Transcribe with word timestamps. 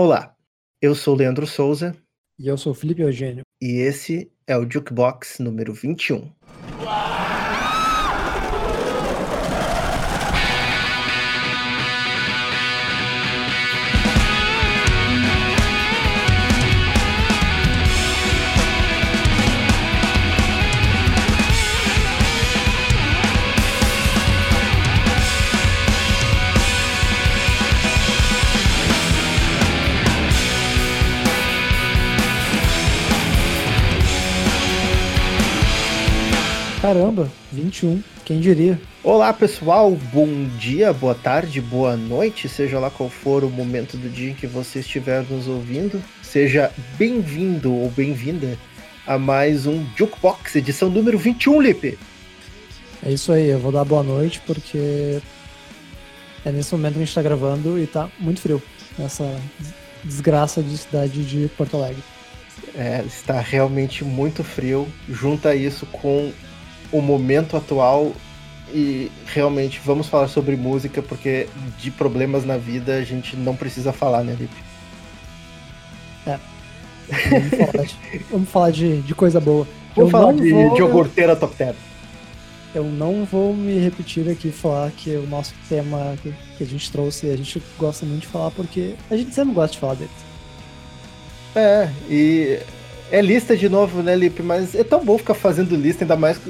Olá, 0.00 0.32
eu 0.80 0.94
sou 0.94 1.16
Leandro 1.16 1.44
Souza. 1.44 1.92
E 2.38 2.46
eu 2.46 2.56
sou 2.56 2.72
Felipe 2.72 3.02
Eugênio. 3.02 3.42
E 3.60 3.80
esse 3.80 4.30
é 4.46 4.56
o 4.56 4.62
Jukebox 4.62 5.40
número 5.40 5.74
21. 5.74 6.30
Caramba, 36.88 37.30
21, 37.52 38.02
quem 38.24 38.40
diria? 38.40 38.80
Olá 39.04 39.30
pessoal, 39.30 39.90
bom 40.10 40.48
dia, 40.58 40.90
boa 40.90 41.14
tarde, 41.14 41.60
boa 41.60 41.94
noite, 41.98 42.48
seja 42.48 42.78
lá 42.78 42.88
qual 42.88 43.10
for 43.10 43.44
o 43.44 43.50
momento 43.50 43.98
do 43.98 44.08
dia 44.08 44.30
em 44.30 44.34
que 44.34 44.46
você 44.46 44.78
estiver 44.78 45.22
nos 45.24 45.46
ouvindo. 45.46 46.02
Seja 46.22 46.72
bem-vindo 46.96 47.74
ou 47.74 47.90
bem-vinda 47.90 48.56
a 49.06 49.18
mais 49.18 49.66
um 49.66 49.84
Jukebox, 49.94 50.56
edição 50.56 50.88
número 50.88 51.18
21, 51.18 51.60
Lipe. 51.60 51.98
É 53.04 53.12
isso 53.12 53.32
aí, 53.32 53.48
eu 53.48 53.58
vou 53.58 53.70
dar 53.70 53.84
boa 53.84 54.02
noite 54.02 54.40
porque 54.46 55.20
é 56.42 56.50
nesse 56.50 56.72
momento 56.72 56.94
que 56.94 57.02
a 57.02 57.04
gente 57.04 57.14
tá 57.14 57.20
gravando 57.20 57.78
e 57.78 57.86
tá 57.86 58.08
muito 58.18 58.40
frio 58.40 58.62
nessa 58.98 59.38
desgraça 60.02 60.62
de 60.62 60.78
cidade 60.78 61.22
de 61.22 61.48
Porto 61.48 61.76
Alegre. 61.76 62.02
É, 62.74 63.04
está 63.06 63.40
realmente 63.40 64.06
muito 64.06 64.42
frio. 64.42 64.88
Junta 65.06 65.54
isso 65.54 65.84
com 65.84 66.32
o 66.92 67.00
momento 67.00 67.56
atual 67.56 68.12
e 68.72 69.10
realmente 69.26 69.80
vamos 69.84 70.08
falar 70.08 70.28
sobre 70.28 70.56
música 70.56 71.02
porque 71.02 71.48
de 71.78 71.90
problemas 71.90 72.44
na 72.44 72.56
vida 72.56 72.96
a 72.96 73.04
gente 73.04 73.36
não 73.36 73.56
precisa 73.56 73.92
falar, 73.92 74.22
né, 74.22 74.36
Lipe? 74.38 74.56
É. 76.26 76.38
Vamos 77.30 77.50
falar, 77.50 77.84
de, 77.84 78.18
vamos 78.30 78.48
falar 78.50 78.70
de, 78.70 79.02
de, 79.02 79.14
coisa 79.14 79.40
boa. 79.40 79.66
Vamos 79.96 80.10
falar 80.10 80.32
de, 80.34 80.50
vou, 80.50 80.74
de 80.74 80.82
Ogorteira 80.82 81.34
Top 81.34 81.54
10. 81.56 81.74
Eu 82.74 82.84
não 82.84 83.24
vou 83.24 83.54
me 83.54 83.78
repetir 83.78 84.28
aqui 84.28 84.52
falar 84.52 84.90
que 84.90 85.10
o 85.16 85.26
nosso 85.26 85.54
tema 85.68 86.14
que, 86.22 86.34
que 86.58 86.64
a 86.64 86.66
gente 86.66 86.92
trouxe, 86.92 87.30
a 87.30 87.36
gente 87.36 87.62
gosta 87.78 88.04
muito 88.04 88.22
de 88.22 88.26
falar 88.26 88.50
porque 88.50 88.94
a 89.10 89.16
gente 89.16 89.34
sempre 89.34 89.54
gosta 89.54 89.72
de 89.72 89.78
falar 89.78 89.94
deles. 89.94 90.28
É, 91.56 91.88
e 92.10 92.60
é 93.10 93.20
lista 93.20 93.56
de 93.56 93.68
novo, 93.68 94.02
né, 94.02 94.14
Lipe? 94.14 94.42
Mas 94.42 94.74
é 94.74 94.84
tão 94.84 95.04
bom 95.04 95.18
ficar 95.18 95.34
fazendo 95.34 95.76
lista, 95.76 96.04
ainda 96.04 96.16
mais 96.16 96.40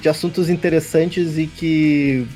de 0.00 0.08
assuntos 0.08 0.48
interessantes 0.48 1.38
e 1.38 1.46
que 1.46 2.26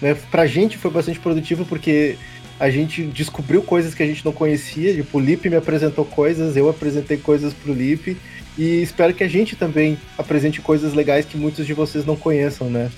né, 0.00 0.16
pra 0.30 0.46
gente 0.46 0.76
foi 0.76 0.90
bastante 0.90 1.18
produtivo 1.18 1.64
porque 1.64 2.16
a 2.58 2.70
gente 2.70 3.04
descobriu 3.04 3.62
coisas 3.62 3.94
que 3.94 4.02
a 4.02 4.06
gente 4.06 4.24
não 4.24 4.32
conhecia. 4.32 4.94
Tipo, 4.94 5.18
o 5.18 5.20
Lipe 5.20 5.50
me 5.50 5.56
apresentou 5.56 6.04
coisas, 6.04 6.56
eu 6.56 6.68
apresentei 6.68 7.16
coisas 7.16 7.52
pro 7.52 7.72
Lipe. 7.72 8.16
E 8.56 8.82
espero 8.82 9.14
que 9.14 9.24
a 9.24 9.28
gente 9.28 9.56
também 9.56 9.98
apresente 10.18 10.60
coisas 10.60 10.92
legais 10.92 11.24
que 11.24 11.36
muitos 11.38 11.66
de 11.66 11.72
vocês 11.72 12.04
não 12.04 12.14
conheçam, 12.14 12.68
né? 12.68 12.90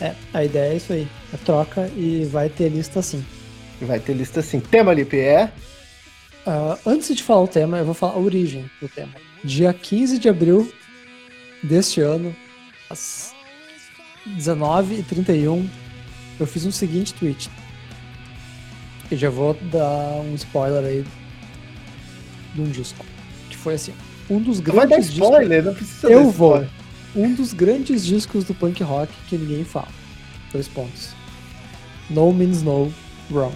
É, 0.00 0.12
a 0.32 0.44
ideia 0.44 0.72
é 0.72 0.76
isso 0.76 0.92
aí. 0.92 1.06
É 1.34 1.36
troca 1.36 1.90
e 1.96 2.26
vai 2.30 2.48
ter 2.48 2.68
lista 2.68 3.02
sim. 3.02 3.24
Vai 3.80 3.98
ter 3.98 4.14
lista 4.14 4.40
sim. 4.40 4.60
Tema, 4.60 4.94
Lipe, 4.94 5.18
é 5.18 5.50
Uh, 6.46 6.76
antes 6.84 7.14
de 7.14 7.22
falar 7.22 7.42
o 7.42 7.48
tema, 7.48 7.78
eu 7.78 7.84
vou 7.84 7.94
falar 7.94 8.14
a 8.14 8.18
origem 8.18 8.68
do 8.80 8.88
tema. 8.88 9.12
Dia 9.44 9.72
15 9.72 10.18
de 10.18 10.28
abril 10.28 10.72
deste 11.62 12.00
ano, 12.00 12.34
às 12.90 13.32
19h31, 14.26 15.68
eu 16.40 16.46
fiz 16.46 16.66
um 16.66 16.72
seguinte 16.72 17.14
tweet. 17.14 17.48
E 19.10 19.16
já 19.16 19.30
vou 19.30 19.54
dar 19.70 20.20
um 20.24 20.34
spoiler 20.34 20.84
aí 20.84 21.04
de 22.54 22.60
um 22.60 22.70
disco. 22.70 23.04
Que 23.48 23.56
foi 23.56 23.74
assim: 23.74 23.94
um 24.28 24.40
dos 24.40 24.58
grandes. 24.58 24.88
Vai 24.88 24.98
dar 24.98 24.98
spoiler, 25.00 25.62
discos... 25.62 25.64
não 25.64 25.74
precisa 25.74 26.08
Eu 26.10 26.30
vou. 26.30 26.66
Um 27.14 27.34
dos 27.34 27.52
grandes 27.52 28.04
discos 28.04 28.44
do 28.44 28.54
punk 28.54 28.82
rock 28.82 29.12
que 29.28 29.36
ninguém 29.36 29.64
fala. 29.64 29.88
Dois 30.50 30.66
pontos. 30.66 31.10
No 32.08 32.32
means 32.32 32.62
no, 32.62 32.92
wrong. 33.30 33.54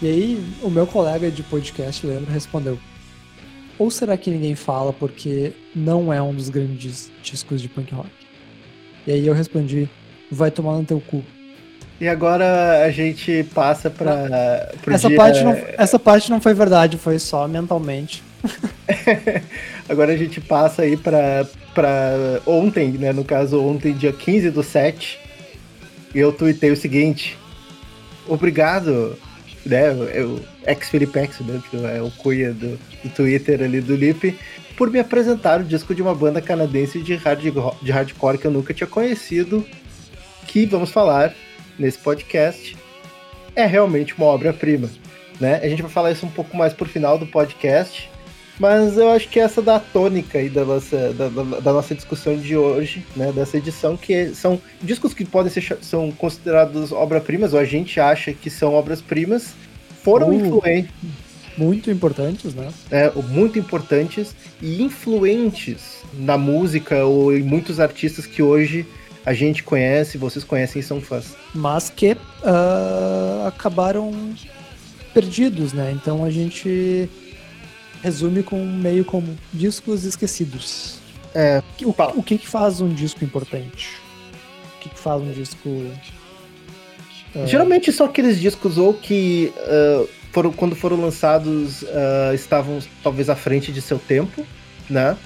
E 0.00 0.06
aí, 0.06 0.44
o 0.62 0.68
meu 0.68 0.86
colega 0.86 1.30
de 1.30 1.42
podcast, 1.42 2.06
Leandro, 2.06 2.30
respondeu: 2.30 2.78
Ou 3.78 3.90
será 3.90 4.16
que 4.16 4.30
ninguém 4.30 4.54
fala 4.54 4.92
porque 4.92 5.52
não 5.74 6.12
é 6.12 6.20
um 6.20 6.34
dos 6.34 6.50
grandes 6.50 7.10
discos 7.22 7.62
de 7.62 7.68
punk 7.68 7.94
rock? 7.94 8.10
E 9.06 9.12
aí 9.12 9.26
eu 9.26 9.32
respondi: 9.32 9.88
Vai 10.30 10.50
tomar 10.50 10.76
no 10.76 10.84
teu 10.84 11.00
cu. 11.00 11.24
E 11.98 12.06
agora 12.06 12.84
a 12.84 12.90
gente 12.90 13.42
passa 13.54 13.88
para 13.88 14.70
essa 14.86 15.08
dia... 15.08 15.16
parte 15.16 15.42
não 15.42 15.56
essa 15.78 15.98
parte 15.98 16.30
não 16.30 16.42
foi 16.42 16.52
verdade, 16.52 16.98
foi 16.98 17.18
só 17.18 17.48
mentalmente. 17.48 18.22
agora 19.88 20.12
a 20.12 20.16
gente 20.16 20.42
passa 20.42 20.82
aí 20.82 20.94
para 20.94 21.46
para 21.74 22.40
ontem, 22.46 22.92
né, 22.92 23.12
no 23.12 23.24
caso 23.24 23.62
ontem, 23.62 23.94
dia 23.94 24.12
15 24.12 24.50
do 24.50 24.62
7. 24.62 25.18
Eu 26.14 26.32
tuitei 26.32 26.70
o 26.70 26.76
seguinte: 26.76 27.38
Obrigado 28.28 29.16
né, 29.66 29.88
é 30.14 30.22
o 30.22 30.40
ex-Felipex, 30.66 31.40
né, 31.40 31.60
que 31.68 31.76
é 31.76 32.00
o 32.00 32.10
cuia 32.10 32.52
do, 32.52 32.78
do 33.02 33.08
Twitter 33.14 33.62
ali 33.62 33.80
do 33.80 33.94
Lip, 33.94 34.38
por 34.76 34.90
me 34.90 34.98
apresentar 34.98 35.60
o 35.60 35.64
disco 35.64 35.94
de 35.94 36.02
uma 36.02 36.14
banda 36.14 36.40
canadense 36.40 37.00
de, 37.00 37.14
hard, 37.16 37.40
de 37.82 37.92
hardcore 37.92 38.38
que 38.38 38.46
eu 38.46 38.50
nunca 38.50 38.72
tinha 38.72 38.86
conhecido, 38.86 39.66
que 40.46 40.66
vamos 40.66 40.90
falar 40.90 41.34
nesse 41.78 41.98
podcast, 41.98 42.76
é 43.54 43.66
realmente 43.66 44.14
uma 44.16 44.26
obra-prima. 44.26 44.88
Né? 45.40 45.60
A 45.62 45.68
gente 45.68 45.82
vai 45.82 45.90
falar 45.90 46.12
isso 46.12 46.24
um 46.24 46.30
pouco 46.30 46.56
mais 46.56 46.72
por 46.72 46.88
final 46.88 47.18
do 47.18 47.26
podcast, 47.26 48.08
mas 48.58 48.96
eu 48.96 49.10
acho 49.10 49.28
que 49.28 49.38
essa 49.38 49.60
da 49.60 49.78
tônica 49.78 50.38
aí 50.38 50.48
da 50.48 50.64
nossa, 50.64 51.12
da, 51.12 51.28
da, 51.28 51.72
nossa 51.72 51.94
discussão 51.94 52.36
de 52.36 52.56
hoje, 52.56 53.04
né, 53.14 53.30
dessa 53.32 53.58
edição, 53.58 53.96
que 53.96 54.34
são 54.34 54.60
discos 54.82 55.12
que 55.12 55.24
podem 55.24 55.52
ser 55.52 55.78
são 55.82 56.10
considerados 56.10 56.92
obras-primas, 56.92 57.52
ou 57.52 57.60
a 57.60 57.64
gente 57.64 58.00
acha 58.00 58.32
que 58.32 58.48
são 58.48 58.72
obras-primas, 58.74 59.54
foram 60.02 60.30
uh, 60.30 60.34
influentes. 60.34 60.90
Muito 61.58 61.90
importantes, 61.90 62.54
né? 62.54 62.68
É, 62.90 63.10
muito 63.10 63.58
importantes 63.58 64.34
e 64.60 64.82
influentes 64.82 66.02
na 66.12 66.36
música 66.36 67.04
ou 67.04 67.34
em 67.34 67.42
muitos 67.42 67.80
artistas 67.80 68.26
que 68.26 68.42
hoje 68.42 68.86
a 69.24 69.32
gente 69.32 69.62
conhece, 69.62 70.18
vocês 70.18 70.44
conhecem 70.44 70.80
e 70.80 70.82
são 70.82 71.00
fãs. 71.00 71.34
Mas 71.54 71.90
que 71.90 72.12
uh, 72.12 73.46
acabaram 73.46 74.12
perdidos, 75.12 75.72
né? 75.72 75.90
Então 75.92 76.24
a 76.24 76.30
gente 76.30 77.08
resume 78.06 78.40
com 78.44 78.64
meio 78.64 79.04
como 79.04 79.36
discos 79.52 80.04
esquecidos. 80.04 80.98
É, 81.34 81.60
o, 81.82 81.90
o 82.18 82.22
que, 82.22 82.38
que 82.38 82.46
faz 82.46 82.80
um 82.80 82.88
disco 82.88 83.24
importante? 83.24 83.88
O 84.76 84.80
que, 84.80 84.88
que 84.88 84.98
faz 84.98 85.20
um 85.20 85.32
disco. 85.32 85.68
Uh... 85.68 87.46
Geralmente 87.46 87.92
são 87.92 88.06
aqueles 88.06 88.40
discos 88.40 88.78
ou 88.78 88.94
que 88.94 89.52
uh, 89.56 90.08
foram, 90.30 90.52
quando 90.52 90.76
foram 90.76 91.00
lançados 91.00 91.82
uh, 91.82 92.32
estavam 92.32 92.78
talvez 93.02 93.28
à 93.28 93.34
frente 93.34 93.72
de 93.72 93.82
seu 93.82 93.98
tempo, 93.98 94.46
né? 94.88 95.16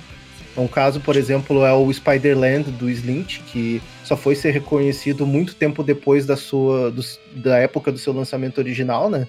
Um 0.56 0.66
caso, 0.66 1.00
por 1.00 1.16
exemplo, 1.16 1.64
é 1.64 1.72
o 1.72 1.92
Spider-Land 1.92 2.72
do 2.72 2.90
Slint, 2.90 3.40
que 3.52 3.80
só 4.02 4.16
foi 4.16 4.34
ser 4.34 4.50
reconhecido 4.52 5.26
muito 5.26 5.54
tempo 5.54 5.82
depois 5.82 6.24
da 6.26 6.36
sua 6.36 6.90
do, 6.90 7.02
da 7.36 7.58
época 7.58 7.92
do 7.92 7.98
seu 7.98 8.12
lançamento 8.12 8.58
original, 8.58 9.10
né? 9.10 9.28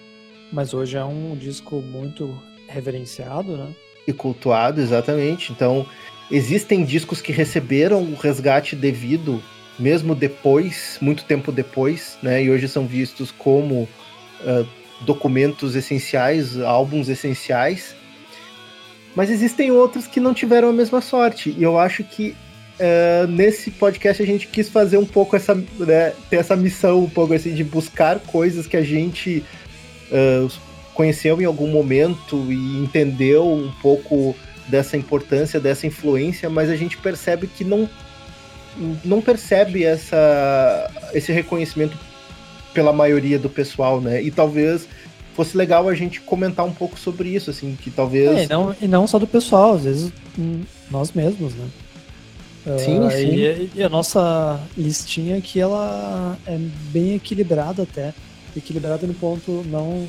Mas 0.51 0.73
hoje 0.73 0.97
é 0.97 1.03
um 1.03 1.35
disco 1.35 1.75
muito 1.81 2.33
reverenciado, 2.71 3.57
né? 3.57 3.67
E 4.07 4.13
cultuado, 4.13 4.81
exatamente. 4.81 5.51
Então, 5.51 5.85
existem 6.31 6.83
discos 6.83 7.21
que 7.21 7.31
receberam 7.31 8.01
o 8.03 8.15
resgate 8.15 8.75
devido, 8.75 9.41
mesmo 9.77 10.15
depois, 10.15 10.97
muito 11.01 11.23
tempo 11.23 11.51
depois, 11.51 12.17
né? 12.21 12.43
E 12.43 12.49
hoje 12.49 12.67
são 12.67 12.85
vistos 12.85 13.31
como 13.31 13.83
uh, 13.83 14.67
documentos 15.01 15.75
essenciais, 15.75 16.59
álbuns 16.59 17.09
essenciais. 17.09 17.95
Mas 19.15 19.29
existem 19.29 19.71
outros 19.71 20.07
que 20.07 20.19
não 20.19 20.33
tiveram 20.33 20.69
a 20.69 20.73
mesma 20.73 21.01
sorte. 21.01 21.53
E 21.57 21.63
eu 21.63 21.77
acho 21.77 22.03
que 22.03 22.35
uh, 22.79 23.27
nesse 23.27 23.71
podcast 23.71 24.21
a 24.21 24.25
gente 24.25 24.47
quis 24.47 24.69
fazer 24.69 24.97
um 24.97 25.05
pouco 25.05 25.35
essa, 25.35 25.53
né, 25.55 26.13
ter 26.29 26.37
essa 26.37 26.55
missão 26.55 27.03
um 27.03 27.09
pouco 27.09 27.33
assim 27.33 27.53
de 27.53 27.63
buscar 27.63 28.19
coisas 28.19 28.67
que 28.67 28.77
a 28.77 28.83
gente 28.83 29.43
uh, 30.11 30.49
conheceu 31.01 31.41
em 31.41 31.45
algum 31.45 31.67
momento 31.67 32.35
e 32.51 32.77
entendeu 32.77 33.51
um 33.51 33.71
pouco 33.81 34.35
dessa 34.67 34.95
importância, 34.95 35.59
dessa 35.59 35.87
influência, 35.87 36.47
mas 36.47 36.69
a 36.69 36.75
gente 36.75 36.95
percebe 36.95 37.47
que 37.47 37.63
não, 37.63 37.89
não 39.03 39.19
percebe 39.19 39.83
essa, 39.83 40.91
esse 41.11 41.31
reconhecimento 41.31 41.97
pela 42.71 42.93
maioria 42.93 43.39
do 43.39 43.49
pessoal, 43.49 43.99
né? 43.99 44.21
E 44.21 44.29
talvez 44.29 44.87
fosse 45.33 45.57
legal 45.57 45.89
a 45.89 45.95
gente 45.95 46.21
comentar 46.21 46.63
um 46.67 46.71
pouco 46.71 46.99
sobre 46.99 47.29
isso, 47.29 47.49
assim, 47.49 47.75
que 47.81 47.89
talvez. 47.89 48.29
É, 48.37 48.43
e, 48.43 48.47
não, 48.47 48.75
e 48.79 48.87
não 48.87 49.07
só 49.07 49.17
do 49.17 49.25
pessoal, 49.25 49.73
às 49.73 49.83
vezes 49.83 50.13
hum, 50.37 50.61
nós 50.91 51.13
mesmos, 51.13 51.55
né? 51.55 51.67
Sim, 52.77 52.99
uh, 52.99 53.09
sim. 53.09 53.25
E, 53.25 53.71
e, 53.73 53.83
a 53.83 53.89
nossa 53.89 54.59
listinha 54.77 55.39
aqui, 55.39 55.59
ela 55.59 56.37
é 56.45 56.59
bem 56.91 57.15
equilibrada 57.15 57.81
até. 57.81 58.13
Equilibrada 58.55 59.07
no 59.07 59.15
ponto 59.15 59.65
não. 59.65 60.07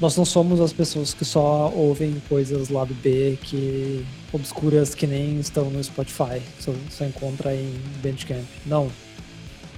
Nós 0.00 0.16
não 0.16 0.24
somos 0.24 0.60
as 0.60 0.72
pessoas 0.72 1.14
que 1.14 1.24
só 1.24 1.72
ouvem 1.74 2.20
coisas 2.28 2.68
lá 2.68 2.84
do 2.84 2.94
B 2.94 3.38
que 3.42 4.04
obscuras 4.32 4.94
que 4.94 5.06
nem 5.06 5.38
estão 5.38 5.70
no 5.70 5.82
Spotify, 5.82 6.42
só, 6.58 6.72
só 6.90 7.04
encontra 7.04 7.54
em 7.54 7.72
Bandcamp. 8.02 8.44
Não. 8.66 8.90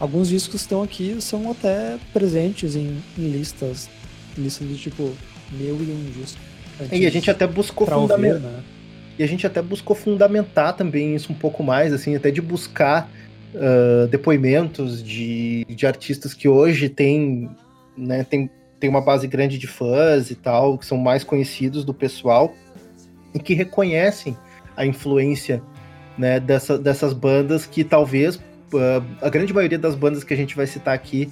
Alguns 0.01 0.29
discos 0.29 0.51
que 0.51 0.57
estão 0.57 0.83
aqui 0.83 1.17
são 1.21 1.51
até 1.51 1.99
presentes 2.13 2.77
em, 2.77 3.03
em 3.19 3.29
listas, 3.29 3.89
listas 4.37 4.67
do 4.67 4.75
tipo 4.77 5.13
meu 5.53 5.77
e 5.77 5.91
um 5.91 6.11
disco. 6.21 6.39
E 6.93 7.07
a 7.07 7.11
gente 7.11 7.31
até 7.31 7.47
buscou 7.47 7.87
fundamentar. 7.87 8.41
Né? 8.41 8.63
E 9.19 9.23
a 9.23 9.27
gente 9.27 9.47
até 9.47 9.63
buscou 9.63 9.97
fundamentar 9.97 10.75
também 10.77 11.15
isso 11.15 11.33
um 11.33 11.37
pouco 11.37 11.63
mais, 11.63 11.93
assim, 11.93 12.15
até 12.15 12.31
de 12.31 12.43
buscar 12.43 13.11
uh, 13.55 14.07
depoimentos 14.09 15.03
de, 15.03 15.65
de 15.65 15.87
artistas 15.87 16.35
que 16.35 16.47
hoje 16.49 16.91
têm, 16.91 17.49
né, 17.97 18.25
tem, 18.25 18.51
tem 18.79 18.91
uma 18.91 19.01
base 19.01 19.27
grande 19.27 19.59
de 19.59 19.67
fãs 19.67 20.31
e 20.31 20.35
tal, 20.35 20.79
que 20.79 20.87
são 20.87 20.99
mais 20.99 21.25
conhecidos 21.25 21.85
do 21.85 21.95
pessoal 21.95 22.55
e 23.35 23.39
que 23.39 23.55
reconhecem 23.55 24.37
a 24.77 24.85
influência 24.85 25.63
né, 26.17 26.41
dessa, 26.41 26.79
dessas 26.79 27.13
bandas 27.13 27.67
que 27.67 27.85
talvez 27.85 28.37
uh, 28.37 29.03
a 29.21 29.29
grande 29.29 29.53
maioria 29.53 29.79
das 29.79 29.95
bandas 29.95 30.25
que 30.25 30.35
a 30.35 30.37
gente 30.37 30.57
vai 30.57 30.67
citar 30.67 30.95
aqui 30.95 31.31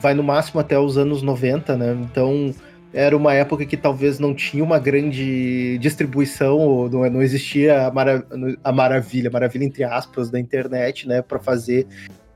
vai 0.00 0.14
no 0.14 0.22
máximo 0.22 0.60
até 0.60 0.78
os 0.78 0.98
anos 0.98 1.22
90, 1.22 1.76
né? 1.76 1.96
Então 2.02 2.54
era 2.92 3.16
uma 3.16 3.32
época 3.32 3.64
que 3.64 3.76
talvez 3.76 4.18
não 4.18 4.34
tinha 4.34 4.62
uma 4.62 4.78
grande 4.78 5.78
distribuição, 5.78 6.58
ou 6.58 6.90
não, 6.90 7.08
não 7.08 7.22
existia 7.22 7.86
a, 7.86 7.90
mara, 7.90 8.26
a 8.62 8.72
maravilha, 8.72 9.30
maravilha 9.30 9.64
entre 9.64 9.84
aspas, 9.84 10.28
da 10.30 10.38
internet, 10.38 11.08
né, 11.08 11.22
para 11.22 11.38
fazer 11.38 11.86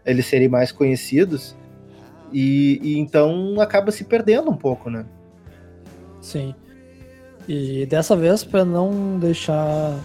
eles 0.05 0.27
serem 0.27 0.49
mais 0.49 0.73
conhecidos. 0.73 1.57
E, 2.33 2.81
e, 2.83 2.99
então 2.99 3.61
acaba 3.61 3.91
se 3.91 4.05
perdendo 4.05 4.51
um 4.51 4.57
pouco, 4.57 4.91
né? 4.91 5.05
Sim. 6.21 6.55
E 7.49 7.87
dessa 7.87 8.17
vez, 8.17 8.43
para 8.43 8.65
não 8.65 9.19
deixar 9.19 9.99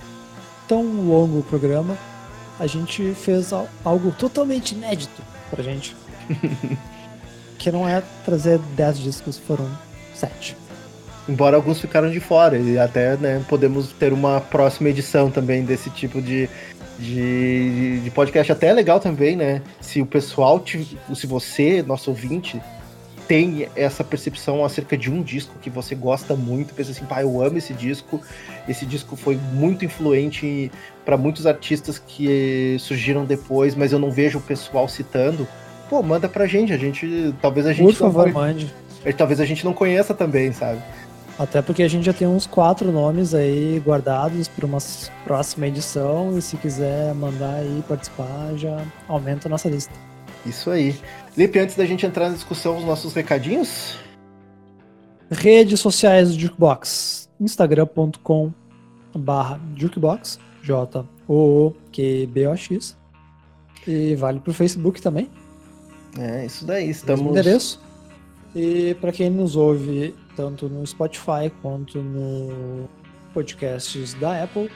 tão 0.67 0.83
longo 0.83 1.39
o 1.39 1.43
programa, 1.43 1.97
a 2.59 2.67
gente 2.67 3.13
fez 3.13 3.51
algo 3.83 4.11
totalmente 4.11 4.73
inédito 4.73 5.21
pra 5.49 5.63
gente. 5.63 5.95
que 7.57 7.71
não 7.71 7.87
é 7.87 8.01
trazer 8.25 8.59
10 8.75 8.99
discos, 8.99 9.37
foram 9.37 9.69
7. 10.15 10.57
Embora 11.29 11.55
alguns 11.55 11.79
ficaram 11.79 12.09
de 12.09 12.19
fora, 12.19 12.57
e 12.57 12.77
até 12.77 13.15
né, 13.17 13.43
podemos 13.47 13.91
ter 13.93 14.11
uma 14.11 14.41
próxima 14.41 14.89
edição 14.89 15.29
também 15.29 15.63
desse 15.63 15.89
tipo 15.91 16.21
de, 16.21 16.49
de, 17.01 17.99
de 17.99 18.11
podcast. 18.11 18.51
Até 18.51 18.67
é 18.67 18.73
legal 18.73 18.99
também, 18.99 19.35
né? 19.35 19.61
Se 19.81 20.01
o 20.01 20.05
pessoal, 20.05 20.59
te, 20.59 20.97
se 21.13 21.25
você, 21.25 21.81
nosso 21.81 22.11
ouvinte, 22.11 22.61
tem 23.27 23.67
essa 23.75 24.03
percepção 24.03 24.63
acerca 24.63 24.97
de 24.97 25.09
um 25.09 25.23
disco 25.23 25.55
que 25.61 25.69
você 25.69 25.95
gosta 25.95 26.35
muito, 26.35 26.73
pensa 26.73 26.91
assim, 26.91 27.05
pá, 27.05 27.21
eu 27.21 27.41
amo 27.41 27.57
esse 27.57 27.73
disco, 27.73 28.21
esse 28.67 28.85
disco 28.85 29.15
foi 29.15 29.39
muito 29.53 29.85
influente 29.85 30.71
para 31.03 31.17
muitos 31.17 31.47
artistas 31.47 31.97
que 31.97 32.75
surgiram 32.79 33.25
depois, 33.25 33.73
mas 33.73 33.91
eu 33.91 33.99
não 33.99 34.11
vejo 34.11 34.37
o 34.37 34.41
pessoal 34.41 34.87
citando. 34.87 35.47
Pô, 35.89 36.03
manda 36.03 36.29
pra 36.29 36.45
gente, 36.45 36.71
a 36.71 36.77
gente, 36.77 37.33
talvez 37.41 37.65
a 37.65 37.73
gente 37.73 37.85
Por 37.85 37.95
favor, 37.95 38.31
mande. 38.31 38.73
Talvez 39.17 39.39
a 39.39 39.45
gente 39.45 39.65
não 39.65 39.73
conheça 39.73 40.13
também, 40.13 40.51
sabe? 40.51 40.79
Até 41.39 41.61
porque 41.61 41.83
a 41.83 41.87
gente 41.87 42.05
já 42.05 42.13
tem 42.13 42.27
uns 42.27 42.45
quatro 42.45 42.91
nomes 42.91 43.33
aí 43.33 43.81
guardados 43.85 44.47
para 44.47 44.65
uma 44.65 44.77
próxima 45.23 45.67
edição 45.67 46.37
e 46.37 46.41
se 46.41 46.57
quiser 46.57 47.13
mandar 47.15 47.55
aí 47.55 47.83
participar, 47.87 48.53
já 48.55 48.85
aumenta 49.07 49.47
a 49.47 49.49
nossa 49.49 49.69
lista. 49.69 49.93
Isso 50.45 50.69
aí. 50.69 50.95
Lipe, 51.37 51.57
antes 51.59 51.75
da 51.75 51.85
gente 51.85 52.05
entrar 52.05 52.29
na 52.29 52.35
discussão, 52.35 52.77
os 52.77 52.83
nossos 52.83 53.13
recadinhos? 53.13 53.97
Redes 55.29 55.79
sociais 55.79 56.33
do 56.33 56.39
Jukebox. 56.39 57.29
Instagram.com 57.39 58.51
barra 59.15 59.59
Jukebox. 59.75 60.39
J-O-O-Q-B-O-X. 60.63 61.77
E 63.87 64.15
vale 64.15 64.39
pro 64.39 64.53
Facebook 64.53 65.01
também. 65.01 65.29
É, 66.19 66.45
isso 66.45 66.65
daí. 66.65 66.89
Estamos... 66.89 67.31
endereço. 67.31 67.81
E 68.53 68.95
para 68.99 69.11
quem 69.11 69.29
nos 69.29 69.55
ouve 69.55 70.13
tanto 70.35 70.67
no 70.69 70.85
Spotify 70.85 71.51
quanto 71.61 71.99
no 71.99 72.89
podcasts 73.33 74.13
da 74.15 74.43
Apple, 74.43 74.69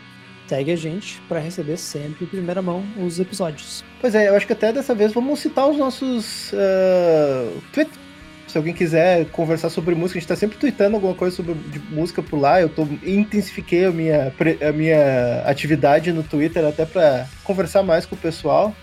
segue 0.48 0.72
a 0.72 0.76
gente 0.76 1.22
para 1.28 1.40
receber 1.40 1.78
sempre 1.78 2.26
em 2.26 2.28
primeira 2.28 2.62
mão 2.62 2.84
os 2.98 3.20
episódios. 3.20 3.84
Pois 4.00 4.16
é, 4.16 4.30
eu 4.30 4.36
acho 4.36 4.46
que 4.46 4.54
até 4.54 4.72
dessa 4.72 4.94
vez 4.94 5.14
vamos 5.14 5.40
citar 5.40 5.70
os 5.70 5.78
nossos 5.78 6.52
uh, 6.54 7.62
tweets. 7.74 8.06
Se 8.48 8.58
alguém 8.58 8.74
quiser 8.74 9.26
conversar 9.32 9.70
sobre 9.70 9.96
música, 9.96 10.18
a 10.18 10.22
gente 10.22 10.32
está 10.32 10.36
sempre 10.36 10.58
tweetando 10.58 10.96
alguma 10.96 11.14
coisa 11.14 11.36
sobre 11.36 11.56
música 11.90 12.24
por 12.24 12.40
lá. 12.40 12.62
Eu 12.62 12.70
tô, 12.70 12.84
intensifiquei 13.04 13.86
a 13.86 13.92
minha, 13.92 14.34
a 14.66 14.72
minha 14.72 15.42
atividade 15.46 16.14
no 16.14 16.24
Twitter 16.24 16.64
até 16.64 16.86
para 16.86 17.28
conversar 17.44 17.84
mais 17.84 18.06
com 18.06 18.16
o 18.16 18.18
pessoal. 18.18 18.74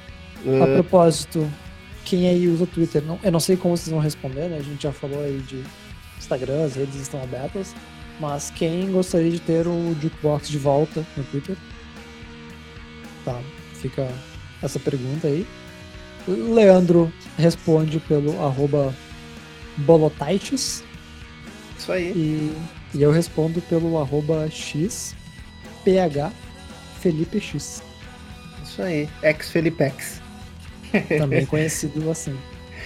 A 0.62 0.66
propósito, 0.74 1.48
quem 2.04 2.28
aí 2.28 2.48
usa 2.48 2.64
o 2.64 2.66
Twitter, 2.66 3.02
não, 3.02 3.18
eu 3.22 3.30
não 3.30 3.40
sei 3.40 3.56
como 3.56 3.76
vocês 3.76 3.88
vão 3.88 4.00
responder, 4.00 4.48
né? 4.48 4.58
A 4.58 4.62
gente 4.62 4.82
já 4.82 4.92
falou 4.92 5.22
aí 5.22 5.38
de 5.38 5.62
Instagram, 6.22 6.64
as 6.64 6.74
redes 6.76 6.96
estão 6.96 7.22
abertas. 7.22 7.74
Mas 8.20 8.50
quem 8.50 8.90
gostaria 8.90 9.30
de 9.30 9.40
ter 9.40 9.66
o 9.66 9.96
Jukebox 10.00 10.48
de 10.48 10.58
volta 10.58 11.04
no 11.16 11.24
Twitter? 11.24 11.56
Tá, 13.24 13.40
fica 13.74 14.08
essa 14.62 14.78
pergunta 14.78 15.26
aí. 15.26 15.46
Leandro 16.26 17.12
responde 17.36 17.98
pelo 18.00 18.40
arroba 18.44 18.94
bolotaites. 19.78 20.84
Isso 21.76 21.90
aí. 21.90 22.12
E, 22.14 22.56
e 22.94 23.02
eu 23.02 23.10
respondo 23.10 23.60
pelo 23.62 23.98
arroba 23.98 24.48
x 24.48 25.16
ph 25.84 26.32
Felipe 27.00 27.40
X. 27.40 27.82
Isso 28.62 28.82
aí, 28.82 29.08
ex 29.22 29.50
Felipex. 29.50 30.22
Também 31.18 31.44
conhecido 31.46 32.08
assim. 32.08 32.36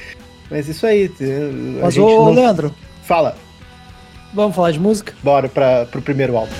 Mas 0.50 0.68
isso 0.68 0.86
aí. 0.86 1.10
Mas 1.82 1.98
ô, 1.98 2.06
não... 2.06 2.32
Leandro. 2.32 2.74
Fala. 3.06 3.36
Vamos 4.34 4.56
falar 4.56 4.72
de 4.72 4.80
música? 4.80 5.14
Bora 5.22 5.48
para 5.48 5.86
pro 5.86 6.02
primeiro 6.02 6.36
álbum. 6.36 6.52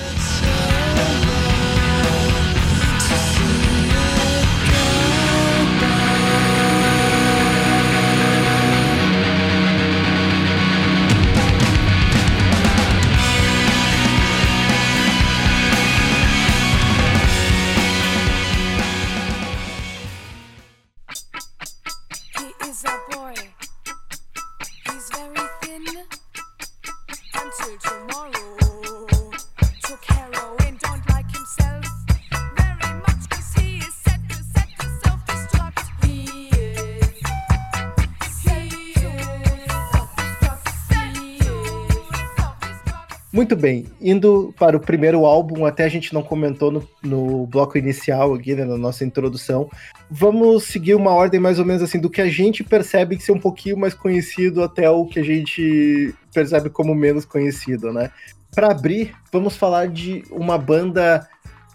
Indo 44.09 44.55
para 44.57 44.77
o 44.77 44.81
primeiro 44.81 45.27
álbum, 45.27 45.67
até 45.67 45.83
a 45.83 45.89
gente 45.89 46.15
não 46.15 46.23
comentou 46.23 46.71
no, 46.71 46.89
no 47.03 47.45
bloco 47.49 47.77
inicial 47.77 48.35
aqui, 48.35 48.55
né, 48.55 48.65
na 48.65 48.79
nossa 48.79 49.05
introdução. 49.05 49.69
Vamos 50.09 50.63
seguir 50.63 50.95
uma 50.95 51.11
ordem 51.11 51.41
mais 51.41 51.59
ou 51.59 51.65
menos 51.65 51.83
assim, 51.83 51.99
do 51.99 52.09
que 52.09 52.21
a 52.21 52.29
gente 52.29 52.63
percebe 52.63 53.17
que 53.17 53.25
ser 53.25 53.33
um 53.33 53.41
pouquinho 53.41 53.77
mais 53.77 53.95
conhecido 53.95 54.63
até 54.63 54.89
o 54.89 55.07
que 55.07 55.19
a 55.19 55.25
gente 55.25 56.15
percebe 56.33 56.71
como 56.71 56.95
menos 56.95 57.25
conhecido, 57.25 57.93
né? 57.93 58.13
Para 58.55 58.71
abrir, 58.71 59.13
vamos 59.33 59.57
falar 59.57 59.89
de 59.89 60.23
uma 60.31 60.57
banda 60.57 61.27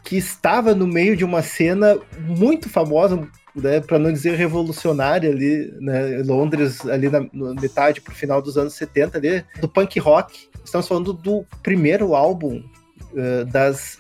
que 0.02 0.16
estava 0.16 0.74
no 0.74 0.88
meio 0.88 1.18
de 1.18 1.26
uma 1.26 1.42
cena 1.42 2.00
muito 2.18 2.70
famosa, 2.70 3.28
né, 3.55 3.79
para 3.81 4.00
não 4.00 4.12
dizer 4.12 4.36
revolucionária 4.36 5.29
ali, 5.29 5.74
né, 5.79 6.24
Londres 6.24 6.86
ali 6.86 7.10
na, 7.10 7.22
metade 7.60 8.01
para 8.01 8.12
o 8.12 8.15
final 8.15 8.41
dos 8.41 8.58
anos 8.58 8.74
70 8.74 9.17
ali, 9.17 9.46
do 9.60 9.67
punk 9.67 10.00
rock, 10.00 10.51
Estamos 10.63 10.88
falando 10.88 11.13
do 11.13 11.46
primeiro 11.62 12.15
álbum 12.15 12.63
uh, 13.12 13.46
das 13.46 13.98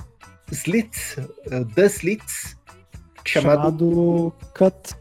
Slits, 0.51 1.17
uh, 1.17 1.65
The 1.75 1.85
Slits, 1.85 2.57
chamado, 3.25 3.61
chamado 3.61 4.33
Cut. 4.53 4.95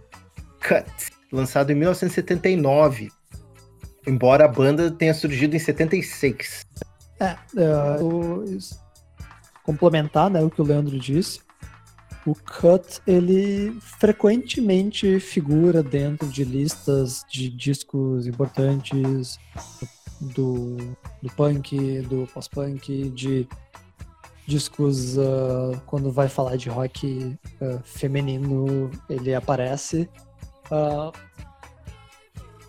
Cut, 0.67 0.91
lançado 1.33 1.71
em 1.71 1.75
1979. 1.75 3.11
Embora 4.07 4.47
a 4.47 4.49
banda 4.49 4.91
tenha 4.91 5.15
surgido 5.15 5.55
em 5.55 5.59
76. 5.59 6.67
É, 7.21 7.37
o, 8.03 8.45
complementar 9.63 10.31
né, 10.31 10.43
o 10.43 10.51
que 10.51 10.61
o 10.61 10.65
Leandro 10.65 10.99
disse, 10.99 11.41
o 12.27 12.35
Cut 12.35 13.01
ele 13.07 13.73
frequentemente 13.81 15.19
figura 15.21 15.83
dentro 15.83 16.29
de 16.29 16.45
listas 16.45 17.25
de 17.31 17.49
discos 17.49 18.27
importantes 18.27 19.39
do, 20.21 20.77
do 21.23 21.31
punk, 21.35 22.03
do 22.03 22.29
pós-punk, 22.33 23.11
de 23.11 23.49
discos 24.47 25.17
uh, 25.17 25.81
quando 25.87 26.11
vai 26.11 26.29
falar 26.29 26.57
de 26.57 26.69
rock 26.69 27.39
uh, 27.61 27.81
feminino 27.85 28.91
ele 29.09 29.35
aparece. 29.35 30.09
Uh, 30.71 31.13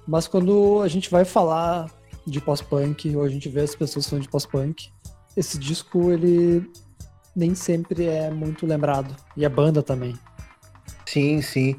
mas 0.08 0.28
quando 0.28 0.82
a 0.82 0.88
gente 0.88 1.10
vai 1.10 1.26
falar 1.26 1.92
de 2.26 2.40
pós-punk 2.40 3.16
ou 3.16 3.24
a 3.24 3.30
gente 3.30 3.50
vê 3.50 3.62
as 3.62 3.76
pessoas 3.76 4.08
falando 4.08 4.24
de 4.24 4.30
pós-punk 4.30 4.92
esse 5.36 5.58
disco 5.58 6.12
ele 6.12 6.70
nem 7.36 7.56
sempre 7.56 8.06
é 8.06 8.30
muito 8.30 8.66
lembrado 8.66 9.16
e 9.36 9.46
a 9.46 9.50
banda 9.50 9.82
também 9.82 10.16
sim 11.06 11.42
sim 11.42 11.76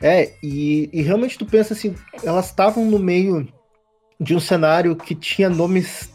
é 0.00 0.32
e, 0.42 0.88
e 0.92 1.02
realmente 1.02 1.38
tu 1.38 1.46
pensa 1.46 1.74
assim 1.74 1.94
elas 2.22 2.46
estavam 2.46 2.84
no 2.84 2.98
meio 2.98 3.48
de 4.20 4.34
um 4.34 4.40
cenário 4.40 4.96
que 4.96 5.14
tinha 5.14 5.48
nomes 5.48 6.10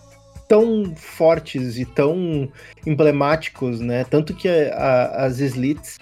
tão 0.48 0.94
fortes 0.96 1.78
e 1.78 1.86
tão 1.86 2.48
emblemáticos, 2.86 3.80
né? 3.80 4.04
Tanto 4.04 4.34
que 4.34 4.48
a, 4.48 4.76
a, 4.76 5.26
as 5.26 5.40
Slits 5.40 5.98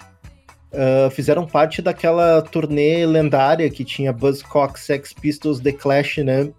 uh, 0.72 1.10
fizeram 1.10 1.46
parte 1.46 1.80
daquela 1.80 2.42
turnê 2.42 3.06
lendária 3.06 3.70
que 3.70 3.84
tinha 3.84 4.12
Buzzcock, 4.12 4.78
Sex 4.78 5.12
Pistols, 5.12 5.60
The 5.60 5.72
Clash, 5.72 6.18
né? 6.18 6.52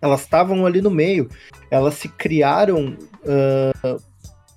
Elas 0.00 0.22
estavam 0.22 0.64
ali 0.64 0.80
no 0.80 0.90
meio. 0.90 1.28
Elas 1.70 1.94
se 1.94 2.08
criaram 2.08 2.96
uh, 3.24 4.02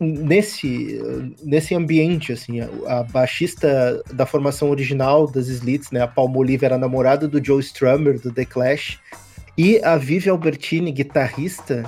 nesse, 0.03 1.01
nesse 1.43 1.73
ambiente, 1.73 2.33
assim. 2.33 2.61
A, 2.61 2.99
a, 2.99 3.03
baixista 3.03 4.01
da 4.13 4.25
formação 4.25 4.69
original 4.69 5.27
das 5.27 5.47
Slits, 5.47 5.91
né? 5.91 6.01
A 6.01 6.07
Palmolive 6.07 6.65
era 6.65 6.77
namorada 6.77 7.27
do 7.27 7.43
Joe 7.43 7.61
Strummer, 7.61 8.19
do 8.19 8.31
The 8.31 8.45
Clash. 8.45 8.99
E 9.57 9.79
a 9.83 9.97
Vivi 9.97 10.29
Albertini, 10.29 10.91
guitarrista 10.91 11.83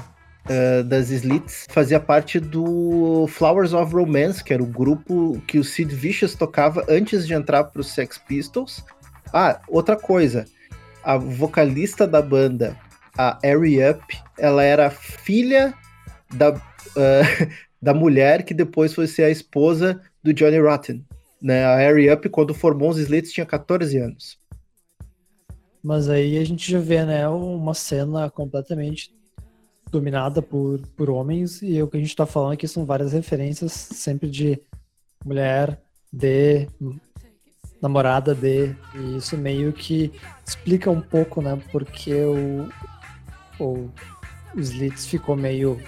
uh, 0.45 0.83
das 0.83 1.09
Slits, 1.09 1.65
fazia 1.69 1.99
parte 1.99 2.39
do 2.39 3.27
Flowers 3.27 3.73
of 3.73 3.93
Romance, 3.93 4.43
que 4.43 4.53
era 4.53 4.63
o 4.63 4.67
grupo 4.67 5.41
que 5.47 5.57
o 5.57 5.63
Sid 5.63 5.93
Vicious 5.93 6.35
tocava 6.35 6.85
antes 6.87 7.27
de 7.27 7.33
entrar 7.33 7.65
para 7.65 7.81
os 7.81 7.93
Sex 7.93 8.17
Pistols. 8.17 8.83
Ah, 9.33 9.59
outra 9.67 9.95
coisa, 9.95 10.45
a 11.03 11.17
vocalista 11.17 12.07
da 12.07 12.21
banda, 12.21 12.77
a 13.17 13.37
Harry 13.43 13.77
Up, 13.89 14.01
ela 14.37 14.63
era 14.63 14.89
filha 14.89 15.73
da, 16.33 16.51
uh, 16.51 16.59
da 17.81 17.93
mulher 17.93 18.43
que 18.43 18.53
depois 18.53 18.93
foi 18.93 19.07
ser 19.07 19.23
a 19.23 19.29
esposa 19.29 20.01
do 20.23 20.33
Johnny 20.33 20.59
Rotten. 20.59 21.05
Né? 21.41 21.63
A 21.65 21.75
Harry 21.77 22.11
Up, 22.11 22.27
quando 22.29 22.53
formou 22.53 22.89
os 22.89 22.97
Slits, 22.97 23.31
tinha 23.31 23.45
14 23.45 23.97
anos. 23.97 24.39
Mas 25.83 26.09
aí 26.09 26.37
a 26.39 26.43
gente 26.43 26.71
já 26.71 26.79
vê, 26.79 27.05
né, 27.05 27.27
uma 27.27 27.75
cena 27.75 28.27
completamente 28.31 29.13
dominada 29.91 30.41
por, 30.41 30.79
por 30.97 31.11
homens, 31.11 31.61
e 31.61 31.79
o 31.79 31.87
que 31.87 31.97
a 31.97 31.99
gente 31.99 32.15
tá 32.15 32.25
falando 32.25 32.53
aqui 32.53 32.67
são 32.67 32.85
várias 32.85 33.13
referências, 33.13 33.71
sempre 33.71 34.27
de 34.27 34.59
mulher, 35.23 35.79
de 36.11 36.67
namorada 37.79 38.33
de, 38.33 38.75
e 38.95 39.17
isso 39.17 39.37
meio 39.37 39.71
que 39.71 40.11
explica 40.43 40.89
um 40.89 41.01
pouco, 41.01 41.39
né, 41.39 41.61
porque 41.71 42.15
o, 42.15 42.67
o, 43.59 43.89
o 44.55 44.59
Slits 44.59 45.05
ficou 45.05 45.35
meio 45.35 45.79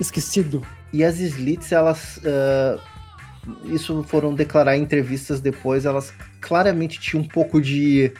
esquecido. 0.00 0.64
E 0.92 1.04
as 1.04 1.20
Slits, 1.20 1.72
elas. 1.72 2.18
Uh, 2.18 2.80
isso 3.64 4.02
foram 4.04 4.34
declarar 4.34 4.76
em 4.76 4.82
entrevistas 4.82 5.40
depois, 5.40 5.86
elas 5.86 6.12
claramente 6.40 7.00
tinham 7.00 7.24
um 7.24 7.26
pouco 7.26 7.60
de 7.60 8.12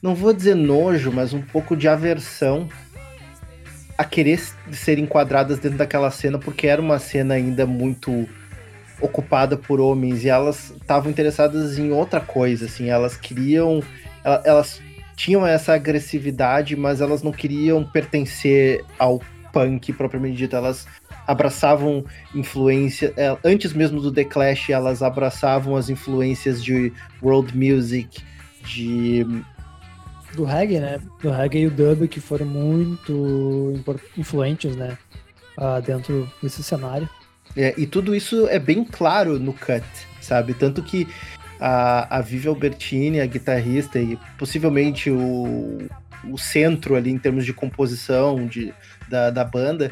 não 0.00 0.14
vou 0.14 0.32
dizer 0.32 0.54
nojo, 0.54 1.10
mas 1.12 1.32
um 1.32 1.42
pouco 1.42 1.76
de 1.76 1.88
aversão 1.88 2.68
a 3.96 4.04
querer 4.04 4.38
ser 4.70 4.98
enquadradas 4.98 5.58
dentro 5.58 5.76
daquela 5.76 6.10
cena, 6.10 6.38
porque 6.38 6.68
era 6.68 6.80
uma 6.80 7.00
cena 7.00 7.34
ainda 7.34 7.66
muito 7.66 8.28
ocupada 9.00 9.56
por 9.56 9.80
homens 9.80 10.24
e 10.24 10.28
elas 10.28 10.70
estavam 10.70 11.10
interessadas 11.10 11.78
em 11.78 11.90
outra 11.90 12.20
coisa, 12.20 12.66
assim, 12.66 12.90
elas 12.90 13.16
queriam, 13.16 13.82
elas 14.44 14.80
tinham 15.16 15.44
essa 15.44 15.74
agressividade, 15.74 16.76
mas 16.76 17.00
elas 17.00 17.22
não 17.22 17.32
queriam 17.32 17.84
pertencer 17.84 18.84
ao 18.98 19.20
punk 19.52 19.92
propriamente 19.92 20.36
dito, 20.36 20.54
elas 20.54 20.86
abraçavam 21.28 22.02
influência, 22.34 23.12
é, 23.14 23.36
antes 23.44 23.74
mesmo 23.74 24.00
do 24.00 24.10
The 24.10 24.24
Clash, 24.24 24.70
elas 24.70 25.02
abraçavam 25.02 25.76
as 25.76 25.90
influências 25.90 26.64
de 26.64 26.90
world 27.22 27.54
music, 27.54 28.22
de 28.64 29.26
do 30.34 30.44
reggae, 30.44 30.80
né? 30.80 30.98
Do 31.22 31.30
reggae 31.30 31.60
e 31.60 31.66
o 31.66 31.70
dub 31.70 32.08
que 32.08 32.20
foram 32.20 32.46
muito 32.46 33.74
influentes, 34.16 34.74
né? 34.74 34.96
Uh, 35.58 35.82
dentro 35.82 36.30
desse 36.42 36.62
cenário. 36.62 37.08
É, 37.54 37.74
e 37.76 37.86
tudo 37.86 38.14
isso 38.14 38.46
é 38.48 38.58
bem 38.58 38.84
claro 38.84 39.38
no 39.38 39.52
cut, 39.52 39.84
sabe? 40.20 40.54
Tanto 40.54 40.82
que 40.82 41.06
a, 41.60 42.18
a 42.18 42.20
Vivi 42.22 42.48
Albertini, 42.48 43.20
a 43.20 43.26
guitarrista, 43.26 43.98
e 43.98 44.18
possivelmente 44.38 45.10
o, 45.10 45.88
o 46.24 46.38
centro 46.38 46.94
ali 46.94 47.10
em 47.10 47.18
termos 47.18 47.44
de 47.44 47.52
composição 47.52 48.46
de, 48.46 48.72
da, 49.08 49.30
da 49.30 49.44
banda, 49.44 49.90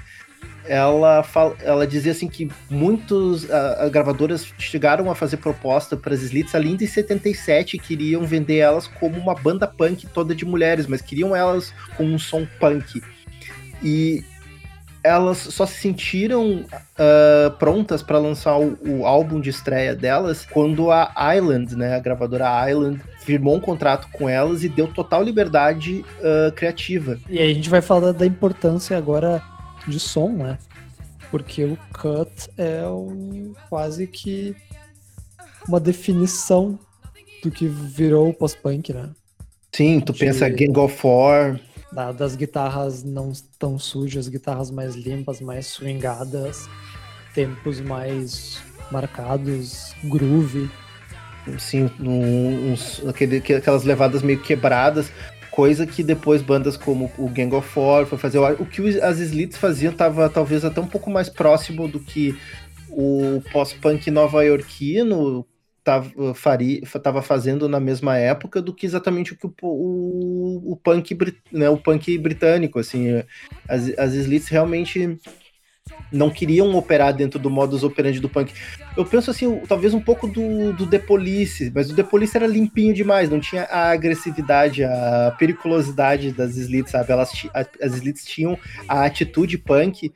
ela, 0.68 1.22
fala, 1.22 1.56
ela 1.62 1.86
dizia 1.86 2.12
assim 2.12 2.28
que 2.28 2.50
muitos 2.68 3.50
a, 3.50 3.84
a 3.84 3.88
gravadoras 3.88 4.52
chegaram 4.58 5.10
a 5.10 5.14
fazer 5.14 5.36
proposta 5.36 5.96
para 5.96 6.14
as 6.14 6.22
Slits 6.22 6.54
ali 6.54 6.72
em 6.72 6.86
77 6.86 7.78
queriam 7.78 8.24
vender 8.24 8.58
elas 8.58 8.86
como 8.86 9.18
uma 9.18 9.34
banda 9.34 9.66
punk 9.66 10.06
toda 10.08 10.34
de 10.34 10.44
mulheres, 10.44 10.86
mas 10.86 11.00
queriam 11.00 11.34
elas 11.34 11.72
com 11.96 12.04
um 12.04 12.18
som 12.18 12.46
punk. 12.58 13.00
E 13.82 14.24
elas 15.04 15.38
só 15.38 15.64
se 15.64 15.74
sentiram 15.74 16.64
uh, 16.64 17.50
prontas 17.58 18.02
para 18.02 18.18
lançar 18.18 18.58
o, 18.58 18.76
o, 18.84 19.06
álbum 19.06 19.40
de 19.40 19.50
estreia 19.50 19.94
delas 19.94 20.44
quando 20.44 20.90
a 20.90 21.12
Island, 21.36 21.76
né, 21.76 21.94
a 21.94 22.00
gravadora 22.00 22.68
Island, 22.68 23.00
firmou 23.20 23.54
um 23.54 23.60
contrato 23.60 24.08
com 24.12 24.28
elas 24.28 24.64
e 24.64 24.68
deu 24.68 24.88
total 24.88 25.22
liberdade 25.22 26.04
uh, 26.18 26.50
criativa. 26.52 27.18
E 27.30 27.38
aí 27.38 27.52
a 27.52 27.54
gente 27.54 27.70
vai 27.70 27.80
falar 27.80 28.10
da 28.10 28.26
importância 28.26 28.98
agora 28.98 29.40
de 29.86 30.00
som, 30.00 30.30
né? 30.30 30.58
Porque 31.30 31.64
o 31.64 31.76
cut 31.92 32.50
é 32.56 32.86
um, 32.86 33.52
quase 33.68 34.06
que 34.06 34.54
uma 35.68 35.80
definição 35.80 36.78
do 37.42 37.50
que 37.50 37.66
virou 37.66 38.28
o 38.28 38.34
post-punk, 38.34 38.92
né? 38.92 39.10
Sim, 39.72 40.00
tu 40.00 40.12
de, 40.12 40.20
pensa 40.20 40.48
Gang 40.48 40.78
of 40.78 41.06
War. 41.06 41.60
Da, 41.92 42.12
das 42.12 42.36
guitarras 42.36 43.02
não 43.02 43.32
tão 43.58 43.78
sujas, 43.78 44.28
guitarras 44.28 44.70
mais 44.70 44.94
limpas, 44.94 45.40
mais 45.40 45.66
swingadas, 45.66 46.68
tempos 47.34 47.80
mais 47.80 48.58
marcados, 48.90 49.94
groove. 50.04 50.70
Sim, 51.58 51.88
uns, 52.00 53.02
aquele, 53.06 53.36
aquelas 53.36 53.84
levadas 53.84 54.22
meio 54.22 54.40
quebradas 54.40 55.12
coisa 55.56 55.86
que 55.86 56.02
depois 56.02 56.42
bandas 56.42 56.76
como 56.76 57.10
o 57.16 57.30
Gang 57.30 57.54
of 57.54 57.78
War 57.78 58.04
foi 58.04 58.18
fazer. 58.18 58.38
O 58.38 58.66
que 58.66 59.00
as 59.00 59.18
Slits 59.18 59.56
faziam 59.56 59.90
tava 59.90 60.28
talvez 60.28 60.66
até 60.66 60.82
um 60.82 60.86
pouco 60.86 61.08
mais 61.08 61.30
próximo 61.30 61.88
do 61.88 61.98
que 61.98 62.38
o 62.90 63.42
pós-punk 63.50 64.10
nova-iorquino 64.10 65.46
tava, 65.82 66.34
faria, 66.34 66.82
tava 67.02 67.22
fazendo 67.22 67.70
na 67.70 67.80
mesma 67.80 68.18
época 68.18 68.60
do 68.60 68.74
que 68.74 68.84
exatamente 68.84 69.32
o 69.32 69.36
que 69.36 69.46
o, 69.46 69.54
o, 69.62 70.72
o 70.72 70.76
punk, 70.76 71.16
né, 71.50 71.70
o 71.70 71.78
punk 71.78 72.18
britânico, 72.18 72.78
assim, 72.78 73.22
as, 73.66 73.98
as 73.98 74.12
Slits 74.12 74.48
realmente 74.48 75.18
não 76.10 76.30
queriam 76.30 76.74
operar 76.74 77.14
dentro 77.14 77.38
do 77.38 77.50
modus 77.50 77.82
operandi 77.82 78.20
do 78.20 78.28
punk. 78.28 78.52
Eu 78.96 79.04
penso 79.04 79.30
assim, 79.30 79.60
talvez 79.68 79.94
um 79.94 80.00
pouco 80.00 80.26
do, 80.26 80.72
do 80.72 80.86
The 80.86 80.98
Police, 80.98 81.70
mas 81.74 81.90
o 81.90 81.94
The 81.94 82.02
Police 82.02 82.36
era 82.36 82.46
limpinho 82.46 82.94
demais, 82.94 83.30
não 83.30 83.40
tinha 83.40 83.64
a 83.64 83.90
agressividade, 83.90 84.84
a 84.84 85.34
periculosidade 85.38 86.32
das 86.32 86.56
Slits, 86.56 86.92
sabe? 86.92 87.12
Elas, 87.12 87.30
as 87.54 87.94
Slits 87.94 88.24
tinham 88.24 88.58
a 88.88 89.04
atitude 89.04 89.58
punk 89.58 90.12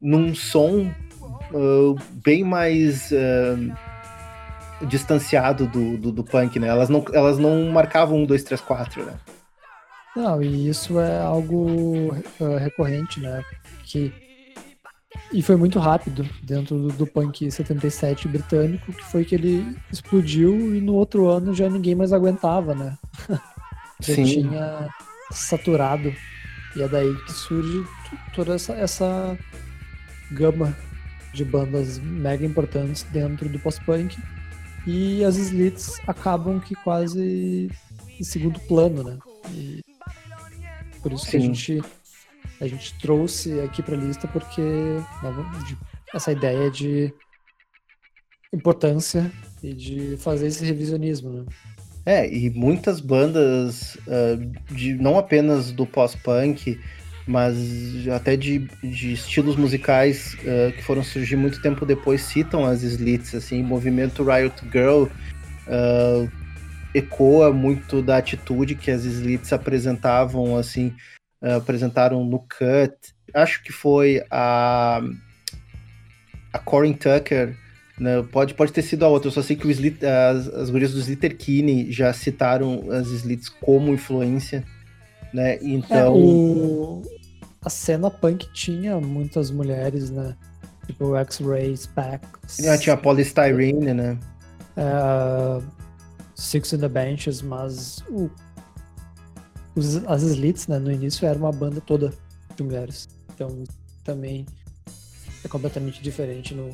num 0.00 0.34
som 0.34 0.90
uh, 1.52 1.96
bem 2.24 2.42
mais 2.42 3.10
uh, 3.12 4.86
distanciado 4.86 5.66
do, 5.66 5.96
do, 5.96 6.12
do, 6.12 6.24
punk, 6.24 6.58
né? 6.58 6.68
Elas 6.68 6.88
não, 6.88 7.04
elas 7.12 7.38
não 7.38 7.70
marcavam 7.70 8.18
um, 8.18 8.26
dois, 8.26 8.42
três, 8.42 8.60
quatro, 8.60 9.04
né? 9.04 9.14
Não, 10.16 10.42
e 10.42 10.68
isso 10.68 11.00
é 11.00 11.20
algo 11.20 12.12
uh, 12.40 12.56
recorrente, 12.58 13.20
né? 13.20 13.42
Que 13.84 14.12
e 15.32 15.42
foi 15.42 15.56
muito 15.56 15.78
rápido 15.78 16.28
dentro 16.42 16.78
do, 16.78 16.88
do 16.88 17.06
punk 17.06 17.50
77 17.50 18.28
britânico, 18.28 18.92
que 18.92 19.04
foi 19.04 19.24
que 19.24 19.34
ele 19.34 19.76
explodiu 19.90 20.74
e 20.74 20.80
no 20.80 20.94
outro 20.94 21.26
ano 21.28 21.54
já 21.54 21.68
ninguém 21.68 21.94
mais 21.94 22.12
aguentava, 22.12 22.74
né? 22.74 22.98
já 24.00 24.14
Sim. 24.14 24.24
tinha 24.24 24.88
saturado. 25.30 26.12
E 26.76 26.82
é 26.82 26.88
daí 26.88 27.14
que 27.24 27.32
surge 27.32 27.84
toda 28.34 28.54
essa, 28.54 28.72
essa 28.74 29.38
gama 30.30 30.76
de 31.32 31.44
bandas 31.44 31.98
mega 31.98 32.44
importantes 32.44 33.02
dentro 33.04 33.48
do 33.48 33.58
post-punk. 33.58 34.16
E 34.86 35.24
as 35.24 35.36
slits 35.36 36.00
acabam 36.06 36.60
que 36.60 36.74
quase 36.74 37.70
em 38.18 38.24
segundo 38.24 38.58
plano, 38.60 39.02
né? 39.02 39.18
E 39.50 39.82
por 41.02 41.12
isso 41.12 41.24
Sim. 41.24 41.30
que 41.30 41.36
a 41.36 41.40
gente, 41.40 41.82
a 42.62 42.68
gente 42.68 42.94
trouxe 43.00 43.60
aqui 43.60 43.82
para 43.82 43.96
a 43.96 43.98
lista, 43.98 44.28
porque 44.28 44.62
essa 46.14 46.30
ideia 46.30 46.70
de 46.70 47.12
importância 48.54 49.32
e 49.60 49.74
de 49.74 50.16
fazer 50.18 50.46
esse 50.46 50.64
revisionismo, 50.64 51.30
né? 51.30 51.44
É, 52.06 52.32
e 52.32 52.50
muitas 52.50 53.00
bandas, 53.00 53.96
uh, 54.06 54.36
de, 54.72 54.94
não 54.94 55.18
apenas 55.18 55.72
do 55.72 55.84
pós-punk, 55.84 56.78
mas 57.26 57.56
até 58.14 58.36
de, 58.36 58.60
de 58.82 59.12
estilos 59.12 59.56
musicais 59.56 60.34
uh, 60.34 60.72
que 60.72 60.82
foram 60.82 61.02
surgir 61.02 61.36
muito 61.36 61.60
tempo 61.60 61.84
depois, 61.84 62.22
citam 62.22 62.64
as 62.64 62.82
slits, 62.84 63.34
assim, 63.34 63.60
o 63.60 63.66
movimento 63.66 64.22
Riot 64.22 64.54
Girl 64.70 65.04
uh, 65.66 66.30
ecoa 66.94 67.52
muito 67.52 68.02
da 68.02 68.18
atitude 68.18 68.76
que 68.76 68.90
as 68.90 69.04
slits 69.04 69.52
apresentavam, 69.52 70.56
assim, 70.56 70.94
apresentaram 71.42 72.24
no 72.24 72.38
Cut. 72.38 72.96
Acho 73.34 73.62
que 73.62 73.72
foi 73.72 74.22
a, 74.30 75.00
a 76.52 76.58
Corin 76.58 76.92
Tucker 76.92 77.56
né? 78.02 78.22
Pode, 78.32 78.54
pode 78.54 78.72
ter 78.72 78.82
sido 78.82 79.04
a 79.04 79.08
outra, 79.08 79.28
eu 79.28 79.32
só 79.32 79.42
sei 79.42 79.54
que 79.54 79.70
Slit, 79.70 80.04
as, 80.04 80.48
as 80.48 80.70
gurias 80.70 80.92
do 80.92 80.98
Slater 80.98 81.36
Kinney 81.36 81.92
já 81.92 82.12
citaram 82.12 82.90
as 82.90 83.08
Slits 83.08 83.48
como 83.48 83.92
influência, 83.92 84.64
né? 85.32 85.58
Então. 85.62 85.96
É, 85.96 86.08
o... 86.10 87.02
A 87.64 87.70
cena 87.70 88.10
punk 88.10 88.52
tinha 88.52 89.00
muitas 89.00 89.52
mulheres, 89.52 90.10
né? 90.10 90.34
Tipo 90.86 91.14
X-Ray, 91.16 91.76
Specs. 91.76 92.66
Ah, 92.66 92.76
tinha 92.76 92.94
a 92.94 92.96
Polystyrene, 92.96 93.94
né? 93.94 94.18
É, 94.76 95.62
Six 96.34 96.72
in 96.72 96.78
the 96.78 96.88
Benches, 96.88 97.40
mas 97.40 98.02
o, 98.08 98.28
os, 99.74 99.96
as 100.06 100.22
Slits, 100.22 100.66
né, 100.68 100.78
no 100.78 100.90
início 100.90 101.26
era 101.26 101.38
uma 101.38 101.52
banda 101.52 101.80
toda 101.80 102.12
de 102.56 102.62
mulheres. 102.62 103.08
Então 103.34 103.64
também 104.04 104.46
é 105.44 105.48
completamente 105.48 106.02
diferente 106.02 106.54
no, 106.54 106.70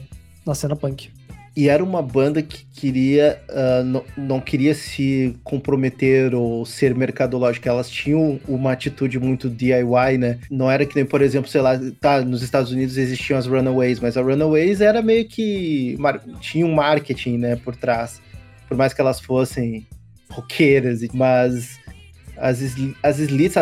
na 0.46 0.54
cena 0.54 0.76
punk. 0.76 1.10
E 1.56 1.68
era 1.68 1.82
uma 1.82 2.00
banda 2.00 2.40
que 2.40 2.64
queria, 2.66 3.42
uh, 3.48 3.82
não, 3.82 4.04
não 4.16 4.40
queria 4.40 4.76
se 4.76 5.36
comprometer 5.42 6.32
ou 6.32 6.64
ser 6.64 6.94
mercadológica. 6.94 7.68
Elas 7.68 7.90
tinham 7.90 8.38
uma 8.46 8.70
atitude 8.70 9.18
muito 9.18 9.50
DIY, 9.50 10.18
né? 10.18 10.38
Não 10.48 10.70
era 10.70 10.86
que 10.86 10.94
nem, 10.94 11.04
por 11.04 11.20
exemplo, 11.20 11.50
sei 11.50 11.60
lá, 11.60 11.72
tá, 12.00 12.20
nos 12.20 12.42
Estados 12.42 12.70
Unidos 12.70 12.96
existiam 12.96 13.36
as 13.36 13.48
Runaways, 13.48 13.98
mas 13.98 14.16
a 14.16 14.22
Runaways 14.22 14.80
era 14.80 15.02
meio 15.02 15.26
que. 15.26 15.98
tinha 16.40 16.64
um 16.64 16.72
marketing, 16.72 17.38
né, 17.38 17.56
por 17.56 17.74
trás. 17.74 18.20
Por 18.68 18.76
mais 18.76 18.94
que 18.94 19.00
elas 19.00 19.18
fossem 19.18 19.84
roqueiras, 20.30 21.00
mas 21.12 21.76
as, 22.40 22.60
as 23.02 23.18
Slits, 23.18 23.54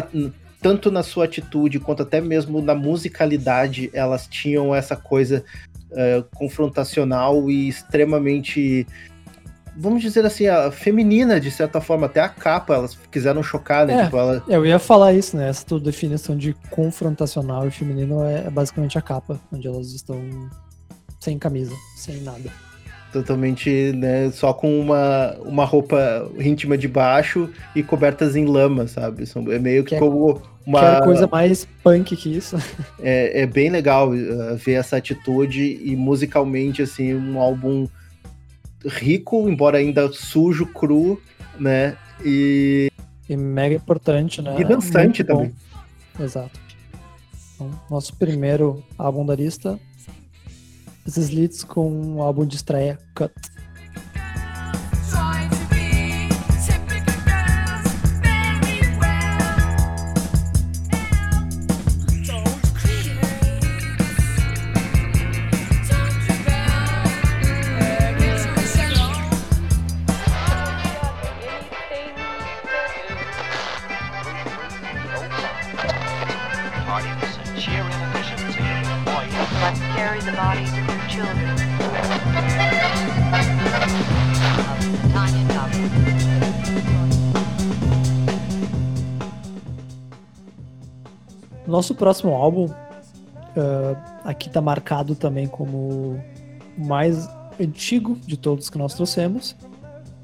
tanto 0.61 0.91
na 0.91 1.03
sua 1.03 1.25
atitude 1.25 1.79
quanto 1.79 2.03
até 2.03 2.21
mesmo 2.21 2.61
na 2.61 2.75
musicalidade, 2.75 3.91
elas 3.93 4.27
tinham 4.27 4.75
essa 4.75 4.97
coisa 4.97 5.45
uh, 5.91 6.25
confrontacional 6.35 7.51
e 7.51 7.69
extremamente 7.69 8.87
vamos 9.77 10.01
dizer 10.01 10.25
assim, 10.25 10.47
a 10.47 10.71
feminina, 10.71 11.39
de 11.39 11.51
certa 11.51 11.81
forma, 11.81 12.07
até 12.07 12.21
a 12.21 12.29
capa, 12.29 12.75
elas 12.75 12.99
quiseram 13.11 13.43
chocar, 13.43 13.87
né? 13.87 14.01
É, 14.01 14.05
tipo, 14.05 14.17
ela... 14.17 14.43
Eu 14.49 14.65
ia 14.65 14.79
falar 14.79 15.13
isso, 15.13 15.37
né? 15.37 15.49
Essa 15.49 15.67
tua 15.67 15.79
definição 15.79 16.37
de 16.37 16.55
confrontacional 16.71 17.69
e 17.69 17.71
feminino 17.71 18.25
é, 18.25 18.47
é 18.47 18.51
basicamente 18.51 18.97
a 18.97 19.03
capa, 19.03 19.39
onde 19.53 19.69
elas 19.69 19.93
estão 19.93 20.19
sem 21.21 21.39
camisa, 21.39 21.75
sem 21.97 22.23
nada. 22.23 22.51
Totalmente, 23.13 23.93
né? 23.93 24.31
Só 24.31 24.53
com 24.53 24.79
uma, 24.79 25.35
uma 25.41 25.65
roupa 25.65 26.31
íntima 26.39 26.77
de 26.77 26.89
baixo 26.89 27.49
e 27.75 27.83
cobertas 27.83 28.37
em 28.37 28.45
lama, 28.45 28.87
sabe? 28.87 29.25
É 29.51 29.59
meio 29.59 29.85
que, 29.85 29.91
que 29.91 29.95
é 29.95 29.99
como 29.99 30.43
uma. 30.67 30.81
Quero 30.81 31.05
coisa 31.05 31.27
mais 31.27 31.67
punk 31.83 32.17
que 32.17 32.37
isso. 32.37 32.57
É, 33.01 33.43
é 33.43 33.47
bem 33.47 33.71
legal 33.71 34.11
uh, 34.11 34.57
ver 34.57 34.75
essa 34.75 34.97
atitude 34.97 35.81
e 35.83 35.95
musicalmente, 35.95 36.83
assim, 36.83 37.15
um 37.15 37.39
álbum 37.39 37.87
rico, 38.85 39.49
embora 39.49 39.79
ainda 39.79 40.11
sujo, 40.13 40.67
cru, 40.67 41.21
né? 41.59 41.97
E. 42.25 42.91
E 43.29 43.37
mega 43.37 43.75
importante, 43.75 44.43
né? 44.43 44.57
E 44.59 44.65
dançante 44.65 45.25
também. 45.25 45.53
Exato. 46.19 46.59
Então, 47.55 47.71
nosso 47.91 48.15
primeiro 48.17 48.85
álbum 48.99 49.25
da 49.25 49.35
lista, 49.35 49.79
esses 51.07 51.31
leads 51.31 51.65
com 51.65 52.17
o 52.17 52.23
álbum 52.23 52.45
de 52.47 52.57
estreia 52.57 52.99
Cut. 53.15 53.33
Nosso 91.77 91.95
próximo 91.95 92.33
álbum 92.33 92.65
uh, 92.65 93.97
aqui 94.25 94.49
está 94.49 94.63
marcado 94.63 95.15
também 95.15 95.47
como 95.47 95.77
o 95.77 96.21
mais 96.79 97.29
antigo 97.61 98.17
de 98.27 98.39
todos 98.39 98.71
que 98.71 98.79
nós 98.79 98.95
trouxemos. 98.95 99.55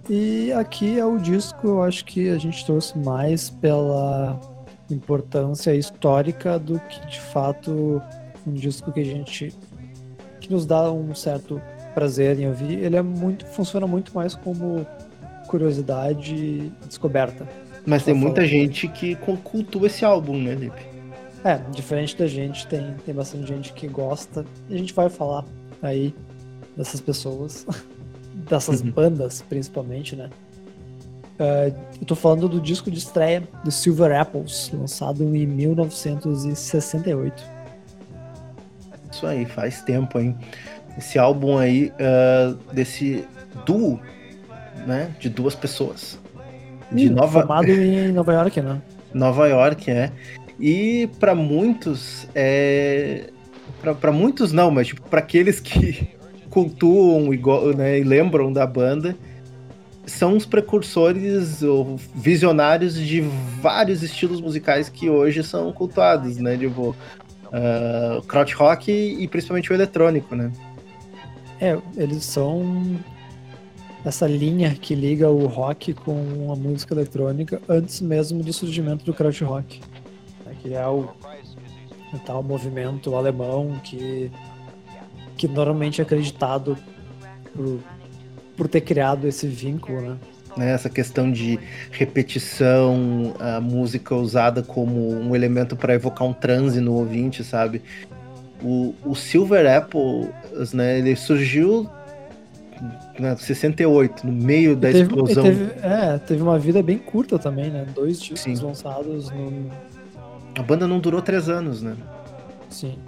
E 0.09 0.51
aqui 0.55 0.99
é 0.99 1.05
o 1.05 1.19
disco, 1.19 1.69
eu 1.69 1.83
acho 1.83 2.07
que 2.07 2.31
a 2.31 2.39
gente 2.39 2.65
trouxe 2.65 2.99
mais 2.99 3.51
pela 3.51 4.41
importância 4.91 5.75
histórica 5.75 6.59
do 6.59 6.81
que 6.81 7.07
de 7.07 7.21
fato 7.21 8.01
um 8.47 8.55
disco 8.55 8.91
que 8.91 9.01
a 9.01 9.05
gente 9.05 9.55
que 10.41 10.51
nos 10.51 10.65
dá 10.65 10.91
um 10.91 11.15
certo 11.15 11.61
prazer 11.93 12.41
em 12.41 12.49
ouvir. 12.49 12.79
Ele 12.79 12.97
é 12.97 13.03
muito 13.03 13.45
funciona 13.45 13.87
muito 13.87 14.15
mais 14.15 14.35
como 14.35 14.87
curiosidade 15.49 16.35
e 16.35 16.73
descoberta. 16.87 17.47
Mas 17.85 18.05
tem 18.05 18.15
muita 18.15 18.47
gente 18.47 18.89
que 18.89 19.17
cultua 19.17 19.87
esse 19.89 20.03
álbum, 20.03 20.39
né, 20.39 20.55
Lipe? 20.55 20.92
É, 21.45 21.57
diferente 21.71 22.17
da 22.17 22.27
gente, 22.27 22.67
tem, 22.67 22.95
tem 23.05 23.15
bastante 23.15 23.47
gente 23.47 23.73
que 23.73 23.89
gosta. 23.89 24.45
E 24.69 24.75
a 24.75 24.79
gente 24.79 24.95
vai 24.95 25.09
falar 25.09 25.45
aí 25.83 26.15
dessas 26.77 27.01
pessoas, 27.01 27.67
dessas 28.49 28.81
uhum. 28.81 28.91
bandas 28.93 29.43
principalmente, 29.43 30.15
né? 30.15 30.31
Uh, 31.35 31.75
eu 32.01 32.07
tô 32.07 32.15
falando 32.15 32.49
do 32.49 32.61
disco 32.61 32.89
de 32.91 32.99
estreia 32.99 33.43
do 33.65 33.71
Silver 33.73 34.15
Apples, 34.21 34.71
lançado 34.73 35.25
em 35.25 35.47
1968. 35.47 37.43
Isso 39.11 39.27
aí, 39.27 39.45
faz 39.45 39.83
tempo, 39.83 40.21
hein? 40.21 40.37
Esse 40.97 41.19
álbum 41.19 41.59
aí, 41.59 41.93
uh, 41.93 42.55
desse 42.73 43.27
duo, 43.67 43.99
né? 44.87 45.13
De 45.19 45.29
duas 45.29 45.57
pessoas. 45.57 46.19
De 46.93 47.09
hum, 47.11 47.15
Nova... 47.15 47.41
Formado 47.41 47.69
em 47.71 48.13
Nova 48.13 48.33
York, 48.33 48.61
né? 48.61 48.81
Nova 49.13 49.49
York, 49.49 49.91
é. 49.91 50.13
E 50.63 51.09
para 51.19 51.35
muitos, 51.35 52.29
é... 52.37 53.31
para 54.01 54.13
muitos 54.13 54.53
não, 54.53 54.71
mas 54.71 54.87
tipo, 54.87 55.03
para 55.03 55.19
aqueles 55.19 55.59
que 55.59 56.09
cultuam 56.49 57.35
igual, 57.35 57.75
né, 57.75 57.99
e 57.99 58.05
lembram 58.05 58.53
da 58.53 58.65
banda, 58.65 59.17
são 60.07 60.37
os 60.37 60.47
precursores 60.47 61.65
ou 61.65 61.97
visionários 62.15 62.95
de 62.95 63.23
vários 63.61 64.05
estilos 64.05 64.41
musicais 64.41 64.89
que 64.89 65.11
hoje 65.11 65.43
são 65.43 65.73
cultuados, 65.73 66.37
né? 66.39 66.57
Tipo, 66.57 66.91
uh, 66.91 68.23
crowd 68.23 68.55
rock 68.55 68.93
e 68.93 69.27
principalmente 69.27 69.73
o 69.73 69.75
eletrônico, 69.75 70.37
né? 70.37 70.53
É, 71.61 71.77
eles 71.97 72.25
são 72.25 72.99
essa 74.05 74.27
linha 74.27 74.77
que 74.81 74.95
liga 74.95 75.29
o 75.29 75.47
rock 75.47 75.93
com 75.93 76.53
a 76.53 76.57
música 76.57 76.95
eletrônica 76.95 77.61
antes 77.69 78.01
mesmo 78.01 78.43
do 78.43 78.53
surgimento 78.53 79.05
do 79.05 79.15
crowd 79.15 79.45
rock 79.45 79.81
que 80.63 80.75
é 80.75 80.87
o 80.87 81.09
tal 82.25 82.43
movimento 82.43 83.15
alemão 83.17 83.81
que, 83.83 84.31
que 85.37 85.49
normalmente 85.49 86.01
é 86.01 86.05
acreditado 86.05 86.79
por, 87.55 87.81
por 88.57 88.69
ter 88.69 88.83
criado 88.83 89.27
esse 89.27 89.47
vínculo, 89.47 90.01
né? 90.01 90.17
né? 90.57 90.71
Essa 90.73 90.89
questão 90.89 91.31
de 91.31 91.59
repetição, 91.91 93.35
a 93.39 93.61
música 93.61 94.15
usada 94.15 94.63
como 94.63 95.11
um 95.11 95.35
elemento 95.35 95.75
para 95.75 95.95
evocar 95.95 96.27
um 96.29 96.33
transe 96.33 96.81
no 96.81 96.95
ouvinte, 96.95 97.43
sabe? 97.43 97.83
O, 98.63 98.95
o 99.05 99.15
Silver 99.17 99.67
Apple, 99.67 100.29
né, 100.73 100.99
ele 100.99 101.17
surgiu 101.17 101.91
na 103.19 103.37
68, 103.37 104.27
no 104.27 104.33
meio 104.33 104.77
da 104.77 104.89
teve, 104.89 105.03
explosão. 105.03 105.45
Teve, 105.45 105.65
é, 105.83 106.19
teve 106.19 106.43
uma 106.43 106.59
vida 106.59 106.83
bem 106.83 106.99
curta 106.99 107.39
também, 107.39 107.71
né? 107.71 107.87
Dois 107.95 108.21
discos 108.21 108.41
Sim. 108.41 108.65
lançados 108.65 109.31
no. 109.31 109.71
A 110.55 110.63
banda 110.63 110.87
não 110.87 110.99
durou 110.99 111.23
três 111.23 111.49
anos, 111.49 111.83
né? 111.83 111.97
Sim. 112.69 112.99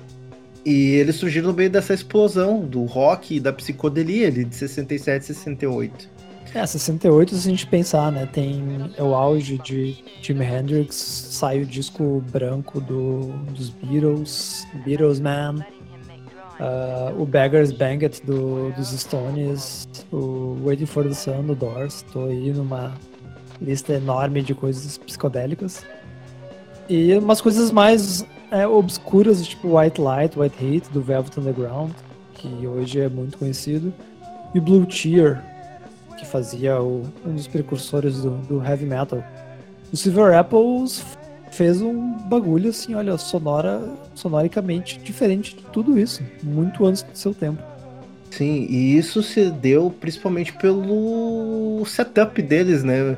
E 0.65 0.95
ele 0.95 1.13
surgiu 1.13 1.43
no 1.43 1.53
meio 1.53 1.69
dessa 1.69 1.93
explosão 1.93 2.65
do 2.65 2.85
rock 2.85 3.37
e 3.37 3.41
da 3.41 3.53
psicodelia 3.53 4.29
ali 4.29 4.45
de 4.45 4.55
67 4.55 5.23
e 5.23 5.27
68. 5.27 6.15
É, 6.55 6.65
68 6.65 7.35
se 7.35 7.49
a 7.49 7.51
gente 7.51 7.67
pensar, 7.67 8.13
né? 8.13 8.27
Tem 8.33 8.63
é 8.97 9.03
o 9.03 9.15
auge 9.15 9.59
de 9.59 9.97
Jimi 10.23 10.45
Hendrix, 10.45 10.95
sai 10.95 11.61
o 11.61 11.67
disco 11.67 12.25
branco 12.31 12.81
do, 12.81 13.33
dos 13.53 13.71
Beatles, 13.71 14.65
Beatles 14.85 15.19
Man, 15.19 15.57
uh, 16.61 17.21
o 17.21 17.27
Beggar's 17.27 17.73
Banquet 17.73 18.23
do, 18.25 18.71
dos 18.73 18.89
Stones, 18.91 19.89
o 20.13 20.57
Waiting 20.65 20.87
for 20.87 21.05
the 21.05 21.13
Sun 21.13 21.43
do 21.43 21.57
Doors. 21.57 22.03
Tô 22.13 22.27
aí 22.27 22.53
numa 22.53 22.95
lista 23.61 23.95
enorme 23.95 24.41
de 24.41 24.55
coisas 24.55 24.97
psicodélicas. 24.97 25.85
E 26.89 27.17
umas 27.17 27.41
coisas 27.41 27.71
mais 27.71 28.25
é, 28.51 28.67
obscuras, 28.67 29.45
tipo 29.47 29.79
White 29.79 30.01
Light, 30.01 30.39
White 30.39 30.65
Heat, 30.65 30.91
do 30.91 31.01
Velvet 31.01 31.39
Underground, 31.39 31.93
que 32.35 32.67
hoje 32.67 33.01
é 33.01 33.09
muito 33.09 33.39
conhecido. 33.39 33.93
E 34.55 34.61
Blue 34.61 34.87
Cheer, 34.89 35.43
que 36.17 36.27
fazia 36.27 36.81
o, 36.81 37.03
um 37.27 37.35
dos 37.35 37.47
precursores 37.47 38.23
do, 38.23 38.31
do, 38.31 38.65
heavy 38.65 38.87
metal. 38.87 39.25
O 39.93 39.97
Silver 39.97 40.37
Apples 40.37 41.05
fez 41.51 41.81
um 41.81 42.13
bagulho 42.29 42.71
assim, 42.71 42.95
olha, 42.95 43.17
sonora, 43.17 43.83
sonoricamente 44.15 44.99
diferente 44.99 45.57
de 45.57 45.63
tudo 45.65 45.99
isso, 45.99 46.23
muito 46.43 46.85
antes 46.85 47.03
do 47.03 47.17
seu 47.17 47.33
tempo. 47.33 47.63
Sim, 48.31 48.67
e 48.69 48.99
isso 48.99 49.23
se 49.23 49.49
deu 49.49 49.95
principalmente 50.01 50.53
pelo 50.55 51.85
setup 51.87 52.43
deles, 52.43 52.83
né? 52.83 53.17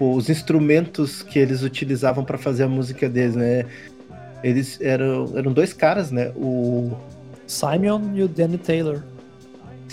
Tipo, 0.00 0.14
os 0.14 0.30
instrumentos 0.30 1.22
que 1.22 1.38
eles 1.38 1.62
utilizavam 1.62 2.24
para 2.24 2.38
fazer 2.38 2.62
a 2.62 2.68
música 2.68 3.06
deles, 3.06 3.36
né? 3.36 3.66
Eles 4.42 4.80
eram, 4.80 5.30
eram 5.36 5.52
dois 5.52 5.74
caras, 5.74 6.10
né? 6.10 6.32
O 6.34 6.96
Simon 7.46 8.10
e 8.14 8.22
o 8.22 8.28
Danny 8.28 8.56
Taylor. 8.56 9.02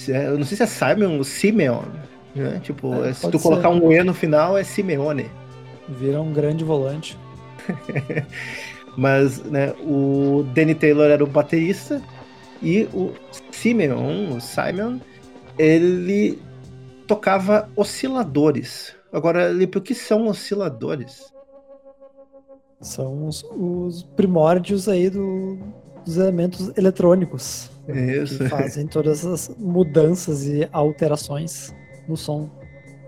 É, 0.08 0.28
eu 0.28 0.38
não 0.38 0.46
sei 0.46 0.56
se 0.56 0.63
é 0.63 0.65
Simon 0.65 1.17
ou 1.17 1.26
Simeon. 1.26 1.82
Né? 2.34 2.62
Tipo, 2.63 3.04
é, 3.04 3.12
se 3.12 3.30
tu 3.30 3.38
ser. 3.38 3.43
colocar 3.43 3.67
um 3.67 3.91
E 3.91 4.02
no 4.02 4.13
final, 4.13 4.58
é 4.58 4.63
Simeone. 4.63 5.30
Vira 5.89 6.22
um 6.22 6.32
grande 6.32 6.63
volante. 6.63 7.17
Mas, 8.96 9.43
né, 9.43 9.74
o 9.82 10.46
Danny 10.56 10.74
Taylor 10.74 11.12
era 11.12 11.22
o 11.22 11.28
baterista 11.28 12.02
e 12.63 12.88
o 12.93 13.12
Simeon, 13.52 14.38
o 14.38 14.39
Simon, 14.39 15.02
ele 15.60 16.39
tocava 17.06 17.67
osciladores. 17.76 18.97
Agora, 19.12 19.50
Lipe, 19.50 19.78
o 19.78 19.82
que 19.82 19.96
são 19.96 20.28
osciladores? 20.28 21.32
São 22.82 23.28
os, 23.28 23.43
os 23.52 24.04
primórdios 24.15 24.88
aí 24.88 25.10
do, 25.10 25.58
dos 26.06 26.17
elementos 26.17 26.72
eletrônicos. 26.78 27.72
Isso. 27.88 28.38
Que 28.39 28.50
fazem 28.50 28.86
todas 28.88 29.26
as 29.26 29.50
mudanças 29.58 30.46
e 30.46 30.67
alterações 30.72 31.74
no 32.08 32.17
som. 32.17 32.50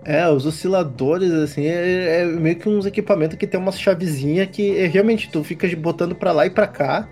É, 0.04 0.28
os 0.28 0.46
osciladores, 0.46 1.30
assim, 1.30 1.66
é, 1.66 2.22
é, 2.22 2.24
meio 2.24 2.56
que 2.56 2.68
uns 2.68 2.86
equipamentos 2.86 3.36
que 3.36 3.46
tem 3.46 3.60
uma 3.60 3.70
chavezinha 3.70 4.46
que 4.46 4.78
é, 4.78 4.86
realmente 4.86 5.30
tu 5.30 5.44
fica 5.44 5.68
botando 5.76 6.14
para 6.14 6.32
lá 6.32 6.46
e 6.46 6.50
para 6.50 6.66
cá 6.66 7.06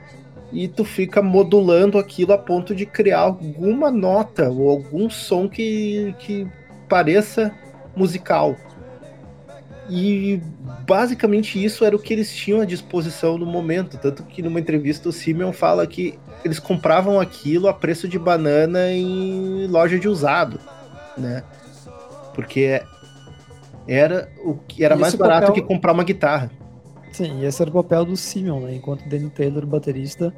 e 0.51 0.67
tu 0.67 0.85
fica 0.85 1.21
modulando 1.21 1.99
aquilo 1.99 2.33
a 2.33 2.39
ponto 2.39 2.75
de 2.75 2.87
criar 2.87 3.21
alguma 3.21 3.91
nota 3.91 4.49
ou 4.49 4.71
algum 4.71 5.11
som 5.11 5.47
que, 5.47 6.15
que 6.19 6.47
pareça 6.89 7.53
musical. 7.95 8.57
E 9.89 10.43
basicamente 10.87 11.63
isso 11.63 11.85
era 11.85 11.97
o 11.97 11.99
que 11.99 12.13
eles 12.13 12.35
tinham 12.35 12.61
à 12.61 12.65
disposição 12.65 13.39
no 13.39 13.47
momento. 13.47 13.97
Tanto 13.99 14.23
que 14.25 14.43
numa 14.43 14.61
entrevista 14.61 15.09
o 15.09 15.13
Simeon 15.13 15.53
fala 15.53 15.87
que 15.87 16.19
eles 16.45 16.59
compravam 16.59 17.19
aquilo 17.19 17.69
a 17.69 17.73
preço 17.73 18.07
de 18.07 18.19
banana 18.19 18.91
em 18.93 19.67
loja 19.67 19.99
de 19.99 20.09
usado, 20.09 20.61
né? 21.17 21.43
Porque 22.35 22.83
era 23.87 24.31
o 24.45 24.55
que 24.55 24.85
era 24.85 24.97
mais 24.97 25.15
barato 25.15 25.49
papel... 25.49 25.63
que 25.63 25.69
comprar 25.69 25.93
uma 25.93 26.05
guitarra. 26.05 26.51
Sim, 27.11 27.41
e 27.41 27.47
esse 27.47 27.63
era 27.63 27.71
o 27.71 27.75
papel 27.75 28.05
do 28.05 28.17
Simeon, 28.17 28.61
né? 28.61 28.75
Enquanto 28.75 29.07
o 29.07 29.09
Danny 29.09 29.31
Taylor, 29.31 29.65
baterista, 29.65 30.33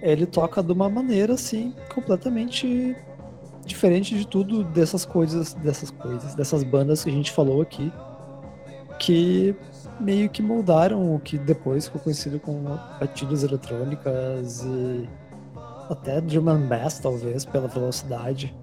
ele 0.00 0.24
toca 0.24 0.62
de 0.62 0.72
uma 0.72 0.88
maneira 0.88 1.34
assim 1.34 1.74
completamente 1.92 2.96
diferente 3.64 4.16
de 4.16 4.24
tudo 4.26 4.62
dessas 4.62 5.04
coisas, 5.04 5.54
dessas 5.54 5.90
coisas, 5.90 6.36
dessas 6.36 6.62
bandas 6.62 7.02
que 7.02 7.10
a 7.10 7.12
gente 7.12 7.32
falou 7.32 7.60
aqui, 7.60 7.92
que 8.98 9.54
meio 10.00 10.28
que 10.28 10.42
moldaram 10.42 11.14
o 11.14 11.18
que 11.18 11.38
depois 11.38 11.86
ficou 11.86 12.00
conhecido 12.00 12.38
como 12.38 12.78
batidas 13.00 13.42
eletrônicas 13.42 14.62
e 14.62 15.08
até 15.90 16.20
drum 16.20 16.48
and 16.48 16.66
bass, 16.66 16.98
talvez, 16.98 17.44
pela 17.44 17.68
velocidade. 17.68 18.54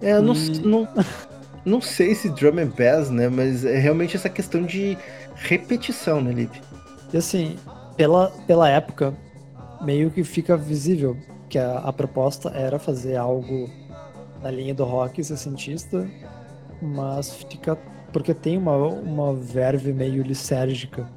É, 0.00 0.12
eu 0.12 0.20
e... 0.20 0.22
não, 0.22 0.34
não, 0.64 0.88
não 1.64 1.80
sei 1.80 2.14
se 2.14 2.28
drum 2.30 2.58
and 2.58 2.72
bass, 2.78 3.10
né? 3.10 3.28
Mas 3.28 3.64
é 3.64 3.78
realmente 3.78 4.16
essa 4.16 4.28
questão 4.28 4.62
de 4.62 4.96
repetição, 5.34 6.20
né, 6.20 6.32
Lipe? 6.32 6.60
E 7.12 7.16
assim, 7.16 7.56
pela, 7.96 8.30
pela 8.46 8.68
época, 8.68 9.14
meio 9.82 10.10
que 10.10 10.24
fica 10.24 10.56
visível 10.56 11.16
que 11.48 11.58
a, 11.58 11.78
a 11.78 11.92
proposta 11.92 12.50
era 12.50 12.78
fazer 12.78 13.16
algo 13.16 13.68
na 14.42 14.50
linha 14.50 14.74
do 14.74 14.84
rock 14.84 15.22
sessentista, 15.22 16.08
mas 16.80 17.34
fica. 17.34 17.78
Porque 18.12 18.34
tem 18.34 18.58
uma, 18.58 18.76
uma 18.76 19.34
verve 19.34 19.92
meio 19.92 20.22
lisérgica, 20.22 21.08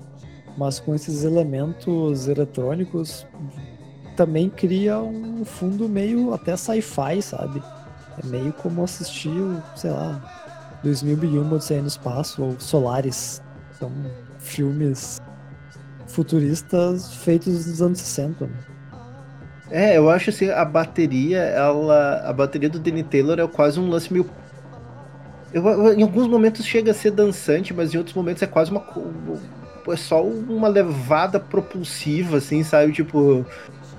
mas 0.58 0.80
com 0.80 0.96
esses 0.96 1.24
elementos 1.24 2.28
eletrônicos 2.28 3.28
também 4.16 4.50
cria 4.50 4.98
um 5.00 5.44
fundo 5.44 5.90
meio 5.90 6.34
até 6.34 6.56
sci-fi, 6.56 7.22
sabe? 7.22 7.62
É 8.24 8.26
meio 8.26 8.54
como 8.54 8.84
assistir, 8.84 9.32
sei 9.76 9.92
lá, 9.92 10.80
2001 10.84 11.52
Odisseia 11.52 11.82
no 11.82 11.88
Espaço 11.88 12.44
ou 12.44 12.60
Solaris. 12.60 13.42
São 13.78 13.92
filmes 14.40 15.22
futuristas 16.08 17.14
feitos 17.14 17.68
nos 17.68 17.82
anos 17.82 18.00
60. 18.00 18.46
Né? 18.46 18.54
É, 19.70 19.98
eu 19.98 20.10
acho 20.10 20.30
assim, 20.30 20.50
a 20.50 20.64
bateria, 20.64 21.40
ela. 21.40 22.22
A 22.24 22.32
bateria 22.32 22.70
do 22.70 22.80
Danny 22.80 23.04
Taylor 23.04 23.40
é 23.40 23.48
quase 23.48 23.80
um 23.80 23.90
lance 23.90 24.12
meio. 24.14 24.30
Eu, 25.54 25.94
em 25.94 26.04
alguns 26.04 26.28
momentos 26.28 26.66
chega 26.66 26.92
a 26.92 26.94
ser 26.94 27.12
dançante, 27.12 27.74
mas 27.74 27.94
em 27.94 27.98
outros 27.98 28.16
momentos 28.16 28.44
é 28.44 28.48
quase 28.48 28.72
uma. 28.72 28.84
É 29.88 29.96
só 29.96 30.24
uma 30.24 30.68
levada 30.68 31.40
propulsiva, 31.40 32.38
assim, 32.38 32.64
sabe? 32.64 32.92
Tipo, 32.92 33.46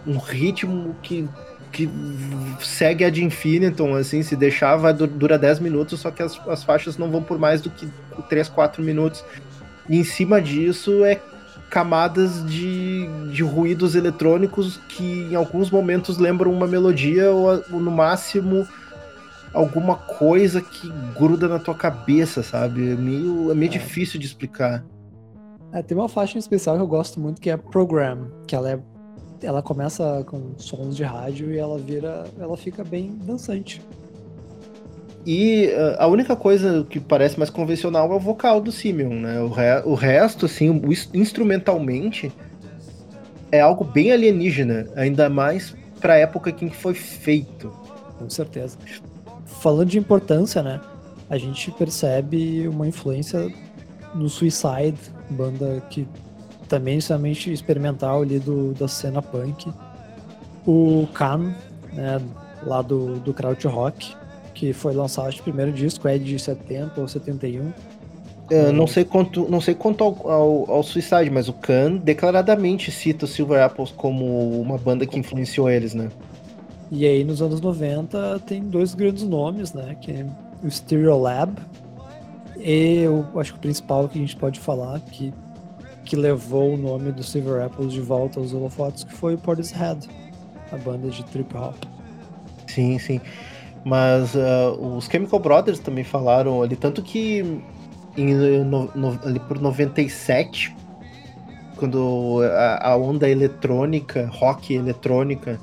um 0.07 0.19
ritmo 0.19 0.97
que 1.03 1.29
que 1.73 1.91
segue 2.63 3.05
a 3.05 3.11
de 3.11 3.23
Infiniton, 3.23 3.95
assim, 3.97 4.23
se 4.23 4.35
deixar, 4.35 4.79
dura 4.93 5.39
10 5.39 5.61
minutos, 5.61 6.01
só 6.01 6.11
que 6.11 6.23
as, 6.23 6.41
as 6.49 6.65
faixas 6.65 6.97
não 6.97 7.11
vão 7.11 7.23
por 7.23 7.39
mais 7.39 7.61
do 7.61 7.69
que 7.69 7.87
3, 8.31 8.49
4 8.49 8.83
minutos. 8.83 9.23
E 9.87 9.99
em 9.99 10.05
cima 10.05 10.41
disso 10.41 11.05
é 11.05 11.21
camadas 11.69 12.45
de, 12.47 13.07
de 13.31 13.43
ruídos 13.43 13.95
eletrônicos 13.95 14.81
que 14.89 15.29
em 15.31 15.35
alguns 15.35 15.71
momentos 15.71 16.17
lembram 16.17 16.51
uma 16.51 16.67
melodia 16.67 17.31
ou, 17.31 17.63
ou 17.71 17.81
no 17.81 17.91
máximo 17.91 18.67
alguma 19.53 19.97
coisa 19.97 20.61
que 20.61 20.89
gruda 21.19 21.49
na 21.49 21.59
tua 21.59 21.75
cabeça, 21.75 22.43
sabe? 22.43 22.93
É 22.93 22.95
meio, 22.95 23.51
é 23.51 23.55
meio 23.55 23.71
é. 23.71 23.73
difícil 23.73 24.19
de 24.21 24.27
explicar. 24.27 24.85
É, 25.73 25.83
tem 25.83 25.97
uma 25.97 26.09
faixa 26.09 26.37
em 26.37 26.41
especial 26.41 26.77
que 26.77 26.83
eu 26.83 26.87
gosto 26.87 27.21
muito 27.21 27.41
que 27.41 27.51
é 27.51 27.57
Program, 27.57 28.31
que 28.47 28.55
ela 28.55 28.71
é 28.71 28.79
ela 29.43 29.63
começa 29.63 30.25
com 30.27 30.55
sons 30.57 30.97
de 30.97 31.05
rádio 31.05 31.53
e 31.53 31.59
ela 31.59 31.79
vira, 31.79 32.25
ela 32.39 32.57
fica 32.57 32.83
bem 32.83 33.19
dançante. 33.23 33.83
E 35.27 35.67
uh, 35.67 35.97
a 35.99 36.07
única 36.07 36.37
coisa 36.37 36.87
que 36.89 37.01
parece 37.01 37.37
mais 37.37 37.51
convencional 37.51 38.13
é 38.13 38.15
o 38.15 38.21
vocal 38.21 38.61
do 38.61 38.71
Simeon, 38.71 39.21
né? 39.21 39.41
O, 39.41 39.49
re 39.49 39.83
o 39.85 39.95
resto, 39.95 40.47
assim, 40.47 40.71
o, 40.71 40.93
instrumentalmente, 41.13 42.33
é 43.51 43.61
algo 43.61 43.85
bem 43.85 44.13
alienígena, 44.13 44.87
ainda 44.95 45.29
mais 45.29 45.75
para 46.01 46.15
a 46.15 46.19
época 46.19 46.51
em 46.51 46.69
que 46.69 46.77
foi 46.77 46.95
feito. 46.95 47.73
Com 48.19 48.31
certeza. 48.31 48.79
Falando 49.67 49.89
de 49.89 49.99
importância, 49.99 50.63
né? 50.63 50.81
A 51.29 51.37
gente 51.37 51.73
percebe 51.73 52.69
uma 52.69 52.87
influência 52.87 53.53
no 54.15 54.29
Suicide, 54.29 54.97
banda 55.29 55.83
que 55.91 56.07
também 56.69 56.99
extremamente 56.99 57.53
experimental 57.53 58.23
ali 58.23 58.39
do, 58.39 58.75
da 58.75 58.87
cena 58.87 59.21
punk. 59.21 59.69
O 60.65 61.09
Khan, 61.13 61.53
né, 61.93 62.23
lá 62.65 62.81
do, 62.81 63.19
do 63.19 63.35
Kraut 63.35 63.67
Rock, 63.67 64.15
que 64.55 64.73
foi 64.73 64.95
lançado 64.95 65.35
o 65.35 65.43
primeiro 65.43 65.73
disco, 65.73 66.07
é 66.07 66.17
de 66.17 66.39
70 66.39 67.01
ou 67.01 67.09
71. 67.09 67.73
Eu 68.49 68.73
não 68.73 68.87
sei 68.87 69.05
quanto, 69.05 69.51
não 69.51 69.61
sei 69.61 69.75
quanto 69.75 70.05
ao, 70.05 70.31
ao, 70.31 70.71
ao, 70.71 70.83
Suicide, 70.85 71.29
mas 71.29 71.49
o 71.49 71.53
Khan 71.53 71.97
declaradamente 71.97 72.93
cita 72.93 73.25
o 73.25 73.29
Silver 73.29 73.61
Apples 73.61 73.91
como 73.91 74.61
uma 74.61 74.79
banda 74.79 75.05
que 75.05 75.19
influenciou 75.19 75.69
eles, 75.69 75.93
né? 75.93 76.09
E 76.91 77.05
aí 77.05 77.25
nos 77.25 77.43
anos 77.43 77.61
90 77.61 78.41
tem 78.47 78.63
dois 78.63 78.95
grandes 78.95 79.25
nomes, 79.25 79.73
né? 79.73 79.97
Que 80.01 80.13
é 80.13 80.27
o 80.63 80.71
Stereolab 80.71 81.53
e 82.59 83.03
eu 83.03 83.25
acho 83.39 83.53
que 83.53 83.59
o 83.59 83.63
principal 83.63 84.09
que 84.09 84.19
a 84.19 84.21
gente 84.21 84.37
pode 84.37 84.59
falar 84.59 84.99
que, 85.01 85.33
que 86.05 86.17
levou 86.17 86.75
o 86.75 86.77
nome 86.77 87.13
do 87.13 87.23
Silver 87.23 87.65
Apples 87.65 87.93
de 87.93 88.01
volta 88.01 88.41
aos 88.41 88.53
holofotes, 88.53 89.05
que 89.05 89.13
foi 89.13 89.35
o 89.35 89.39
Portishead, 89.39 90.09
a 90.73 90.77
banda 90.77 91.09
de 91.09 91.25
trip 91.27 91.55
hop. 91.57 91.77
Sim, 92.67 92.99
sim. 92.99 93.21
Mas 93.85 94.35
uh, 94.35 94.97
os 94.97 95.05
Chemical 95.07 95.39
Brothers 95.39 95.79
também 95.79 96.03
falaram 96.03 96.63
ali, 96.63 96.75
tanto 96.75 97.03
que 97.03 97.63
em, 98.17 98.35
no, 98.65 98.91
no, 98.95 99.21
ali 99.23 99.39
por 99.39 99.61
97, 99.61 100.75
quando 101.77 102.41
a, 102.43 102.91
a 102.91 102.97
onda 102.97 103.29
eletrônica, 103.29 104.29
rock 104.33 104.75
eletrônica, 104.75 105.61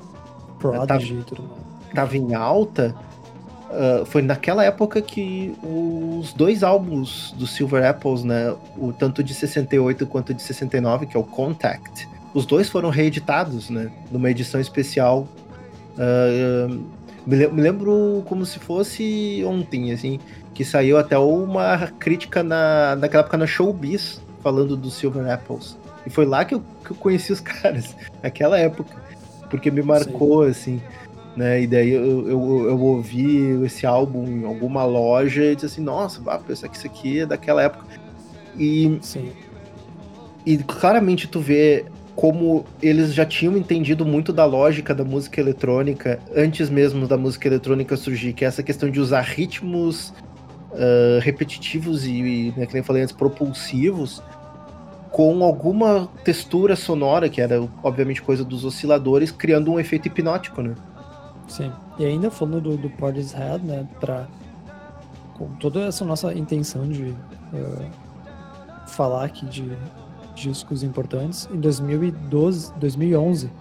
Prodigy, 0.70 1.24
tava, 1.24 1.48
tava 1.94 2.16
em 2.16 2.34
alta, 2.34 2.94
uh, 3.70 4.04
foi 4.06 4.22
naquela 4.22 4.64
época 4.64 5.02
que 5.02 5.54
os 5.62 6.32
dois 6.32 6.62
álbuns 6.62 7.32
do 7.36 7.46
Silver 7.46 7.84
Apples, 7.84 8.24
né, 8.24 8.54
o 8.76 8.92
tanto 8.92 9.22
de 9.22 9.34
68 9.34 10.06
quanto 10.06 10.32
de 10.32 10.42
69, 10.42 11.06
que 11.06 11.16
é 11.16 11.20
o 11.20 11.24
Contact, 11.24 12.08
os 12.32 12.46
dois 12.46 12.68
foram 12.68 12.90
reeditados, 12.90 13.70
né, 13.70 13.90
numa 14.10 14.30
edição 14.30 14.60
especial. 14.60 15.28
Uh, 15.96 16.84
me, 17.26 17.36
lembro 17.36 18.22
como 18.26 18.44
se 18.44 18.58
fosse 18.58 19.42
ontem, 19.46 19.92
assim, 19.92 20.18
que 20.52 20.64
saiu 20.64 20.98
até 20.98 21.16
uma 21.18 21.88
crítica 21.98 22.42
na, 22.42 22.96
naquela 22.96 23.22
época 23.22 23.36
na 23.36 23.46
Showbiz, 23.46 24.20
falando 24.42 24.76
do 24.76 24.90
Silver 24.90 25.30
Apples. 25.32 25.76
E 26.06 26.10
foi 26.10 26.26
lá 26.26 26.44
que 26.44 26.54
eu, 26.54 26.62
que 26.84 26.90
eu 26.90 26.96
conheci 26.96 27.32
os 27.32 27.40
caras, 27.40 27.96
naquela 28.22 28.58
época. 28.58 29.02
Porque 29.54 29.70
me 29.70 29.82
marcou, 29.82 30.44
Sim. 30.44 30.50
assim. 30.50 30.82
Né? 31.36 31.62
E 31.62 31.66
daí 31.68 31.90
eu, 31.90 32.28
eu, 32.28 32.68
eu, 32.70 32.80
ouvi 32.80 33.64
esse 33.64 33.86
álbum 33.86 34.26
em 34.26 34.44
alguma 34.44 34.84
loja 34.84 35.44
e 35.44 35.54
disse 35.54 35.66
assim, 35.66 35.80
nossa, 35.80 36.20
vá 36.20 36.38
pensar 36.38 36.68
que 36.68 36.76
isso 36.76 36.86
aqui 36.88 37.20
é 37.20 37.26
daquela 37.26 37.62
época. 37.62 37.86
E, 38.58 38.98
Sim. 39.00 39.30
e 40.44 40.58
claramente 40.58 41.28
tu 41.28 41.38
vê 41.38 41.84
como 42.16 42.64
eles 42.82 43.14
já 43.14 43.24
tinham 43.24 43.56
entendido 43.56 44.04
muito 44.04 44.32
da 44.32 44.44
lógica 44.44 44.92
da 44.92 45.04
música 45.04 45.40
eletrônica 45.40 46.18
antes 46.34 46.68
mesmo 46.68 47.06
da 47.06 47.16
música 47.16 47.46
eletrônica 47.46 47.96
surgir, 47.96 48.32
que 48.32 48.44
é 48.44 48.48
essa 48.48 48.62
questão 48.62 48.90
de 48.90 48.98
usar 48.98 49.20
ritmos 49.20 50.12
uh, 50.72 51.20
repetitivos 51.20 52.06
e, 52.06 52.52
né, 52.56 52.66
que 52.66 52.72
nem 52.72 52.80
eu 52.80 52.84
falei 52.84 53.02
antes, 53.02 53.14
propulsivos, 53.14 54.20
com 55.14 55.44
alguma 55.44 56.08
textura 56.24 56.74
sonora, 56.74 57.28
que 57.28 57.40
era 57.40 57.68
obviamente 57.84 58.20
coisa 58.20 58.44
dos 58.44 58.64
osciladores, 58.64 59.30
criando 59.30 59.70
um 59.70 59.78
efeito 59.78 60.08
hipnótico, 60.08 60.60
né? 60.60 60.74
Sim. 61.46 61.70
E 61.96 62.04
ainda 62.04 62.32
falando 62.32 62.60
do, 62.60 62.76
do 62.76 62.90
Portishead, 62.90 63.64
né, 63.64 63.86
pra, 64.00 64.26
com 65.34 65.46
toda 65.60 65.82
essa 65.82 66.04
nossa 66.04 66.34
intenção 66.34 66.88
de 66.88 67.10
uh, 67.10 67.90
falar 68.88 69.26
aqui 69.26 69.46
de 69.46 69.70
discos 70.34 70.82
importantes, 70.82 71.48
em 71.52 71.60
2012, 71.60 72.72
2011, 72.74 73.52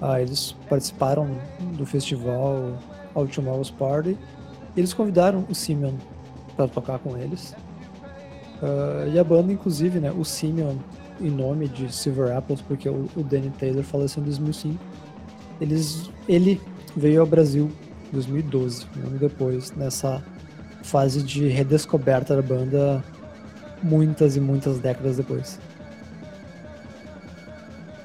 ah, 0.00 0.22
eles 0.22 0.54
participaram 0.68 1.28
do 1.76 1.84
festival 1.84 2.78
Ultimate 3.16 3.72
Party. 3.72 4.16
Eles 4.76 4.94
convidaram 4.94 5.44
o 5.50 5.56
Simeon 5.56 5.94
para 6.56 6.68
tocar 6.68 7.00
com 7.00 7.16
eles. 7.16 7.56
Uh, 8.62 9.08
e 9.12 9.18
a 9.18 9.24
banda, 9.24 9.52
inclusive, 9.52 10.00
né, 10.00 10.10
o 10.10 10.24
Simeon, 10.24 10.76
em 11.20 11.30
nome 11.30 11.68
de 11.68 11.92
Silver 11.92 12.36
Apples, 12.36 12.60
porque 12.60 12.88
o, 12.88 13.08
o 13.16 13.22
Danny 13.22 13.50
Taylor 13.50 13.84
faleceu 13.84 14.20
em 14.20 14.26
2005, 14.26 14.78
eles, 15.60 16.10
ele 16.28 16.60
veio 16.96 17.20
ao 17.20 17.26
Brasil 17.26 17.70
em 18.08 18.12
2012, 18.12 18.86
um 18.96 19.06
ano 19.06 19.18
depois, 19.18 19.72
nessa 19.72 20.22
fase 20.82 21.22
de 21.22 21.46
redescoberta 21.48 22.34
da 22.34 22.42
banda, 22.42 23.04
muitas 23.82 24.36
e 24.36 24.40
muitas 24.40 24.78
décadas 24.78 25.16
depois. 25.16 25.60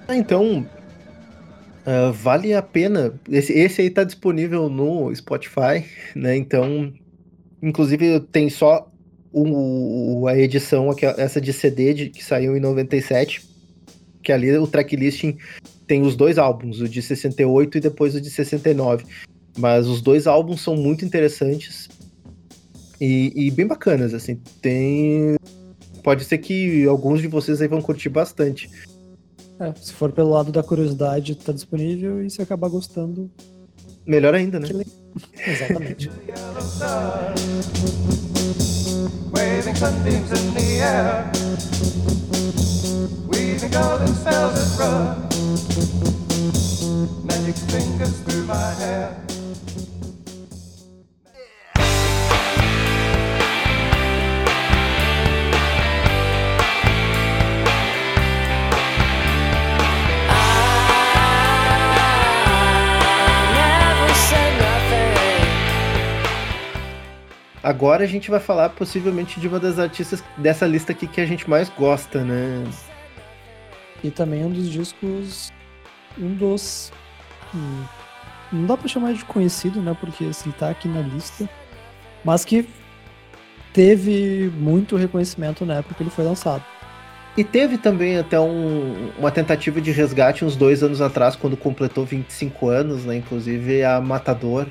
Ah, 0.07 0.15
então, 0.15 0.65
uh, 1.87 2.11
vale 2.11 2.53
a 2.53 2.61
pena. 2.61 3.13
Esse, 3.29 3.53
esse 3.53 3.81
aí 3.81 3.89
tá 3.89 4.03
disponível 4.03 4.69
no 4.69 5.15
Spotify, 5.15 5.85
né? 6.15 6.35
Então, 6.35 6.93
inclusive 7.61 8.19
tem 8.19 8.49
só 8.49 8.91
o, 9.33 10.27
a 10.27 10.37
edição, 10.37 10.89
essa 11.17 11.41
de 11.41 11.51
CD 11.51 11.93
de, 11.93 12.09
que 12.09 12.23
saiu 12.23 12.55
em 12.55 12.59
97, 12.59 13.43
que 14.21 14.31
ali 14.31 14.55
o 14.55 14.67
tracklisting 14.67 15.37
tem 15.87 16.03
os 16.03 16.15
dois 16.15 16.37
álbuns, 16.37 16.79
o 16.79 16.87
de 16.87 17.01
68 17.01 17.77
e 17.77 17.81
depois 17.81 18.15
o 18.15 18.21
de 18.21 18.29
69. 18.29 19.05
Mas 19.57 19.87
os 19.87 20.01
dois 20.01 20.27
álbuns 20.27 20.61
são 20.61 20.75
muito 20.75 21.03
interessantes 21.03 21.89
e, 22.99 23.33
e 23.35 23.51
bem 23.51 23.67
bacanas, 23.67 24.13
assim. 24.13 24.39
Tem. 24.61 25.35
Pode 26.03 26.23
ser 26.25 26.37
que 26.37 26.85
alguns 26.85 27.21
de 27.21 27.27
vocês 27.27 27.61
aí 27.61 27.67
vão 27.67 27.81
curtir 27.81 28.09
bastante. 28.09 28.69
É, 29.59 29.73
se 29.75 29.93
for 29.93 30.11
pelo 30.11 30.29
lado 30.29 30.51
da 30.51 30.63
curiosidade, 30.63 31.35
tá 31.35 31.51
disponível 31.51 32.23
e 32.23 32.29
se 32.29 32.41
acabar 32.41 32.69
gostando. 32.69 33.29
Melhor 34.05 34.33
ainda, 34.33 34.59
né? 34.59 34.67
Exatamente. 35.47 36.09
Waving 39.53 39.75
sunbeams 39.75 40.31
in 40.31 40.53
the 40.55 40.79
air, 40.81 41.31
weaving 43.27 43.69
golden 43.69 44.07
spells 44.07 44.55
that 44.55 44.79
run, 44.79 45.29
magic 47.23 47.55
fingers 47.69 48.17
through 48.21 48.45
my 48.45 48.73
hair. 48.73 49.32
Agora 67.63 68.03
a 68.03 68.07
gente 68.07 68.29
vai 68.29 68.41
falar 68.41 68.69
possivelmente 68.69 69.39
de 69.39 69.47
uma 69.47 69.57
das 69.57 69.79
artistas 69.79 70.21
dessa 70.37 70.67
lista 70.67 70.91
aqui 70.91 71.07
que 71.07 71.21
a 71.21 71.25
gente 71.25 71.49
mais 71.49 71.69
gosta, 71.69 72.21
né? 72.21 72.61
E 74.03 74.11
também 74.11 74.43
um 74.43 74.51
dos 74.51 74.69
discos. 74.69 75.49
Um 76.19 76.33
dos. 76.35 76.91
Hum, 77.55 77.85
não 78.51 78.65
dá 78.65 78.75
pra 78.75 78.89
chamar 78.89 79.13
de 79.13 79.23
conhecido, 79.23 79.81
né? 79.81 79.95
Porque 79.97 80.25
assim, 80.25 80.51
tá 80.51 80.69
aqui 80.69 80.89
na 80.89 80.99
lista. 80.99 81.49
Mas 82.25 82.43
que 82.43 82.67
teve 83.71 84.51
muito 84.57 84.97
reconhecimento 84.97 85.65
na 85.65 85.75
época 85.75 85.95
que 85.95 86.03
ele 86.03 86.09
foi 86.09 86.25
lançado. 86.25 86.63
E 87.35 87.45
teve 87.45 87.77
também 87.77 88.17
até 88.17 88.39
um, 88.39 89.09
uma 89.17 89.31
tentativa 89.31 89.79
de 89.79 89.91
resgate 89.91 90.43
uns 90.43 90.55
dois 90.55 90.83
anos 90.83 91.01
atrás, 91.01 91.35
quando 91.35 91.55
completou 91.55 92.05
25 92.05 92.67
anos, 92.67 93.05
né? 93.05 93.15
Inclusive 93.15 93.83
a 93.85 94.01
Matador 94.01 94.67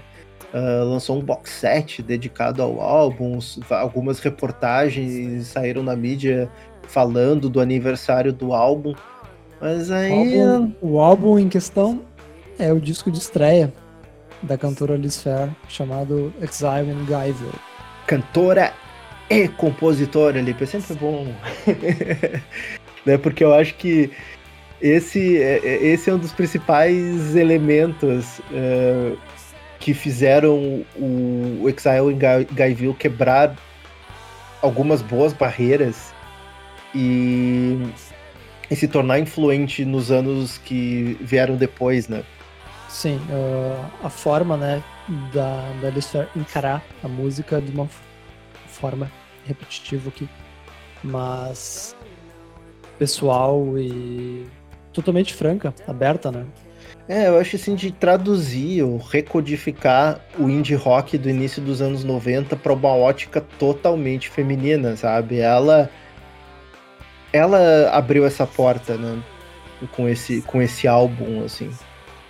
uh, 0.53 0.85
lançou 0.85 1.19
um 1.19 1.21
box 1.21 1.51
set 1.51 2.03
dedicado 2.03 2.63
ao 2.63 2.81
álbum, 2.81 3.39
algumas 3.71 4.19
reportagens 4.19 5.47
saíram 5.47 5.83
na 5.83 5.97
mídia 5.97 6.51
falando 6.83 7.49
do 7.49 7.61
aniversário 7.61 8.33
do 8.33 8.53
álbum. 8.53 8.95
Mas 9.61 9.91
aí. 9.91 10.39
O 10.39 10.51
álbum, 10.51 10.73
o 10.81 10.99
álbum 11.01 11.39
em 11.39 11.49
questão 11.49 12.03
é 12.59 12.73
o 12.73 12.81
disco 12.81 13.11
de 13.11 13.19
estreia 13.19 13.73
da 14.43 14.59
cantora 14.59 14.97
Liz 14.97 15.23
Fair, 15.23 15.51
chamado 15.69 16.33
Exile 16.41 16.91
in 16.91 17.05
Guyville. 17.05 17.53
Cantora 18.07 18.73
e 19.31 19.49
compositora, 19.49 20.39
ali, 20.39 20.55
é 20.59 20.67
sempre 20.67 20.95
bom. 20.97 21.27
né, 23.07 23.17
porque 23.17 23.45
eu 23.45 23.55
acho 23.55 23.75
que 23.77 24.11
esse, 24.81 25.41
é, 25.41 25.61
é, 25.65 25.87
esse 25.87 26.11
é 26.11 26.15
um 26.15 26.19
dos 26.19 26.33
principais 26.33 27.37
elementos 27.37 28.41
uh, 28.51 29.17
que 29.83 29.93
fizeram 29.93 30.87
o, 30.95 31.69
Exile 31.69 32.15
em 32.15 32.55
Guyville 32.55 32.95
quebrar 32.95 33.57
algumas 34.63 35.03
boas 35.03 35.33
barreiras 35.33 36.15
e, 36.95 37.77
e, 38.71 38.77
se 38.77 38.87
tornar 38.87 39.19
influente 39.19 39.85
nos 39.85 40.13
anos 40.13 40.57
que 40.59 41.19
vieram 41.21 41.57
depois, 41.57 42.07
né? 42.07 42.23
Sim, 42.89 43.17
uh, 43.29 43.85
a 44.05 44.09
forma, 44.09 44.57
né, 44.57 44.81
da, 45.35 45.69
da 45.81 45.89
Alistair 45.89 46.29
encarar 46.37 46.81
a 47.03 47.09
música 47.09 47.61
de 47.61 47.73
uma 47.73 47.89
forma 48.69 49.11
repetitiva 49.45 50.11
aqui, 50.11 50.29
mas 51.03 51.97
pessoal 53.01 53.77
e 53.77 54.47
totalmente 54.93 55.35
franca, 55.35 55.75
aberta, 55.89 56.31
né? 56.31 56.47
É, 57.09 57.29
eu 57.29 57.39
acho 57.39 57.57
assim 57.57 57.75
de 57.75 57.91
traduzir 57.91 58.83
ou 58.83 58.97
recodificar 58.97 60.21
o 60.39 60.49
indie 60.49 60.75
rock 60.75 61.19
do 61.19 61.29
início 61.29 61.61
dos 61.61 61.83
anos 61.83 62.05
90 62.05 62.57
para 62.57 62.73
uma 62.73 62.95
ótica 62.95 63.41
totalmente 63.59 64.29
feminina, 64.29 64.97
sabe? 64.97 65.39
Ela 65.39 65.91
ela 67.33 67.91
abriu 67.91 68.25
essa 68.25 68.47
porta, 68.47 68.97
né? 68.97 69.21
Com 69.93 70.09
esse 70.09 70.43
com 70.43 70.63
esse 70.63 70.87
álbum 70.87 71.45
assim. 71.45 71.71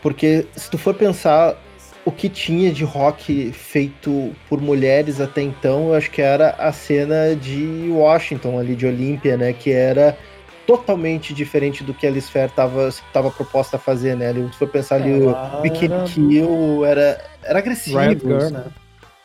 Porque 0.00 0.46
se 0.56 0.70
tu 0.70 0.78
for 0.78 0.94
pensar 0.94 1.56
o 2.04 2.10
que 2.10 2.28
tinha 2.28 2.72
de 2.72 2.84
rock 2.84 3.52
feito 3.52 4.32
por 4.48 4.60
mulheres 4.60 5.20
até 5.20 5.42
então, 5.42 5.88
eu 5.88 5.94
acho 5.94 6.10
que 6.10 6.20
era 6.20 6.50
a 6.58 6.72
cena 6.72 7.36
de 7.36 7.88
Washington 7.90 8.58
ali 8.58 8.74
de 8.74 8.86
Olímpia, 8.86 9.36
né, 9.36 9.52
que 9.52 9.70
era 9.70 10.18
totalmente 10.66 11.34
diferente 11.34 11.82
do 11.82 11.92
que 11.94 12.06
a 12.06 12.10
Alice 12.10 12.30
Fair 12.30 12.50
tava, 12.50 12.90
tava 13.12 13.30
proposta 13.30 13.76
a 13.76 13.80
fazer, 13.80 14.16
né? 14.16 14.32
Se 14.32 14.58
for 14.58 14.68
pensar 14.68 14.96
ali, 14.96 15.12
o 15.12 15.60
Bikini 15.60 15.94
era- 15.94 16.04
Kill 16.04 16.84
era, 16.84 17.24
era 17.42 17.58
agressivo. 17.58 17.98
Riot 17.98 18.20
Girl, 18.20 18.50
né? 18.50 18.64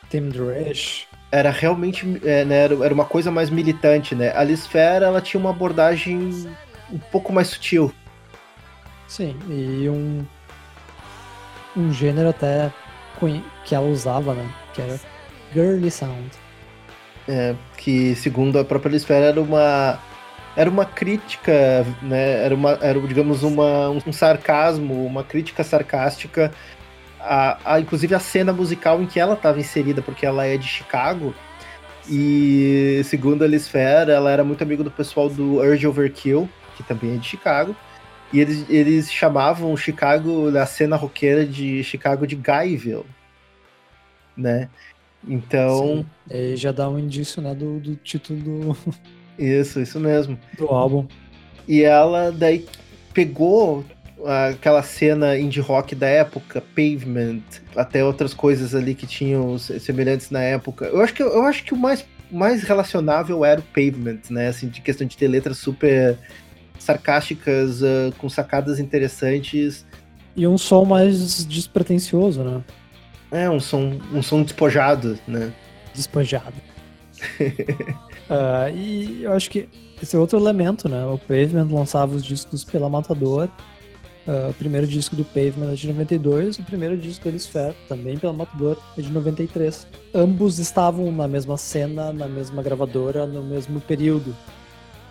Team 0.10 0.30
Dresh. 0.30 1.08
Era 1.32 1.50
realmente, 1.52 2.22
é, 2.24 2.46
né, 2.46 2.64
era, 2.64 2.94
uma 2.94 3.04
coisa 3.04 3.30
mais 3.30 3.50
militante, 3.50 4.16
né? 4.16 4.30
A 4.30 4.40
Alice 4.40 4.68
Fair, 4.68 5.04
ela 5.04 5.20
tinha 5.22 5.40
uma 5.40 5.50
abordagem 5.50 6.48
um 6.92 6.98
pouco 7.12 7.34
mais 7.34 7.48
sutil. 7.50 7.94
Sim, 9.08 9.38
e 9.50 9.90
um, 9.90 10.26
um 11.76 11.92
gênero 11.92 12.30
até 12.30 12.72
que 13.66 13.76
ela 13.76 13.88
usava, 13.88 14.34
né? 14.34 14.50
Que 14.74 14.82
era 14.82 15.00
Girly 15.54 15.92
Sound. 15.92 16.30
É, 17.28 17.56
que 17.76 18.16
segundo 18.16 18.58
a 18.58 18.64
própria 18.64 18.90
Alice 18.90 19.06
Fair 19.06 19.24
era 19.24 19.42
uma 19.42 20.00
era 20.58 20.70
uma 20.70 20.86
crítica, 20.86 21.86
né? 22.02 22.44
Era 22.44 22.56
uma 22.56 22.72
era 22.82 23.00
digamos 23.02 23.44
uma 23.44 23.90
um 23.90 24.12
sarcasmo, 24.12 25.06
uma 25.06 25.24
crítica 25.24 25.64
sarcástica 25.64 26.52
a, 27.20 27.74
a 27.74 27.80
inclusive 27.80 28.16
a 28.16 28.20
cena 28.20 28.54
musical 28.54 29.02
em 29.02 29.06
que 29.06 29.20
ela 29.20 29.34
estava 29.34 29.60
inserida, 29.60 30.02
porque 30.02 30.26
ela 30.26 30.46
é 30.46 30.58
de 30.58 30.68
Chicago. 30.68 31.36
E 32.10 33.02
segundo 33.04 33.44
a 33.44 33.60
Fair, 33.60 34.10
ela 34.10 34.32
era 34.32 34.44
muito 34.44 34.64
amigo 34.64 34.84
do 34.84 34.90
pessoal 34.90 35.30
do 35.30 35.58
Urge 35.58 35.86
Overkill, 35.86 36.50
que 36.76 36.84
também 36.84 37.16
é 37.16 37.18
de 37.18 37.28
Chicago. 37.28 37.76
E 38.32 38.40
eles, 38.40 38.66
eles 38.70 39.12
chamavam 39.12 39.76
Chicago, 39.78 40.52
da 40.52 40.66
cena 40.66 40.96
roqueira 40.96 41.46
de 41.46 41.84
Chicago 41.84 42.26
de 42.26 42.36
Guyville, 42.36 43.06
né? 44.36 44.70
Então, 45.28 45.98
Sim. 45.98 46.06
Aí 46.32 46.56
já 46.56 46.72
dá 46.72 46.90
um 46.90 47.00
indício, 47.00 47.42
né, 47.42 47.54
do, 47.54 47.80
do 47.80 47.96
título 47.96 48.40
do, 48.40 48.78
isso, 49.38 49.80
isso 49.80 50.00
mesmo. 50.00 50.38
do 50.58 50.68
álbum. 50.68 51.06
E 51.68 51.84
ela 51.84 52.32
daí 52.32 52.66
pegou 53.14 53.84
aquela 54.52 54.82
cena 54.82 55.38
indie 55.38 55.60
rock 55.60 55.94
da 55.94 56.08
época, 56.08 56.62
Pavement, 56.76 57.42
até 57.76 58.04
outras 58.04 58.34
coisas 58.34 58.74
ali 58.74 58.96
que 58.96 59.06
tinham 59.06 59.58
se- 59.60 59.80
semelhantes 59.80 60.32
na 60.32 60.42
época. 60.42 60.86
Eu 60.86 61.02
acho 61.02 61.14
que, 61.14 61.22
eu 61.22 61.44
acho 61.44 61.64
que 61.64 61.74
o 61.74 61.78
mais, 61.78 62.06
mais 62.32 62.64
relacionável 62.64 63.46
era 63.46 63.60
o 63.60 63.64
Pavement, 63.64 64.20
né? 64.30 64.48
Assim, 64.48 64.68
de 64.70 64.82
questão 64.82 65.06
de 65.06 65.16
ter 65.16 65.28
letras 65.28 65.58
super 65.58 66.18
sarcásticas, 66.80 67.84
ah, 67.84 68.12
com 68.18 68.28
sacadas 68.30 68.80
interessantes. 68.80 69.86
E 70.36 70.48
um 70.48 70.58
som 70.58 70.86
mais 70.86 71.44
despretensioso, 71.46 72.44
né? 72.44 72.64
É, 73.32 73.50
um 73.50 73.60
som, 73.60 74.00
um 74.14 74.22
som 74.24 74.42
despojado, 74.42 75.18
né? 75.28 75.52
Despojado. 75.94 76.56
Ah, 78.30 78.70
e 78.70 79.24
eu 79.24 79.34
acho 79.34 79.50
que 79.50 79.70
esse 80.02 80.16
é 80.16 80.20
outro 80.20 80.38
elemento, 80.38 80.90
né? 80.90 81.06
O 81.06 81.18
Pavement 81.18 81.68
lançava 81.72 82.16
os 82.16 82.24
discos 82.24 82.64
pela 82.64 82.90
Matador. 82.90 83.50
Ah, 84.28 84.50
o 84.50 84.54
primeiro 84.54 84.86
disco 84.86 85.16
do 85.16 85.24
Pavement 85.24 85.72
é 85.72 85.76
de 85.76 85.88
92, 85.88 86.60
o 86.60 86.64
primeiro 86.64 86.98
disco 86.98 87.24
deles 87.24 87.48
Fair, 87.48 87.74
também 87.88 88.18
pela 88.18 88.34
Matador, 88.34 88.78
é 88.98 89.02
de 89.02 89.10
93. 89.10 89.88
Ambos 90.14 90.60
estavam 90.60 91.12
na 91.12 91.28
mesma 91.28 91.58
cena, 91.58 92.12
na 92.12 92.28
mesma 92.28 92.62
gravadora, 92.62 93.26
no 93.26 93.44
mesmo 93.44 93.80
período. 93.80 94.36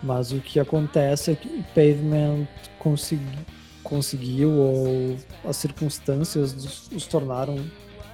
Mas 0.03 0.31
o 0.31 0.39
que 0.39 0.59
acontece 0.59 1.31
é 1.31 1.35
que 1.35 1.47
o 1.47 1.63
Pavement 1.73 2.47
consegui, 2.77 3.39
conseguiu, 3.83 4.51
ou 4.51 5.17
as 5.43 5.57
circunstâncias 5.57 6.89
os 6.93 7.07
tornaram 7.07 7.57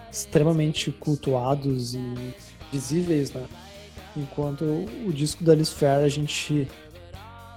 extremamente 0.09 0.91
cultuados 0.91 1.93
e 1.95 2.33
visíveis, 2.71 3.33
né? 3.33 3.43
Enquanto 4.15 4.63
o 5.05 5.11
disco 5.11 5.43
da 5.43 5.53
Alice 5.53 5.73
Fair, 5.73 6.03
a 6.03 6.09
gente 6.09 6.67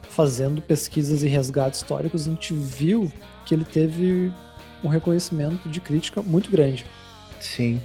fazendo 0.09 0.62
pesquisas 0.62 1.23
e 1.23 1.29
resgates 1.29 1.81
históricos, 1.81 2.27
a 2.27 2.31
gente 2.31 2.55
viu 2.55 3.12
que 3.45 3.55
ele 3.55 3.64
teve 3.64 4.33
um 4.83 4.88
reconhecimento 4.88 5.69
de 5.69 5.81
crítica 5.81 6.23
muito 6.23 6.51
grande. 6.51 6.87
Sim. 7.38 7.81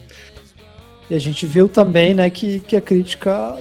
E 1.09 1.15
a 1.15 1.19
gente 1.19 1.45
viu 1.45 1.67
também, 1.67 2.13
né, 2.13 2.29
que, 2.29 2.61
que 2.61 2.75
a 2.75 2.81
crítica 2.81 3.57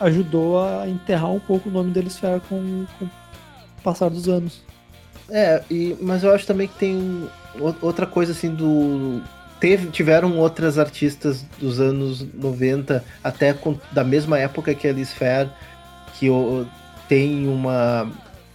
ajudou 0.00 0.60
a 0.60 0.88
enterrar 0.88 1.30
um 1.30 1.38
pouco 1.38 1.68
o 1.68 1.72
nome 1.72 1.92
da 1.92 2.00
Alice 2.00 2.18
Fair 2.18 2.40
com, 2.48 2.84
com 2.98 3.04
o 3.04 3.10
passar 3.84 4.10
dos 4.10 4.28
anos. 4.28 4.60
É, 5.30 5.62
e, 5.70 5.96
mas 6.00 6.24
eu 6.24 6.34
acho 6.34 6.46
também 6.46 6.66
que 6.66 6.74
tem 6.74 7.28
outra 7.80 8.06
coisa 8.06 8.32
assim 8.32 8.52
do. 8.52 9.22
Teve, 9.62 9.92
tiveram 9.92 10.36
outras 10.38 10.76
artistas 10.76 11.44
dos 11.60 11.78
anos 11.78 12.26
90, 12.34 13.04
até 13.22 13.52
com- 13.52 13.78
da 13.92 14.02
mesma 14.02 14.36
época 14.36 14.74
que 14.74 14.88
a 14.88 14.90
Alice 14.90 15.14
Fair, 15.14 15.48
que 16.18 16.28
o- 16.28 16.66
tem 17.08 17.46
uma, 17.46 18.10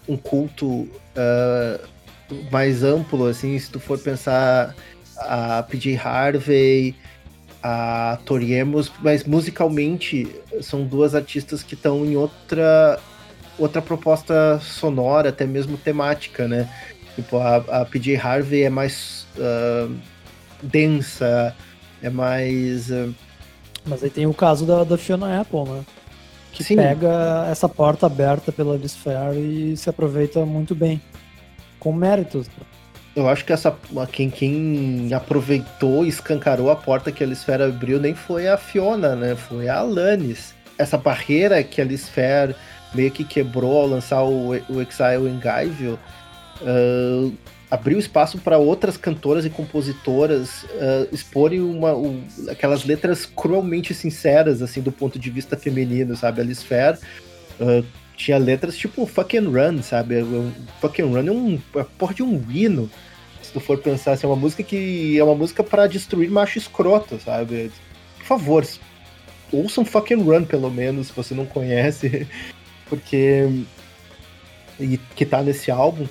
um 0.05 0.17
culto 0.17 0.85
ah, 1.15 1.79
mais 2.51 2.83
amplo, 2.83 3.25
assim, 3.25 3.57
se 3.57 3.71
tu 3.71 3.79
for 3.79 3.97
pensar 3.97 4.75
a 5.15 5.63
PJ 5.63 5.95
Harvey, 5.97 6.93
a 7.63 8.19
Tori 8.25 8.59
Amos, 8.59 8.91
mas 9.01 9.23
musicalmente 9.23 10.27
são 10.61 10.83
duas 10.83 11.15
artistas 11.15 11.63
que 11.63 11.73
estão 11.73 12.05
em 12.05 12.17
outra 12.17 12.99
outra 13.57 13.81
proposta 13.81 14.59
sonora, 14.59 15.29
até 15.29 15.45
mesmo 15.45 15.77
temática, 15.77 16.49
né? 16.49 16.69
Tipo, 17.15 17.37
a, 17.37 17.55
a 17.81 17.85
PJ 17.85 18.17
Harvey 18.17 18.63
é 18.63 18.69
mais 18.69 19.25
ah, 19.39 19.87
densa, 20.61 21.55
é 22.01 22.09
mais. 22.09 22.91
ah, 22.91 23.09
Mas 23.85 24.03
aí 24.03 24.09
tem 24.09 24.25
o 24.25 24.33
caso 24.33 24.65
da, 24.65 24.83
da 24.83 24.97
Fiona 24.97 25.41
Apple, 25.41 25.63
né? 25.63 25.83
Que 26.51 26.63
Sim. 26.63 26.75
pega 26.75 27.47
essa 27.51 27.69
porta 27.69 28.05
aberta 28.07 28.51
pela 28.51 28.73
Alice 28.75 28.97
Fair 28.97 29.35
e 29.35 29.77
se 29.77 29.89
aproveita 29.89 30.45
muito 30.45 30.73
bem. 30.73 31.01
Com 31.79 31.93
méritos. 31.93 32.47
eu 33.15 33.29
acho 33.29 33.45
que 33.45 33.53
essa 33.53 33.75
quem, 34.11 34.29
quem 34.29 35.13
aproveitou 35.13 36.03
e 36.05 36.09
escancarou 36.09 36.71
a 36.71 36.75
porta 36.75 37.11
que 37.11 37.23
a 37.23 37.27
Alice 37.27 37.45
Fair 37.45 37.61
abriu 37.61 37.99
nem 37.99 38.15
foi 38.15 38.47
a 38.47 38.57
Fiona, 38.57 39.15
né? 39.15 39.35
Foi 39.35 39.69
a 39.69 39.77
Alanis. 39.79 40.55
Essa 40.77 40.97
barreira 40.97 41.63
que 41.63 41.79
a 41.81 41.83
Alice 41.83 42.09
Fair 42.09 42.55
meio 42.93 43.11
que 43.11 43.23
quebrou 43.23 43.81
ao 43.81 43.87
lançar 43.87 44.23
o, 44.23 44.49
o 44.51 44.81
Exile 44.81 45.39
Guyville 45.41 45.99
ah, 46.65 47.29
abriu 47.69 47.99
espaço 47.99 48.37
para 48.37 48.57
outras 48.57 48.95
cantoras 48.95 49.45
e 49.45 49.49
compositoras 49.49 50.65
ah, 50.79 51.07
exporem 51.11 51.59
uma, 51.61 51.93
o- 51.93 52.23
aquelas 52.49 52.85
letras 52.85 53.25
cruelmente 53.25 53.93
sinceras, 53.93 54.61
assim, 54.61 54.81
do 54.81 54.91
ponto 54.91 55.19
de 55.19 55.29
vista 55.29 55.57
feminino, 55.57 56.15
sabe? 56.15 56.39
A 56.41 56.43
Alice 56.43 56.63
Fair 56.65 56.97
ah, 57.59 57.83
tinha 58.15 58.37
letras 58.37 58.77
tipo 58.77 59.05
Fucking 59.05 59.45
Run, 59.47 59.81
sabe? 59.83 60.21
O 60.21 60.51
Fucking 60.81 61.03
Run 61.13 61.27
é 61.27 61.31
um 61.31 61.59
é 61.75 61.85
porra 61.97 62.13
de 62.13 62.23
um 62.23 62.41
hino. 62.49 62.89
Se 63.43 63.51
tu 63.53 63.59
for 63.59 63.77
pensar, 63.77 64.13
assim, 64.13 64.25
é 64.25 64.29
uma 64.29 64.35
música 64.35 64.63
que 64.63 65.17
é 65.17 65.23
uma 65.23 65.35
música 65.35 65.63
para 65.63 65.87
destruir 65.87 66.29
macho 66.29 66.57
escroto, 66.57 67.19
sabe? 67.23 67.71
Por 68.17 68.25
favor, 68.25 68.65
ouçam 69.51 69.85
Fucking 69.85 70.21
Run, 70.23 70.43
pelo 70.45 70.69
menos, 70.69 71.07
se 71.07 71.13
você 71.13 71.33
não 71.35 71.45
conhece, 71.45 72.27
porque. 72.89 73.47
E 74.79 74.97
que 75.15 75.25
tá 75.25 75.41
nesse 75.41 75.69
álbum. 75.71 76.05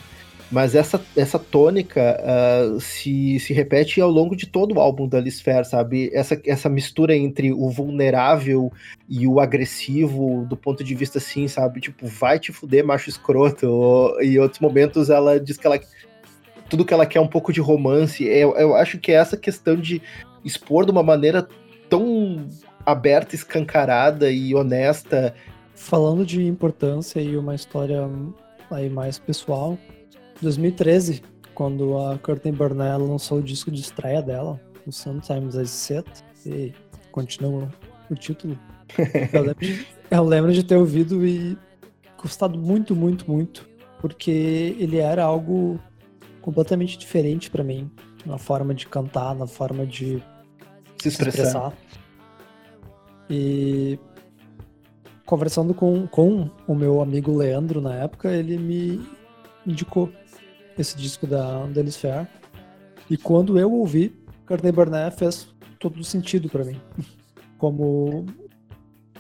Mas 0.51 0.77
essa, 0.77 1.01
essa 1.17 1.39
tônica 1.39 2.21
ah, 2.23 2.79
se, 2.79 3.39
se 3.41 3.53
repete 3.53 4.01
ao 4.01 4.11
longo 4.11 4.37
de 4.37 4.47
todo 4.47 4.77
o 4.77 4.81
álbum 4.81 5.09
da 5.09 5.23
Fair, 5.43 5.65
sabe? 5.65 6.11
Essa, 6.15 6.41
essa 6.47 6.69
mistura 6.69 7.17
entre 7.17 7.53
o 7.53 7.69
vulnerável 7.69 8.73
e 9.09 9.27
o 9.27 9.41
agressivo, 9.41 10.47
do 10.49 10.57
ponto 10.57 10.85
de 10.85 10.95
vista 10.95 11.19
assim, 11.19 11.49
sabe? 11.49 11.81
Tipo, 11.81 12.07
vai 12.07 12.39
te 12.39 12.53
fuder, 12.53 12.85
macho 12.85 13.09
escroto. 13.09 13.67
Ou, 13.67 14.21
em 14.21 14.39
outros 14.39 14.61
momentos 14.61 15.11
ela 15.11 15.41
diz 15.41 15.57
que 15.57 15.67
ela. 15.67 15.81
Tudo 16.69 16.85
que 16.85 16.95
ela 16.95 17.07
quer 17.07 17.19
é 17.19 17.23
um 17.23 17.29
pouco 17.29 17.53
de 17.53 17.61
romance. 17.61 18.25
Eu, 18.25 18.57
eu 18.57 18.75
acho 18.77 18.99
que 18.99 19.11
é 19.11 19.17
essa 19.17 19.37
questão 19.37 19.77
de 19.77 20.01
expor 20.45 20.85
de 20.85 20.93
uma 20.93 21.03
maneira 21.03 21.47
tão 21.89 22.49
aberta, 22.85 23.35
escancarada 23.35 24.31
e 24.31 24.55
honesta. 24.55 25.35
Falando 25.75 26.25
de 26.25 26.45
importância 26.47 27.21
e 27.21 27.37
uma 27.37 27.55
história 27.55 28.09
aí 28.71 28.89
mais 28.89 29.19
pessoal, 29.19 29.77
2013, 30.41 31.23
quando 31.55 31.99
a 31.99 32.19
Courtney 32.19 32.53
Burnell 32.53 33.07
lançou 33.07 33.39
o 33.39 33.43
disco 33.43 33.71
de 33.71 33.81
estreia 33.81 34.23
dela, 34.23 34.61
o 34.87 34.93
Sometimes 34.93 35.55
I 35.55 35.67
Sit, 35.67 36.07
e 36.45 36.73
continua 37.11 37.69
o 38.11 38.15
título. 38.15 38.59
Eu 39.33 39.43
lembro, 39.43 39.67
de, 39.67 39.87
eu 40.11 40.25
lembro 40.25 40.53
de 40.53 40.63
ter 40.63 40.77
ouvido 40.77 41.27
e 41.27 41.57
gostado 42.21 42.59
muito, 42.59 42.95
muito, 42.95 43.31
muito, 43.31 43.69
porque 44.01 44.77
ele 44.79 44.99
era 44.99 45.25
algo 45.25 45.81
completamente 46.41 46.97
diferente 46.97 47.51
pra 47.51 47.65
mim, 47.65 47.91
na 48.25 48.39
forma 48.39 48.75
de 48.75 48.87
cantar, 48.87 49.35
na 49.35 49.47
forma 49.47 49.87
de 49.87 50.23
Se 50.99 51.03
se 51.03 51.09
expressar. 51.09 51.43
expressar. 51.43 51.73
E 53.29 53.99
conversando 55.25 55.75
com, 55.75 56.07
com 56.07 56.49
o 56.69 56.75
meu 56.75 57.03
amigo 57.03 57.37
Leandro 57.37 57.81
na 57.81 57.95
época, 57.97 58.31
ele 58.31 58.57
me 58.57 59.05
indicou 59.67 60.11
esse 60.79 60.97
disco 60.97 61.27
da, 61.27 61.67
da 61.67 61.81
Alice 61.81 61.99
Fair. 61.99 62.27
E 63.09 63.17
quando 63.17 63.59
eu 63.59 63.73
ouvi, 63.73 64.15
Courtney 64.47 64.73
Barnett 64.73 65.17
fez 65.17 65.49
todo 65.79 66.03
sentido 66.05 66.49
pra 66.49 66.65
mim. 66.65 66.81
Como 67.59 68.27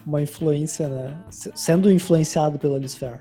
uma 0.04 0.20
influência, 0.22 0.88
né? 0.88 1.18
Se- 1.30 1.52
Sendo 1.54 1.90
influenciado 1.90 2.58
pela 2.58 2.76
Alice 2.76 2.96
Fair. 2.98 3.20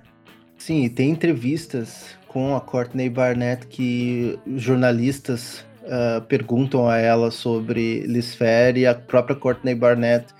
Sim, 0.58 0.88
tem 0.90 1.12
entrevistas 1.12 2.18
com 2.28 2.56
a 2.56 2.62
Courtney 2.62 3.10
Barnett 3.10 3.68
que 3.68 4.38
jornalistas 4.56 5.64
ah, 5.88 6.22
perguntam 6.28 6.88
a 6.88 6.98
ela 6.98 7.32
sobre 7.32 8.02
Liz 8.02 8.34
Fair 8.36 8.78
e 8.78 8.86
a 8.86 8.94
própria 8.96 9.36
Courtney 9.36 9.76
Barnett 9.76 10.34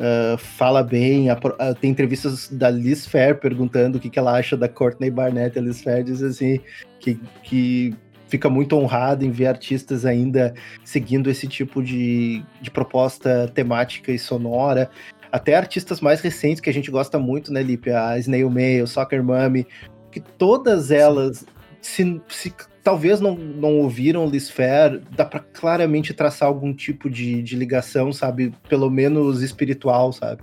ah, 0.00 0.36
fala 0.38 0.82
bem. 0.82 1.28
a 1.28 1.38
ah, 1.58 1.74
tem 1.74 1.90
entrevistas 1.90 2.48
da 2.48 2.70
Liz 2.70 3.06
Fair 3.06 3.38
perguntando 3.38 3.98
o 3.98 4.00
que, 4.00 4.08
que 4.08 4.18
ela 4.18 4.36
acha 4.36 4.56
da 4.56 4.68
Courtney 4.68 5.10
Barnett. 5.10 5.58
A 5.58 5.62
Liz 5.62 5.82
Fair 5.82 6.02
diz 6.02 6.22
assim 6.22 6.58
que, 6.98 7.20
que 7.42 7.94
fica 8.26 8.48
muito 8.48 8.76
honrada 8.76 9.24
em 9.24 9.30
ver 9.30 9.46
artistas 9.46 10.06
ainda 10.06 10.54
seguindo 10.84 11.28
esse 11.28 11.46
tipo 11.46 11.82
de, 11.82 12.42
de 12.62 12.70
proposta 12.70 13.50
temática 13.54 14.10
e 14.10 14.18
sonora. 14.18 14.90
Até 15.30 15.54
artistas 15.54 16.00
mais 16.00 16.20
recentes 16.20 16.60
que 16.60 16.70
a 16.70 16.72
gente 16.72 16.90
gosta 16.90 17.18
muito, 17.18 17.52
né, 17.52 17.62
Lipe? 17.62 17.90
A 17.90 18.18
Snail 18.18 18.50
Mail, 18.50 18.86
Soccer 18.86 19.22
Mommy, 19.22 19.66
que 20.10 20.18
todas 20.18 20.90
elas, 20.90 21.44
se, 21.80 22.20
se 22.26 22.52
talvez 22.82 23.20
não, 23.20 23.34
não 23.34 23.78
ouviram 23.78 24.28
Liz 24.28 24.50
Fair, 24.50 25.00
dá 25.10 25.24
pra 25.24 25.40
claramente 25.40 26.14
traçar 26.14 26.48
algum 26.48 26.74
tipo 26.74 27.08
de, 27.08 27.42
de 27.42 27.56
ligação, 27.56 28.12
sabe? 28.12 28.54
Pelo 28.68 28.90
menos 28.90 29.42
espiritual, 29.42 30.12
sabe? 30.12 30.42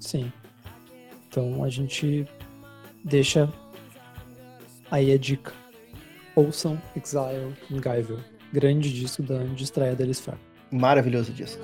Sim. 0.00 0.32
Então 1.28 1.62
a 1.62 1.68
gente 1.68 2.26
deixa 3.04 3.52
aí 4.90 5.12
a 5.12 5.18
dica. 5.18 5.52
Ouçam 6.34 6.80
Exile 6.96 7.54
in 7.70 7.80
Guyville. 7.80 8.22
Grande 8.52 8.92
disco 8.92 9.22
da, 9.22 9.42
de 9.42 9.64
estreia 9.64 9.94
da 9.94 10.04
Fair. 10.14 10.38
Maravilhoso 10.70 11.32
disco. 11.32 11.62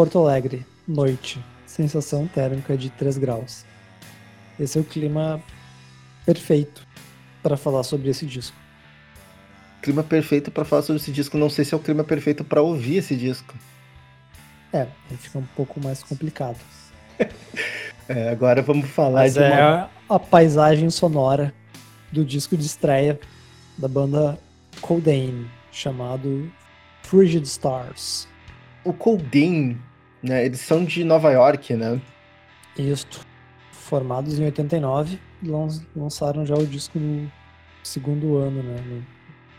Porto 0.00 0.18
Alegre, 0.18 0.64
noite. 0.88 1.44
Sensação 1.66 2.26
térmica 2.26 2.74
de 2.74 2.88
3 2.88 3.18
graus. 3.18 3.66
Esse 4.58 4.78
é 4.78 4.80
o 4.80 4.84
clima 4.84 5.42
perfeito 6.24 6.86
para 7.42 7.54
falar 7.54 7.82
sobre 7.82 8.08
esse 8.08 8.24
disco. 8.24 8.56
Clima 9.82 10.02
perfeito 10.02 10.50
pra 10.50 10.64
falar 10.64 10.80
sobre 10.80 11.02
esse 11.02 11.12
disco. 11.12 11.36
Não 11.36 11.50
sei 11.50 11.66
se 11.66 11.74
é 11.74 11.76
o 11.76 11.80
clima 11.80 12.02
perfeito 12.02 12.42
pra 12.42 12.62
ouvir 12.62 12.96
esse 12.96 13.14
disco. 13.14 13.54
É, 14.72 14.86
aí 15.10 15.18
fica 15.18 15.38
um 15.38 15.46
pouco 15.54 15.78
mais 15.84 16.02
complicado. 16.02 16.56
É, 18.08 18.30
agora 18.30 18.60
vamos 18.60 18.90
falar 18.90 19.20
Mas 19.20 19.34
de 19.34 19.38
uma... 19.38 19.46
é 19.46 19.88
a 20.08 20.18
paisagem 20.18 20.90
sonora 20.90 21.54
do 22.10 22.24
disco 22.24 22.56
de 22.56 22.66
estreia 22.66 23.20
da 23.78 23.86
banda 23.86 24.36
Coldane, 24.80 25.48
chamado 25.70 26.50
Frigid 27.04 27.46
Stars. 27.46 28.26
o 28.82 28.92
Coldane, 28.92 29.78
né? 30.22 30.44
Eles 30.44 30.60
são 30.60 30.84
de 30.84 31.04
Nova 31.04 31.30
York, 31.30 31.74
né? 31.74 32.00
Isto. 32.76 33.26
Formados 33.72 34.38
em 34.38 34.44
89, 34.44 35.18
lan- 35.44 35.80
lançaram 35.96 36.46
já 36.46 36.54
o 36.54 36.66
disco 36.66 36.98
no 36.98 37.30
segundo 37.82 38.36
ano, 38.36 38.62
né? 38.62 39.02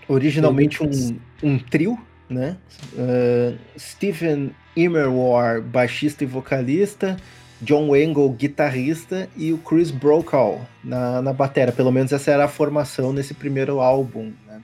Originalmente 0.08 0.82
um, 0.84 1.20
um 1.44 1.60
trio, 1.60 2.00
né? 2.30 2.58
Uh, 2.94 3.58
Steven 3.78 4.52
Immerwar, 4.76 5.62
baixista 5.62 6.24
e 6.24 6.28
vocalista, 6.28 7.18
John 7.62 7.90
Wangle, 7.90 8.30
guitarrista, 8.32 9.30
e 9.36 9.52
o 9.54 9.58
Chris 9.58 9.92
Brokaw 9.92 10.62
na, 10.84 11.22
na 11.22 11.34
batera. 11.34 11.72
Pelo 11.72 11.92
menos 11.92 12.12
essa 12.12 12.32
era 12.32 12.46
a 12.46 12.48
formação 12.48 13.12
nesse 13.14 13.34
primeiro 13.34 13.80
álbum, 13.82 14.32
né? 14.48 14.62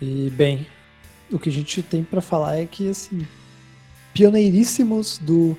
E, 0.00 0.30
bem, 0.30 0.66
o 1.30 1.38
que 1.38 1.48
a 1.48 1.52
gente 1.52 1.82
tem 1.82 2.02
pra 2.02 2.20
falar 2.20 2.58
é 2.58 2.66
que, 2.66 2.88
assim, 2.88 3.26
pioneiríssimos 4.18 5.18
do, 5.18 5.56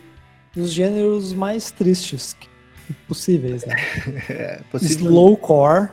dos 0.54 0.74
gêneros 0.74 1.32
mais 1.32 1.72
tristes 1.72 2.36
possíveis, 3.08 3.66
né? 3.66 3.74
É, 4.30 4.62
Slowcore 4.82 5.88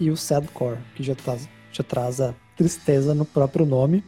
e 0.00 0.10
o 0.10 0.16
Sadcore, 0.16 0.78
que 0.96 1.02
já, 1.02 1.14
tá, 1.14 1.36
já 1.70 1.84
traz 1.84 2.22
a 2.22 2.34
tristeza 2.56 3.14
no 3.14 3.26
próprio 3.26 3.66
nome. 3.66 4.02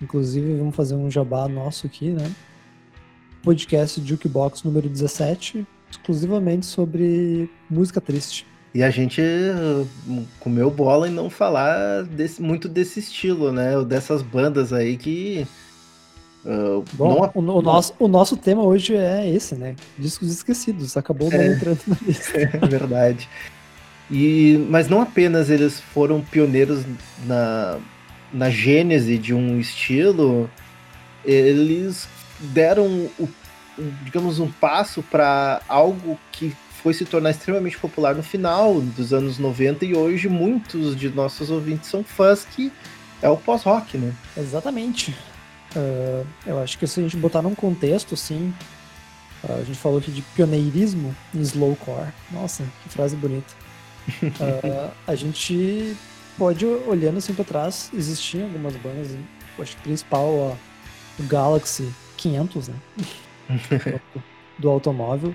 Inclusive, 0.00 0.54
vamos 0.56 0.76
fazer 0.76 0.94
um 0.94 1.10
jabá 1.10 1.48
nosso 1.48 1.86
aqui, 1.88 2.10
né? 2.10 2.30
Podcast 3.42 4.00
Jukebox 4.00 4.62
número 4.62 4.88
17, 4.88 5.66
exclusivamente 5.90 6.64
sobre 6.64 7.50
música 7.68 8.00
triste. 8.00 8.46
E 8.72 8.84
a 8.84 8.90
gente 8.90 9.20
uh, 9.20 10.24
comeu 10.38 10.70
bola 10.70 11.08
em 11.08 11.12
não 11.12 11.28
falar 11.28 12.04
desse- 12.04 12.40
muito 12.40 12.68
desse 12.68 13.00
estilo, 13.00 13.50
né? 13.50 13.76
Ou 13.76 13.84
Dessas 13.84 14.22
bandas 14.22 14.72
aí 14.72 14.96
que. 14.96 15.44
Uh, 16.44 16.84
Bom, 16.94 17.30
não- 17.34 17.52
o, 17.54 17.58
o 17.58 17.62
nosso, 17.62 17.94
o 17.98 18.08
nosso 18.08 18.36
tema 18.36 18.62
hoje 18.62 18.94
é 18.96 19.28
esse, 19.28 19.54
né? 19.54 19.74
Discos 19.98 20.30
esquecidos. 20.32 20.96
Acabou 20.96 21.30
não 21.30 21.40
É. 21.40 21.46
entrando 21.48 21.80
na 21.86 21.96
lista. 22.06 22.32
É 22.62 22.66
verdade. 22.66 23.28
E, 24.10 24.64
mas 24.68 24.88
não 24.88 25.00
apenas 25.00 25.48
eles 25.50 25.80
foram 25.80 26.20
pioneiros 26.20 26.84
na, 27.26 27.78
na 28.32 28.50
gênese 28.50 29.16
de 29.16 29.32
um 29.32 29.58
estilo, 29.58 30.48
eles 31.24 32.06
deram, 32.40 32.84
o, 33.18 33.24
o- 33.78 33.92
digamos, 34.04 34.38
um 34.38 34.50
passo 34.50 35.02
para 35.02 35.62
algo 35.68 36.18
que 36.32 36.54
foi 36.82 36.92
se 36.92 37.06
tornar 37.06 37.30
extremamente 37.30 37.78
popular 37.78 38.14
no 38.14 38.22
final 38.22 38.78
dos 38.80 39.14
anos 39.14 39.38
90 39.38 39.86
e 39.86 39.96
hoje 39.96 40.28
muitos 40.28 40.94
de 40.94 41.08
nossos 41.08 41.50
ouvintes 41.50 41.88
são 41.88 42.04
fãs 42.04 42.44
que 42.44 42.70
é 43.22 43.28
o 43.30 43.38
pós-rock, 43.38 43.96
né? 43.96 44.12
Exatamente. 44.36 45.16
Ah, 45.76 46.24
eu 46.46 46.58
acho 46.60 46.78
que 46.78 46.86
se 46.86 47.00
a 47.00 47.02
gente 47.02 47.16
botar 47.16 47.42
num 47.42 47.54
contexto, 47.54 48.14
assim, 48.14 48.54
ah, 49.48 49.54
a 49.54 49.64
gente 49.64 49.78
falou 49.78 49.98
aqui 49.98 50.10
de 50.10 50.22
pioneirismo 50.22 51.14
em 51.34 51.40
slowcore. 51.40 52.12
Nossa, 52.30 52.64
que 52.82 52.88
frase 52.88 53.16
bonita. 53.16 53.52
Ah, 54.40 54.90
a 55.06 55.14
gente 55.14 55.96
pode, 56.38 56.64
olhando 56.64 57.18
assim 57.18 57.34
pra 57.34 57.44
trás, 57.44 57.90
existiam 57.92 58.44
algumas 58.44 58.76
bandas, 58.76 59.10
eu 59.12 59.62
acho 59.62 59.76
que 59.76 59.82
principal 59.82 60.28
ó, 60.34 60.56
o 61.18 61.22
Galaxy 61.24 61.92
500, 62.16 62.68
né? 62.68 62.74
do 64.58 64.70
automóvel, 64.70 65.34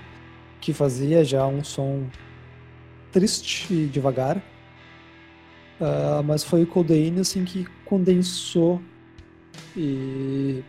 que 0.60 0.72
fazia 0.72 1.24
já 1.24 1.46
um 1.46 1.62
som 1.62 2.06
triste 3.12 3.72
e 3.72 3.86
devagar. 3.86 4.42
Ah, 5.80 6.22
mas 6.24 6.44
foi 6.44 6.62
o 6.62 6.66
Codeine 6.66 7.20
assim 7.20 7.44
que 7.44 7.66
condensou 7.84 8.80
e 9.76 10.64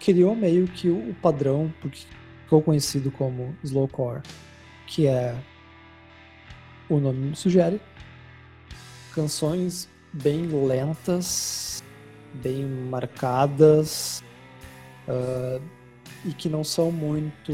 criou 0.00 0.34
meio 0.34 0.66
que 0.66 0.88
o 0.88 1.14
padrão 1.22 1.72
porque 1.80 2.00
ficou 2.42 2.62
conhecido 2.62 3.10
como 3.10 3.56
slowcore, 3.62 4.22
que 4.86 5.06
é 5.06 5.34
o 6.88 6.98
nome 6.98 7.34
sugere. 7.34 7.80
Canções 9.14 9.88
bem 10.12 10.46
lentas, 10.46 11.82
bem 12.34 12.64
marcadas 12.64 14.22
ah, 15.08 15.60
e 16.24 16.32
que 16.32 16.48
não 16.48 16.64
são 16.64 16.90
muito 16.90 17.52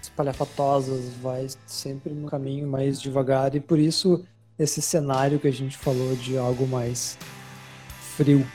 espalhafatosas, 0.00 1.14
vai 1.22 1.46
sempre 1.66 2.12
no 2.12 2.28
caminho 2.28 2.68
mais 2.68 3.00
devagar. 3.00 3.54
E 3.54 3.60
por 3.60 3.78
isso 3.78 4.24
esse 4.58 4.82
cenário 4.82 5.38
que 5.38 5.46
a 5.46 5.52
gente 5.52 5.76
falou 5.76 6.16
de 6.16 6.36
algo 6.36 6.66
mais 6.66 7.16
frio. 8.18 8.46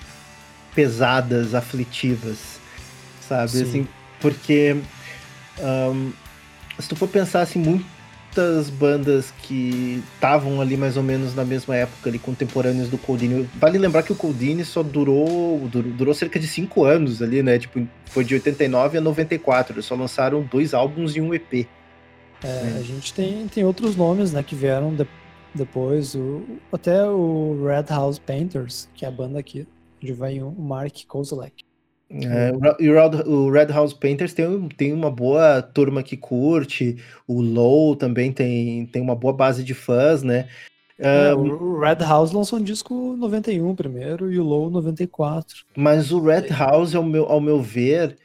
pesadas, 0.75 1.53
aflitivas, 1.55 2.59
sabe? 3.27 3.49
Sim. 3.51 3.63
Assim, 3.63 3.87
porque 4.19 4.77
Ahn, 5.61 6.11
se 6.79 6.87
tu 6.89 6.95
for 6.95 7.07
pensar 7.07 7.41
assim, 7.41 7.59
muitas 7.59 8.69
bandas 8.71 9.31
que 9.43 10.01
estavam 10.15 10.59
ali 10.59 10.75
mais 10.75 10.97
ou 10.97 11.03
menos 11.03 11.35
na 11.35 11.45
mesma 11.45 11.75
época, 11.75 12.09
ali, 12.09 12.17
contemporâneos 12.17 12.89
do 12.89 12.97
Coldini. 12.97 13.47
Vale 13.59 13.77
lembrar 13.77 14.01
que 14.01 14.11
o 14.11 14.15
Coldini 14.15 14.65
só 14.65 14.81
durou, 14.81 15.59
durou, 15.71 15.91
durou 15.91 16.13
cerca 16.15 16.39
de 16.39 16.47
5 16.47 16.83
anos 16.83 17.21
ali, 17.21 17.43
né? 17.43 17.59
Tipo, 17.59 17.87
foi 18.07 18.23
de 18.23 18.33
89 18.33 18.97
a 18.97 19.01
94. 19.01 19.75
Eles 19.75 19.85
só 19.85 19.93
lançaram 19.95 20.41
dois 20.41 20.73
álbuns 20.73 21.15
e 21.15 21.21
um 21.21 21.33
EP. 21.33 21.67
É, 22.43 22.77
a 22.79 22.81
gente 22.81 23.13
tem, 23.13 23.47
tem 23.47 23.63
outros 23.63 23.95
nomes, 23.95 24.33
né, 24.33 24.41
que 24.43 24.53
vieram 24.55 24.93
de- 24.95 25.07
depois, 25.55 26.15
o, 26.15 26.41
até 26.71 27.05
o 27.09 27.65
Red 27.65 27.85
House 27.89 28.19
Painters, 28.19 28.89
que 28.93 29.05
é 29.05 29.07
a 29.07 29.11
banda 29.11 29.39
aqui, 29.39 29.67
onde 30.01 30.13
vai 30.13 30.41
o 30.41 30.51
Mark 30.51 31.05
Kozlek. 31.07 31.63
É, 32.09 32.51
o 32.53 32.59
e 32.79 32.89
Red- 33.51 33.71
House 33.73 33.93
Painters 33.93 34.33
tem, 34.33 34.47
um- 34.47 34.69
tem 34.69 34.93
uma 34.93 35.09
boa 35.09 35.61
turma 35.61 36.03
que 36.03 36.15
curte, 36.15 36.97
o 37.27 37.41
Low 37.41 37.95
também 37.95 38.31
tem, 38.31 38.85
tem 38.85 39.01
uma 39.01 39.15
boa 39.15 39.33
base 39.33 39.63
de 39.63 39.73
fãs, 39.73 40.21
né? 40.21 40.47
É, 40.99 41.29
Ah, 41.29 41.35
o 41.35 41.79
Red 41.79 42.05
House 42.05 42.31
lançou 42.31 42.59
um 42.59 42.63
disco 42.63 43.15
91 43.17 43.73
primeiro 43.75 44.31
e 44.31 44.37
o 44.39 44.43
Low 44.43 44.69
94. 44.69 45.65
Mas 45.75 46.11
o 46.11 46.19
Red 46.21 46.49
House, 46.49 46.93
ao 46.93 47.03
meu, 47.03 47.25
ao 47.25 47.41
meu 47.41 47.59
ver, 47.61 48.15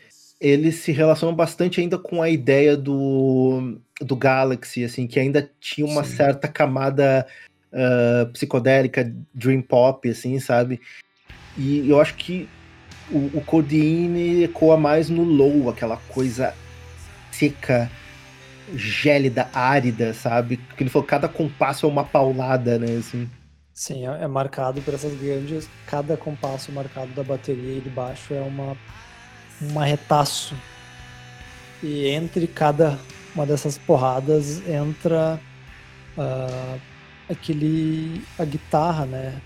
ele 0.41 0.71
se 0.73 0.93
relaciona 0.93 1.35
bastante 1.35 1.81
ainda 1.81 1.99
com 1.99 2.23
a 2.23 2.31
ideia 2.31 2.77
do, 2.77 3.79
do 4.01 4.17
Galaxy, 4.17 4.85
assim, 4.85 5.07
que 5.07 5.19
ainda 5.19 5.51
tinha 5.61 5.87
uma 5.87 6.05
Sim. 6.05 6.17
certa 6.17 6.47
camada 6.47 7.27
ah, 7.73 8.29
psicodélica, 8.33 9.13
dream 9.35 9.61
pop, 9.63 10.09
assim, 10.09 10.39
sabe? 10.41 10.81
E 11.57 11.89
eu 11.89 12.01
acho 12.01 12.15
que 12.15 12.49
o, 13.11 13.39
o 13.39 13.45
Codeine 13.45 14.45
ecoa 14.45 14.77
mais 14.77 15.11
no 15.11 15.23
low, 15.23 15.69
aquela 15.69 15.97
coisa 16.09 16.55
seca, 17.31 17.91
gélida, 18.75 19.49
árida, 19.53 20.15
sabe? 20.15 20.57
Porque 20.57 20.83
ele 20.83 20.91
falou, 20.91 21.07
cada 21.07 21.29
compasso 21.29 21.87
é 21.87 21.89
uma 21.89 22.05
paulada, 22.05 22.79
né, 22.79 22.97
assim. 22.97 23.29
Sim, 23.73 24.07
é, 24.09 24.25
é 24.25 24.27
marcado 24.27 24.81
por 24.83 24.95
essas 24.95 25.15
grandes. 25.21 25.69
Cada 25.87 26.17
compasso 26.17 26.73
marcado 26.73 27.13
da 27.13 27.23
bateria 27.23 27.79
e 27.79 27.81
de 27.81 27.91
baixo 27.91 28.35
é 28.35 28.41
uma, 28.41 28.77
um 29.63 29.79
arretaço. 29.81 30.55
E 31.83 32.07
entre 32.09 32.47
cada 32.47 32.99
uma 33.35 33.47
dessas 33.47 33.79
porradas 33.79 34.67
entra 34.69 35.41
ah, 36.17 36.79
aquele. 37.31 38.23
a 38.39 38.45
guitarra, 38.45 39.07
né? 39.07 39.41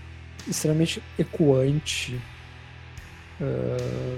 Extremamente 0.47 1.01
ecoante. 1.17 2.19
ah, 3.41 4.17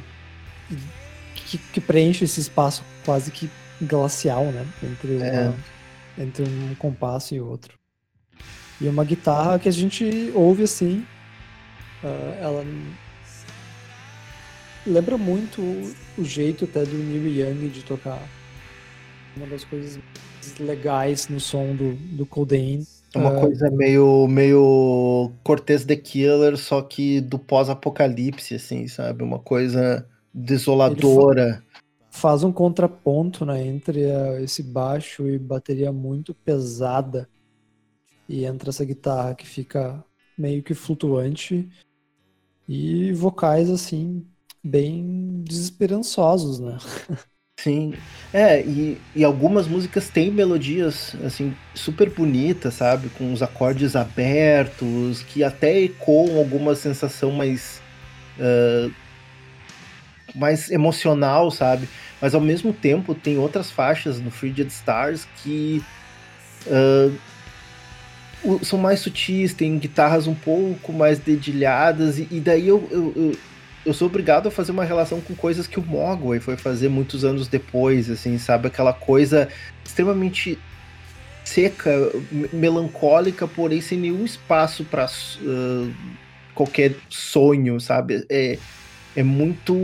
que, 1.36 1.58
que 1.58 1.80
preenche 1.82 2.24
esse 2.26 2.40
espaço 2.40 2.84
quase 3.06 3.30
que 3.32 3.50
glacial, 3.82 4.46
né? 4.46 4.66
Entre, 4.82 5.16
uma- 5.18 5.26
É. 5.26 5.54
entre 6.18 6.44
um 6.44 6.74
compasso 6.76 7.36
e 7.36 7.42
outro. 7.42 7.78
E 8.82 8.88
uma 8.88 9.04
guitarra 9.06 9.60
que 9.60 9.70
a 9.70 9.72
gente 9.72 10.32
ouve 10.34 10.64
assim. 10.64 11.06
ah, 12.04 12.38
ela 12.42 12.66
lembra 14.86 15.18
muito 15.18 15.62
o, 16.18 16.24
jeito 16.24 16.66
até 16.66 16.84
do 16.84 16.96
Neil 16.98 17.28
Young 17.28 17.70
de 17.70 17.84
tocar. 17.84 18.22
Uma 19.36 19.48
das 19.48 19.64
coisas 19.64 20.00
legais 20.60 21.28
no 21.28 21.40
som 21.40 21.76
do, 21.76 21.94
do 22.16 22.26
Codeine. 22.26 22.86
É 23.14 23.18
uma 23.18 23.38
Ah, 23.38 23.40
coisa 23.42 23.70
meio, 23.70 24.28
meio 24.28 25.32
Cortez 25.44 25.84
the 25.86 25.96
Killer, 25.96 26.58
só 26.58 26.82
que 26.82 27.20
do 27.22 27.38
pós-apocalipse, 27.40 28.56
assim, 28.56 28.88
sabe? 28.88 29.24
Uma 29.24 29.40
coisa 29.40 30.08
desoladora. 30.34 31.64
faz 32.12 32.44
um 32.44 32.52
contraponto 32.52 33.46
né, 33.46 33.66
entre 33.66 34.10
ah, 34.10 34.42
esse 34.42 34.64
baixo 34.64 35.28
e 35.28 35.38
bateria 35.38 35.92
muito 35.92 36.34
pesada 36.34 37.28
e 38.28 38.46
entra 38.46 38.70
essa 38.70 38.84
guitarra 38.86 39.36
que 39.36 39.46
fica 39.46 40.04
meio 40.38 40.64
que 40.64 40.74
flutuante 40.74 41.70
e 42.68 43.14
vocais 43.14 43.70
assim 43.70 44.26
bem 44.66 45.44
desesperançosos, 45.46 46.60
né? 46.60 46.78
Sim. 47.60 47.94
É, 48.34 48.62
e, 48.62 48.98
e 49.16 49.24
algumas 49.24 49.68
músicas 49.68 50.10
têm 50.10 50.30
melodias, 50.30 51.16
assim, 51.26 51.56
super 51.74 52.10
bonitas, 52.10 52.74
sabe? 52.76 53.10
Com 53.10 53.34
os 53.34 53.42
acordes 53.42 53.96
abertos, 53.96 55.24
que 55.24 55.44
até 55.44 55.80
ecoam 55.82 56.38
alguma 56.38 56.76
sensação 56.76 57.32
mais. 57.32 57.82
ah, 58.40 58.90
mais 60.34 60.70
emocional, 60.72 61.50
sabe? 61.52 61.88
Mas 62.22 62.34
ao 62.36 62.42
mesmo 62.42 62.74
tempo 62.74 63.14
tem 63.16 63.38
outras 63.38 63.72
faixas 63.72 64.20
no 64.20 64.32
Frigid 64.32 64.68
Stars 64.72 65.28
que. 65.44 65.82
o- 68.44 68.64
são 68.64 68.78
mais 68.80 69.00
sutis, 69.00 69.54
tem 69.54 69.78
guitarras 69.78 70.28
um 70.28 70.36
pouco 70.36 70.94
mais 70.94 71.20
dedilhadas, 71.20 72.20
e, 72.20 72.28
e 72.32 72.40
daí 72.40 72.68
eu, 72.68 72.88
eu, 72.92 73.14
eu, 73.16 73.32
eu 73.86 73.94
sou 73.94 74.08
obrigado 74.08 74.48
a 74.48 74.52
fazer 74.52 74.72
uma 74.72 74.84
relação 74.84 75.22
com 75.22 75.36
coisas 75.36 75.68
que 75.68 75.80
o 75.80 75.84
Mogwai 75.86 76.40
foi 76.40 76.58
fazer 76.58 76.90
muitos 76.90 77.24
anos 77.24 77.48
depois, 77.48 78.10
assim, 78.10 78.38
sabe? 78.38 78.68
Aquela 78.68 78.94
coisa 78.94 79.48
extremamente 79.86 80.58
seca, 81.44 82.12
me- 82.32 82.50
melancólica, 82.52 83.48
porém 83.48 83.80
sem 83.82 84.00
nenhum 84.00 84.26
espaço 84.26 84.84
para 84.86 85.08
qualquer 86.56 86.96
sonho, 87.10 87.80
sabe? 87.80 88.26
É, 88.30 88.58
é 89.16 89.24
muito, 89.24 89.76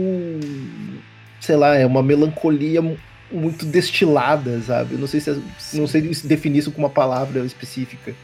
sei 1.40 1.56
lá, 1.56 1.76
é 1.76 1.86
uma 1.86 2.02
melancolia 2.02 2.82
mu- 2.82 2.98
muito 3.30 3.64
destilada, 3.64 4.60
sabe? 4.62 4.96
Não 4.96 5.06
sei 5.06 5.20
se 5.20 5.40
não 5.74 5.86
sei 5.86 6.12
se 6.12 6.26
definir 6.26 6.58
isso 6.58 6.72
com 6.72 6.78
uma 6.80 6.90
palavra 6.90 7.40
específica. 7.44 8.14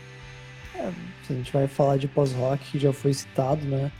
Se 1.27 1.33
a 1.33 1.37
gente 1.37 1.53
vai 1.53 1.67
falar 1.69 1.99
de 1.99 2.09
pós-rock, 2.09 2.73
que 2.73 2.79
já 2.79 2.93
foi 2.93 3.13
citado, 3.13 3.65
né? 3.67 3.91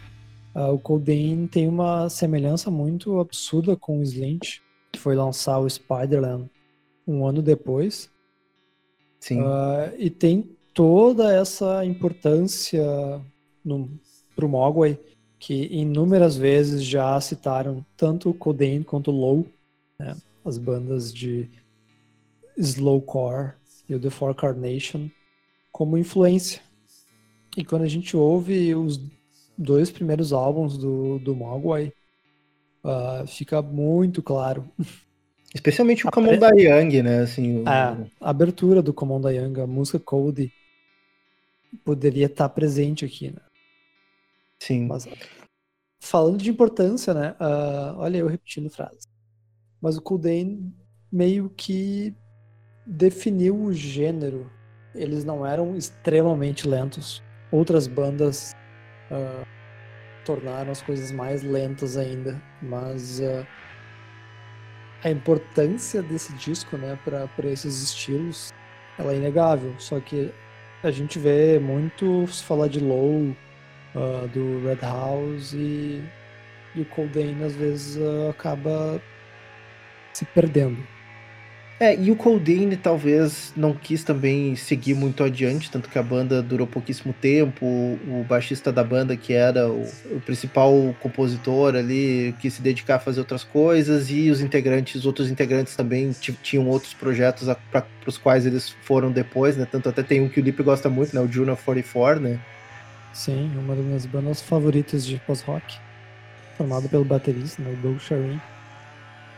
Ah, 0.59 0.73
o 0.73 0.79
Codeine 0.79 1.47
tem 1.47 1.69
uma 1.69 2.09
semelhança 2.09 2.69
muito 2.69 3.21
absurda 3.21 3.77
com 3.77 4.01
o 4.01 4.03
Slint, 4.03 4.59
que 4.91 4.99
foi 4.99 5.15
lançar 5.15 5.61
o 5.61 5.71
Spiderland 5.71 6.51
um 7.07 7.25
ano 7.25 7.41
depois. 7.41 8.11
Sim. 9.21 9.41
Ah, 9.41 9.93
e 9.97 10.11
tem 10.11 10.51
toda 10.75 11.33
essa 11.33 11.85
importância 11.85 12.85
no, 13.65 13.89
pro 14.35 14.49
Mogwai, 14.49 14.99
que 15.39 15.69
inúmeras 15.71 16.37
vezes 16.37 16.83
já 16.83 17.21
citaram 17.21 17.87
tanto 17.97 18.31
o 18.31 18.35
Codeine 18.35 18.83
quanto 18.83 19.13
o 19.13 19.15
Low, 19.15 19.47
né, 19.97 20.17
as 20.45 20.59
bandas 20.59 21.15
de 21.15 21.49
slowcore 22.57 23.53
e 23.89 23.95
o 23.95 24.01
The 24.01 24.11
Four 24.11 24.35
Carnation, 24.35 25.09
como 25.71 25.97
influência. 25.97 26.61
E 27.57 27.65
quando 27.65 27.83
a 27.83 27.89
gente 27.89 28.17
ouve 28.17 28.75
os 28.75 29.01
dois 29.59 29.91
primeiros 29.91 30.33
álbuns 30.33 30.79
do, 30.79 31.19
do 31.19 31.35
Mogwai, 31.35 31.93
ah, 32.85 33.25
fica 33.27 33.61
muito 33.61 34.23
claro 34.23 34.71
Especialmente 35.55 36.05
o 36.05 36.09
a 36.09 36.13
Camon 36.13 36.39
da 36.39 36.51
Young, 36.51 37.03
né? 37.03 37.21
Assim, 37.21 37.63
o- 37.63 37.69
a 37.69 37.97
abertura 38.21 38.83
do 38.83 38.93
Command 38.93 39.31
Young, 39.31 39.61
a 39.61 39.67
música 39.67 39.99
Code, 39.99 40.53
poderia 41.85 42.27
estar 42.27 42.49
presente 42.51 43.05
aqui, 43.05 43.31
né? 43.31 43.41
sim. 44.63 44.87
Mas, 44.87 45.09
falando 46.01 46.39
de 46.43 46.51
importância, 46.51 47.15
né? 47.15 47.35
ah, 47.41 47.95
olha 47.97 48.19
eu 48.19 48.27
repetindo 48.27 48.69
frase. 48.69 49.07
Mas 49.81 49.97
o 49.97 50.03
Coldane 50.03 50.75
meio 51.11 51.49
que 51.49 52.15
definiu 52.87 53.57
o 53.57 53.73
gênero. 53.73 54.51
Eles 54.95 55.25
não 55.25 55.47
eram 55.47 55.77
extremamente 55.77 56.69
lentos. 56.69 57.23
Outras 57.51 57.87
bandas 57.87 58.53
ah, 59.11 59.45
tornaram 60.25 60.71
as 60.71 60.83
coisas 60.83 61.11
mais 61.11 61.43
lentas 61.43 61.97
ainda. 61.97 62.41
Mas 62.63 63.21
ah, 63.21 63.47
a 65.05 65.11
importância 65.11 66.03
desse 66.03 66.33
disco, 66.35 66.77
né, 66.77 66.99
para 67.05 67.49
esses 67.49 67.83
estilos, 67.83 68.53
ela 68.99 69.13
é 69.13 69.17
inegável. 69.17 69.75
Só 69.79 70.01
que 70.01 70.33
a 70.83 70.91
gente 70.91 71.19
vê 71.19 71.59
muito 71.59 72.27
se 72.29 72.45
falar 72.45 72.69
de 72.69 72.81
Low, 72.81 73.35
ah, 73.95 74.27
do 74.33 74.65
Red 74.67 74.81
House 74.83 75.53
e, 75.53 76.03
e 76.75 76.81
o 76.81 76.85
Coldane 76.87 77.43
às 77.45 77.55
vezes 77.55 77.99
acaba 78.31 79.01
se 80.13 80.25
perdendo. 80.27 80.98
É, 81.81 81.95
e 81.95 82.11
o 82.11 82.17
Coldane 82.17 82.77
talvez 82.77 83.53
não 83.57 83.73
quis 83.73 84.03
também 84.03 84.57
seguir 84.57 84.95
muito 84.95 85.23
adiante, 85.23 85.71
tanto 85.71 85.89
que 85.89 85.97
a 85.97 86.03
banda 86.03 86.43
durou 86.43 86.67
pouquíssimo 86.67 87.13
tempo. 87.13 87.65
O, 87.65 88.25
baixista 88.29 88.73
da 88.73 88.83
banda, 88.83 89.17
que 89.17 89.33
era 89.33 89.69
o, 89.69 89.83
o 90.11 90.21
principal 90.21 90.73
compositor 91.01 91.77
ali, 91.77 92.35
quis 92.41 92.55
se 92.55 92.63
dedicar 92.63 92.97
a 92.97 92.99
fazer 92.99 93.21
outras 93.21 93.45
coisas, 93.45 94.11
e 94.11 94.29
os 94.29 94.41
integrantes, 94.41 94.97
os 94.97 95.07
outros 95.07 95.31
integrantes 95.31 95.77
também 95.77 96.11
ti- 96.11 96.37
tinham 96.43 96.67
outros 96.67 96.95
projetos 96.95 97.49
para 97.71 97.87
os 98.05 98.19
quais 98.19 98.45
eles 98.45 98.75
foram 98.83 99.13
depois, 99.13 99.57
né? 99.57 99.65
Tanto 99.71 99.89
até 99.89 100.03
tem 100.03 100.21
um 100.21 100.29
que 100.29 100.41
o 100.41 100.43
Lipe 100.43 100.65
gosta 100.65 100.89
muito, 100.91 101.15
né? 101.15 101.21
O 101.21 101.31
Juno 101.31 101.57
44, 101.57 102.21
né? 102.21 102.41
Sim, 103.13 103.53
uma 103.57 103.77
das 103.77 103.85
minhas 103.85 104.07
bandas 104.07 104.43
favoritas 104.43 105.07
de 105.07 105.17
pós-rock, 105.19 105.77
formado 106.57 106.89
pelo 106.89 107.05
baterista, 107.05 107.63
né, 107.63 107.71
o 107.73 107.77
Doug 107.77 107.99
Sharin. 108.01 108.41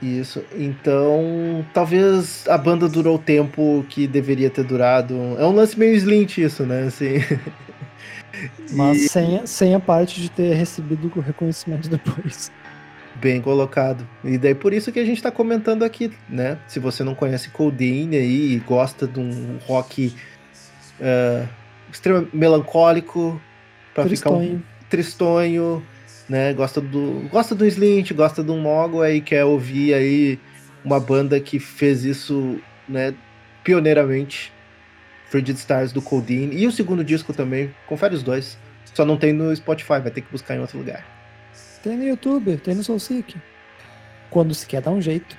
Isso. 0.02 0.42
Então, 0.54 1.64
talvez 1.74 2.48
a 2.48 2.56
banda 2.56 2.88
durou 2.88 3.16
o 3.16 3.18
tempo 3.18 3.84
que 3.88 4.06
deveria 4.06 4.48
ter 4.48 4.64
durado. 4.64 5.14
É 5.38 5.44
um 5.44 5.52
lance 5.52 5.78
meio 5.78 5.94
slint 5.94 6.38
isso, 6.38 6.64
né? 6.64 6.84
Assim. 6.84 7.16
Mas 8.72 9.10
sem, 9.10 9.46
sem 9.46 9.74
a 9.74 9.80
parte 9.80 10.20
de 10.20 10.30
ter 10.30 10.54
recebido 10.54 11.12
o 11.14 11.20
reconhecimento 11.20 11.88
depois. 11.88 12.50
Bem 13.16 13.40
colocado. 13.42 14.06
E 14.24 14.38
daí 14.38 14.54
por 14.54 14.72
isso 14.72 14.90
que 14.90 14.98
a 14.98 15.04
gente 15.04 15.22
tá 15.22 15.30
comentando 15.30 15.82
aqui, 15.82 16.10
né? 16.28 16.58
Se 16.66 16.78
você 16.78 17.04
não 17.04 17.14
conhece 17.14 17.50
Coldine 17.50 18.16
aí 18.16 18.54
e 18.54 18.58
gosta 18.60 19.06
de 19.06 19.20
um 19.20 19.58
rock 19.66 20.14
uh, 20.98 21.46
extremamente 21.92 22.34
melancólico, 22.34 23.40
pra 23.92 24.06
ficar 24.06 24.30
um 24.30 24.62
Tristonho. 24.88 25.82
Né? 26.30 26.54
Gosta 26.54 26.80
do 26.80 27.28
gosta 27.28 27.56
do 27.56 27.66
Slint, 27.66 28.12
gosta 28.12 28.40
do 28.40 28.54
Mogo 28.54 29.02
aí 29.02 29.20
quer 29.20 29.44
ouvir 29.44 29.92
aí 29.92 30.38
uma 30.84 31.00
banda 31.00 31.40
que 31.40 31.58
fez 31.58 32.04
isso, 32.04 32.58
né, 32.88 33.12
pioneiramente. 33.64 34.52
Frigid 35.26 35.58
Stars 35.58 35.92
do 35.92 36.02
Coldine 36.02 36.56
e 36.56 36.66
o 36.66 36.72
segundo 36.72 37.04
disco 37.04 37.32
também, 37.32 37.72
confere 37.86 38.14
os 38.14 38.22
dois. 38.22 38.58
Só 38.92 39.04
não 39.04 39.16
tem 39.16 39.32
no 39.32 39.54
Spotify, 39.54 40.00
vai 40.00 40.10
ter 40.10 40.22
que 40.22 40.32
buscar 40.32 40.56
em 40.56 40.60
outro 40.60 40.78
lugar. 40.78 41.04
Tem 41.84 41.96
no 41.96 42.04
YouTube, 42.04 42.56
tem 42.56 42.74
no 42.74 42.82
Soulseek. 42.82 43.36
Quando 44.28 44.52
se 44.54 44.66
quer 44.66 44.82
dar 44.82 44.90
um 44.90 45.00
jeito. 45.00 45.36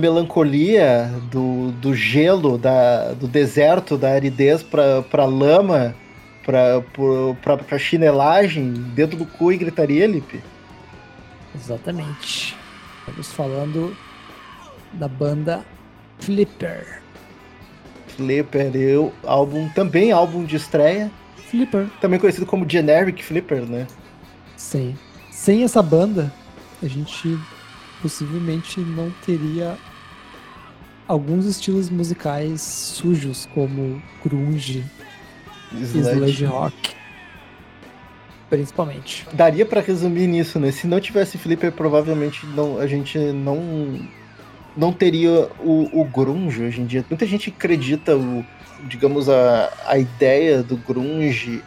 Melancolia, 0.00 1.12
do, 1.30 1.70
do 1.72 1.94
gelo, 1.94 2.58
da, 2.58 3.12
do 3.12 3.28
deserto, 3.28 3.96
da 3.96 4.10
aridez 4.10 4.62
pra, 4.62 5.02
pra 5.02 5.24
lama, 5.24 5.94
pra, 6.44 6.82
pra, 7.40 7.56
pra 7.58 7.78
chinelagem, 7.78 8.72
dedo 8.72 9.16
no 9.16 9.26
cu 9.26 9.52
e 9.52 9.56
gritaria, 9.56 10.06
Lipe. 10.06 10.42
Exatamente. 11.54 12.56
Estamos 13.00 13.32
falando 13.32 13.96
da 14.92 15.06
banda 15.06 15.64
Flipper. 16.18 17.00
Flipper, 18.08 18.74
eu, 18.76 19.12
álbum, 19.24 19.68
também 19.70 20.12
álbum 20.12 20.44
de 20.44 20.56
estreia, 20.56 21.10
Flipper. 21.48 21.86
também 22.00 22.18
conhecido 22.18 22.46
como 22.46 22.68
Generic 22.68 23.22
Flipper, 23.22 23.62
né? 23.62 23.86
Sim. 24.56 24.96
Sem 25.30 25.62
essa 25.64 25.82
banda, 25.82 26.32
a 26.82 26.86
gente 26.86 27.38
possivelmente 28.02 28.80
não 28.80 29.10
teria 29.24 29.76
alguns 31.10 31.44
estilos 31.44 31.90
musicais 31.90 32.60
sujos, 32.62 33.48
como 33.52 34.00
grunge 34.24 34.84
e 35.72 35.82
Sludge. 35.82 36.44
rock. 36.44 36.94
Principalmente. 38.48 39.26
Daria 39.32 39.64
pra 39.64 39.80
resumir 39.80 40.26
nisso, 40.26 40.58
né? 40.58 40.70
Se 40.72 40.86
não 40.86 41.00
tivesse 41.00 41.38
Flipper, 41.38 41.70
provavelmente 41.72 42.44
não, 42.46 42.78
a 42.78 42.86
gente 42.86 43.18
não 43.18 44.08
não 44.76 44.92
teria 44.92 45.48
o, 45.60 46.00
o 46.00 46.04
grunge 46.04 46.62
hoje 46.62 46.80
em 46.80 46.86
dia. 46.86 47.04
Muita 47.10 47.26
gente 47.26 47.50
acredita 47.50 48.16
o, 48.16 48.44
digamos 48.88 49.28
a, 49.28 49.68
a 49.86 49.98
ideia 49.98 50.62
do 50.62 50.76
grunge 50.76 51.60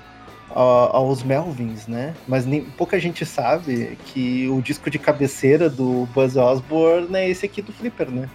a- 0.50 0.89
aos 0.98 1.22
Melvins, 1.22 1.86
né? 1.88 2.14
Mas 2.28 2.46
nem, 2.46 2.62
pouca 2.62 2.98
gente 3.00 3.26
sabe 3.26 3.98
que 4.08 4.48
o 4.50 4.62
disco 4.62 4.89
de 4.89 4.98
cabeceira 5.00 5.70
do 5.70 6.08
Buzz 6.14 6.36
Osborne 6.38 7.16
é 7.16 7.30
esse 7.30 7.46
aqui 7.46 7.62
do 7.62 7.74
Flipper, 7.74 8.10
né? 8.10 8.30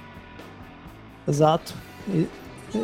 Exato. 1.28 1.74
E 2.08 2.26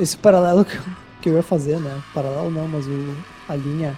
esse 0.00 0.16
paralelo 0.16 0.64
que 0.64 0.76
eu, 0.76 0.82
que 1.22 1.28
eu 1.30 1.34
ia 1.34 1.42
fazer, 1.42 1.80
né? 1.80 2.02
Paralelo 2.12 2.50
não, 2.50 2.68
mas 2.68 2.86
o, 2.86 3.16
a 3.48 3.56
linha 3.56 3.96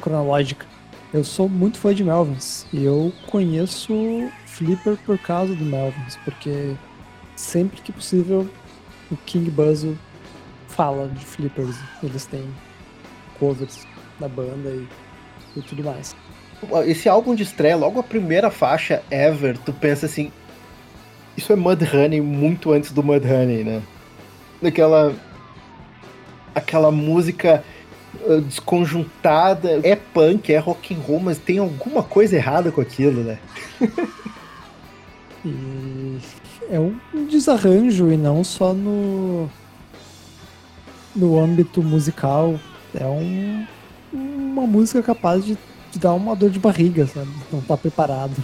cronológica. 0.00 0.66
Eu 1.12 1.24
sou 1.24 1.48
muito 1.48 1.78
fã 1.78 1.94
de 1.94 2.04
Melvins 2.04 2.66
e 2.72 2.84
eu 2.84 3.12
conheço 3.28 3.94
Flipper 4.46 4.96
por 5.06 5.16
causa 5.18 5.54
do 5.54 5.64
Melvins, 5.64 6.16
porque 6.24 6.74
sempre 7.34 7.80
que 7.80 7.90
possível 7.90 8.46
o 9.10 9.16
King 9.16 9.50
Buzzo 9.50 9.96
fala 10.68 11.08
de 11.08 11.24
Flippers. 11.24 11.76
Eles 12.02 12.26
têm 12.26 12.46
covers 13.38 13.86
da 14.20 14.28
banda 14.28 14.68
e, 14.68 14.86
e 15.56 15.62
tudo 15.62 15.82
mais. 15.82 16.14
Esse 16.86 17.08
álbum 17.08 17.34
de 17.34 17.44
estreia, 17.44 17.76
logo 17.76 18.00
a 18.00 18.02
primeira 18.02 18.50
faixa 18.50 19.02
ever, 19.10 19.56
tu 19.58 19.72
pensa 19.72 20.06
assim, 20.06 20.30
isso 21.38 21.52
é 21.52 21.56
Mudhoney 21.56 22.20
muito 22.20 22.72
antes 22.72 22.90
do 22.90 23.00
Mudhoney, 23.00 23.62
né? 23.62 23.80
Daquela 24.60 25.14
aquela 26.52 26.90
música 26.90 27.62
uh, 28.26 28.40
desconjuntada, 28.40 29.80
é 29.84 29.94
punk, 29.94 30.52
é 30.52 30.58
rock 30.58 30.92
and 30.92 30.98
roll, 30.98 31.20
mas 31.20 31.38
tem 31.38 31.58
alguma 31.58 32.02
coisa 32.02 32.34
errada 32.34 32.72
com 32.72 32.80
aquilo, 32.80 33.22
né? 33.22 33.38
E 35.44 36.18
é 36.68 36.80
um 36.80 36.98
desarranjo 37.30 38.10
e 38.10 38.16
não 38.16 38.42
só 38.42 38.74
no 38.74 39.48
no 41.14 41.38
âmbito 41.38 41.80
musical. 41.80 42.58
É 42.92 43.06
um, 43.06 43.64
uma 44.12 44.66
música 44.66 45.00
capaz 45.00 45.44
de, 45.44 45.56
de 45.92 45.98
dar 46.00 46.12
uma 46.14 46.34
dor 46.34 46.50
de 46.50 46.58
barriga, 46.58 47.06
sabe? 47.06 47.30
Não 47.52 47.60
tá 47.60 47.76
preparado. 47.76 48.34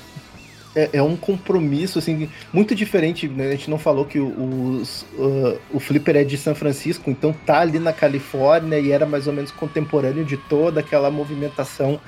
É, 0.77 0.91
é 0.95 1.03
um 1.03 1.17
compromisso, 1.17 1.99
assim, 1.99 2.29
muito 2.53 2.75
diferente, 2.75 3.29
né? 3.29 3.49
A 3.49 3.51
gente 3.53 3.71
não 3.71 3.79
falou 3.79 4.05
que 4.05 4.19
o, 4.19 4.81
os, 4.81 5.03
uh, 5.17 5.59
o 5.73 5.79
Flipper 5.79 6.17
é 6.17 6.25
de 6.25 6.37
São 6.37 6.55
Francisco, 6.55 7.11
então 7.11 7.33
tá 7.33 7.61
ali 7.61 7.79
na 7.79 7.93
Califórnia 7.93 8.79
e 8.79 8.91
era 8.91 9.07
mais 9.07 9.27
ou 9.27 9.33
menos 9.33 9.53
contemporâneo 9.53 10.25
de 10.25 10.37
toda 10.37 10.81
aquela 10.81 11.11
movimentação 11.11 12.01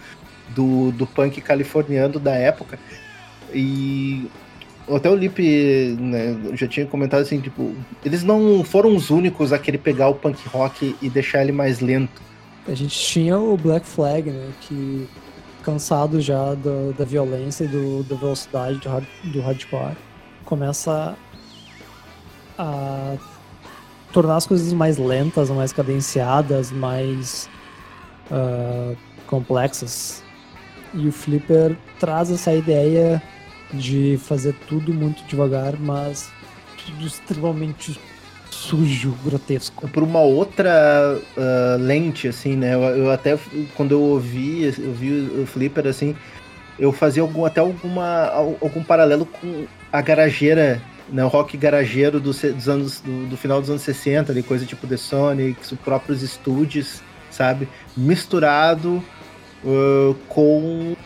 do, 0.48 0.90
do 0.92 1.06
punk 1.06 1.40
californiano 1.40 2.18
da 2.18 2.34
época. 2.34 2.78
E 3.54 4.28
até 4.88 5.10
o 5.10 5.14
Lipe 5.14 5.96
né, 5.98 6.36
já 6.54 6.66
tinha 6.66 6.86
comentado 6.86 7.20
assim, 7.20 7.40
tipo, 7.40 7.74
eles 8.04 8.22
não 8.22 8.62
foram 8.64 8.94
os 8.94 9.10
únicos 9.10 9.52
a 9.52 9.58
querer 9.58 9.78
pegar 9.78 10.08
o 10.08 10.14
punk 10.14 10.46
rock 10.48 10.94
e 11.02 11.08
deixar 11.08 11.42
ele 11.42 11.52
mais 11.52 11.80
lento. 11.80 12.22
A 12.68 12.74
gente 12.74 12.98
tinha 12.98 13.38
o 13.38 13.56
Black 13.56 13.86
Flag, 13.86 14.30
né? 14.30 14.48
Que 14.60 15.08
cansado 15.66 16.20
já 16.20 16.54
da, 16.54 16.92
da 16.96 17.04
violência 17.04 17.64
e 17.64 17.66
do, 17.66 18.04
da 18.04 18.14
velocidade 18.14 18.78
do, 18.78 18.88
hard, 18.88 19.06
do 19.24 19.40
hardcore, 19.40 19.96
começa 20.44 21.16
a 22.56 23.16
tornar 24.12 24.36
as 24.36 24.46
coisas 24.46 24.72
mais 24.72 24.96
lentas, 24.96 25.50
mais 25.50 25.72
cadenciadas, 25.72 26.70
mais 26.70 27.50
ah, 28.30 28.94
complexas. 29.26 30.22
E 30.94 31.08
o 31.08 31.12
Flipper 31.12 31.76
traz 31.98 32.30
essa 32.30 32.54
ideia 32.54 33.20
de 33.74 34.16
fazer 34.22 34.54
tudo 34.68 34.94
muito 34.94 35.24
devagar, 35.24 35.76
mas 35.76 36.30
tudo 36.86 37.08
extremamente 37.08 38.00
sujo, 38.66 39.16
grotesco. 39.24 39.88
por 39.88 40.02
uma 40.02 40.20
outra 40.20 41.18
ah, 41.36 41.76
lente, 41.78 42.28
assim, 42.28 42.56
né? 42.56 42.74
Eu, 42.74 42.80
eu 42.82 43.10
até, 43.10 43.38
quando 43.76 43.92
eu 43.92 44.00
ouvi, 44.02 44.64
eu 44.78 44.92
vi 44.92 45.40
o 45.42 45.46
Flipper, 45.46 45.86
assim, 45.86 46.14
eu 46.78 46.92
fazia 46.92 47.22
algum, 47.22 47.44
até 47.44 47.60
alguma, 47.60 48.26
al- 48.26 48.56
algum 48.60 48.82
paralelo 48.82 49.24
com 49.26 49.66
a 49.92 50.00
garageira, 50.00 50.82
né? 51.08 51.24
O 51.24 51.28
rock 51.28 51.56
garageiro 51.56 52.20
dos, 52.20 52.40
dos 52.42 52.68
anos, 52.68 53.00
do, 53.00 53.26
do 53.28 53.36
final 53.36 53.60
dos 53.60 53.70
anos 53.70 53.82
60, 53.82 54.32
ali, 54.32 54.42
coisa 54.42 54.66
tipo 54.66 54.86
The 54.86 54.96
Sonics, 54.96 55.72
os 55.72 55.78
próprios 55.78 56.22
estúdios, 56.22 57.00
sabe? 57.30 57.68
Misturado 57.96 59.02
ah, 59.64 60.14
com 60.28 60.96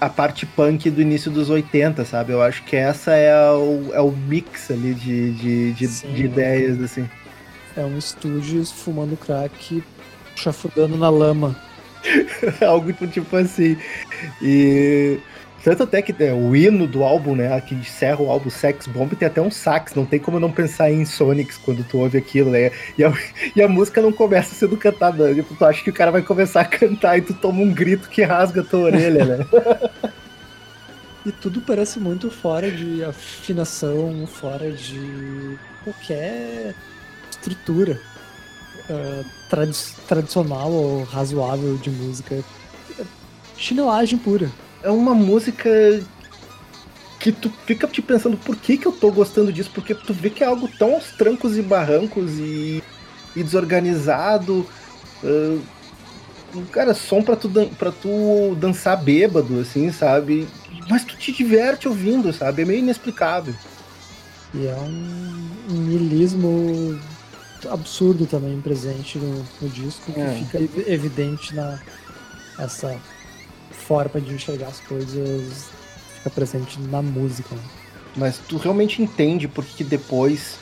a 0.00 0.08
parte 0.08 0.44
punk 0.44 0.90
do 0.90 1.00
início 1.00 1.30
dos 1.30 1.50
80, 1.50 2.04
sabe? 2.04 2.32
Eu 2.32 2.42
acho 2.42 2.62
que 2.64 2.76
essa 2.76 3.12
é 3.12 3.34
o, 3.52 3.90
é 3.92 4.00
o 4.00 4.10
mix 4.10 4.70
ali 4.70 4.94
de, 4.94 5.32
de, 5.32 5.72
de, 5.72 5.86
de 5.86 6.24
ideias, 6.24 6.80
assim. 6.80 7.08
É 7.76 7.84
um 7.84 7.98
estúdio 7.98 8.64
fumando 8.64 9.16
crack 9.16 9.82
chafurdando 10.36 10.96
na 10.96 11.08
lama. 11.08 11.56
Algo 12.66 12.92
tipo 13.06 13.36
assim. 13.36 13.76
E. 14.42 15.18
Tanto 15.64 15.82
até 15.82 16.02
que 16.02 16.14
é, 16.22 16.30
o 16.30 16.54
hino 16.54 16.86
do 16.86 17.02
álbum, 17.02 17.34
né? 17.34 17.58
Que 17.62 17.74
encerra 17.74 18.20
o 18.20 18.30
álbum 18.30 18.50
Sex 18.50 18.86
Bomb 18.86 19.16
tem 19.16 19.26
até 19.26 19.40
um 19.40 19.50
sax. 19.50 19.94
Não 19.94 20.04
tem 20.04 20.20
como 20.20 20.38
não 20.38 20.52
pensar 20.52 20.92
em 20.92 21.06
Sonics 21.06 21.56
quando 21.56 21.82
tu 21.82 21.98
ouve 21.98 22.18
aquilo, 22.18 22.50
né? 22.50 22.70
E 22.98 23.02
a, 23.02 23.10
e 23.56 23.62
a 23.62 23.66
música 23.66 24.02
não 24.02 24.12
começa 24.12 24.54
sendo 24.54 24.76
cantada. 24.76 25.34
Tipo, 25.34 25.54
tu 25.54 25.64
acha 25.64 25.82
que 25.82 25.88
o 25.88 25.94
cara 25.94 26.10
vai 26.10 26.20
começar 26.20 26.60
a 26.60 26.64
cantar 26.66 27.16
e 27.16 27.22
tu 27.22 27.32
toma 27.32 27.62
um 27.62 27.72
grito 27.72 28.10
que 28.10 28.22
rasga 28.22 28.62
tua 28.62 28.80
orelha, 28.80 29.24
né? 29.24 29.46
E 31.26 31.32
tudo 31.32 31.62
parece 31.62 31.98
muito 31.98 32.30
fora 32.30 32.70
de 32.70 33.02
afinação, 33.02 34.26
fora 34.26 34.70
de 34.70 35.56
qualquer 35.82 36.74
estrutura 37.30 37.98
tradi- 39.48 39.94
tradicional 40.06 40.70
ou 40.70 41.02
razoável 41.04 41.78
de 41.78 41.88
música. 41.88 42.44
Chinelagem 43.56 44.18
pura. 44.18 44.50
É 44.84 44.90
uma 44.90 45.14
música 45.14 45.68
que 47.18 47.32
tu 47.32 47.50
fica 47.66 47.86
te 47.88 48.02
pensando 48.02 48.36
por 48.36 48.54
que, 48.54 48.76
que 48.76 48.86
eu 48.86 48.92
tô 48.92 49.10
gostando 49.10 49.50
disso, 49.52 49.70
porque 49.74 49.94
tu 49.94 50.12
vê 50.12 50.28
que 50.30 50.44
é 50.44 50.46
algo 50.46 50.68
tão 50.78 50.94
aos 50.94 51.06
trancos 51.12 51.56
e 51.56 51.62
barrancos 51.62 52.32
e, 52.38 52.82
e 53.34 53.42
desorganizado. 53.42 54.66
ah, 55.24 55.58
cara, 56.70 56.92
som 56.94 57.22
pra 57.22 57.34
tu, 57.34 57.48
dan- 57.48 57.68
pra 57.68 57.90
tu 57.90 58.54
dançar 58.60 58.96
bêbado, 59.02 59.58
assim, 59.60 59.90
sabe? 59.90 60.46
Mas 60.88 61.02
tu 61.04 61.16
te 61.16 61.32
diverte 61.32 61.88
ouvindo, 61.88 62.32
sabe? 62.32 62.62
É 62.62 62.64
meio 62.64 62.80
inexplicável. 62.80 63.54
E 64.52 64.66
é 64.66 64.74
um, 64.76 65.48
um 65.70 65.74
niilismo 65.80 67.00
absurdo 67.70 68.26
também 68.26 68.60
presente 68.60 69.16
no, 69.18 69.42
no 69.62 69.68
disco, 69.70 70.12
que 70.12 70.20
É. 70.20 70.34
fica 70.44 70.58
ev- 70.58 70.84
evidente 70.86 71.54
na 71.54 71.78
essa 72.58 72.94
forma 73.86 74.20
de 74.20 74.34
enxergar 74.34 74.68
as 74.68 74.80
coisas, 74.80 75.68
fica 76.16 76.30
presente 76.30 76.80
na 76.80 77.02
música. 77.02 77.54
né? 77.54 77.62
Mas 78.16 78.38
tu 78.38 78.56
realmente 78.56 79.02
entende 79.02 79.48
por 79.48 79.64
que 79.64 79.82
depois 79.84 80.56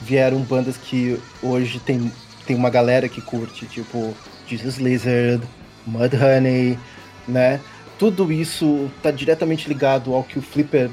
vieram 0.00 0.40
bandas 0.40 0.76
que 0.76 1.18
hoje 1.42 1.80
tem, 1.80 2.12
tem 2.46 2.56
uma 2.56 2.70
galera 2.70 3.08
que 3.08 3.20
curte, 3.20 3.66
tipo 3.66 4.14
Jesus 4.46 4.76
Lizard, 4.76 5.42
Mudhoney, 5.86 6.78
né? 7.26 7.60
Tudo 7.98 8.30
isso 8.32 8.88
tá 9.02 9.10
diretamente 9.10 9.68
ligado 9.68 10.14
ao 10.14 10.22
que 10.22 10.38
o 10.38 10.42
Flipper 10.42 10.90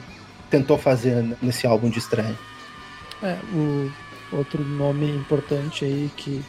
tentou 0.50 0.78
fazer 0.78 1.24
nesse 1.42 1.68
álbum 1.68 1.90
de 1.90 2.00
estreia. 2.00 2.36
É, 3.22 3.38
o 3.54 3.92
outro 4.32 4.64
nome 4.64 5.10
importante 5.16 5.86
aí 5.86 6.10
que 6.18 6.44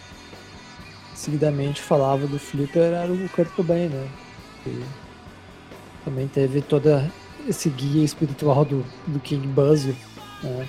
seguidamente 1.14 1.82
falava 1.82 2.26
do 2.26 2.38
Flipper 2.38 2.82
era 2.82 3.12
o 3.12 3.28
Kurt 3.30 3.50
Cobain, 3.50 3.88
né? 3.88 4.08
Que 4.64 4.82
também 6.06 6.26
teve 6.28 6.62
toda 6.62 7.10
esse 7.46 7.68
guia 7.68 8.02
espiritual 8.04 8.64
do, 8.64 8.82
do 9.06 9.20
King 9.20 9.46
Buzz, 9.48 9.84
né? 9.86 9.94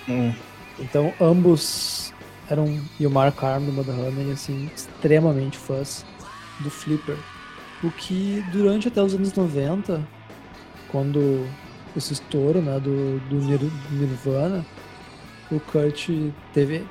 Hum, 0.09 0.33
Então 0.79 1.13
ambos 1.21 2.13
eram, 2.49 2.81
e 2.99 3.05
o 3.07 3.09
Mark 3.11 3.41
Arm 3.43 3.63
do 3.65 3.71
Mudhoney, 3.71 4.31
assim, 4.31 4.69
extremamente 4.75 5.57
fãs 5.57 6.03
do 6.59 6.69
Flipper. 6.69 7.15
O 7.83 7.91
que 7.91 8.43
durante 8.51 8.87
até 8.87 9.01
os 9.01 9.13
anos 9.13 9.31
90, 9.33 10.01
quando 10.89 11.47
esse 11.95 12.13
estouro 12.13 12.61
né, 12.61 12.79
do, 12.79 13.19
do 13.29 13.35
Nir- 13.35 13.59
do 13.59 13.95
Nirvana, 13.95 14.65
o 15.51 15.59
Kurt 15.59 16.09
teve 16.53 16.83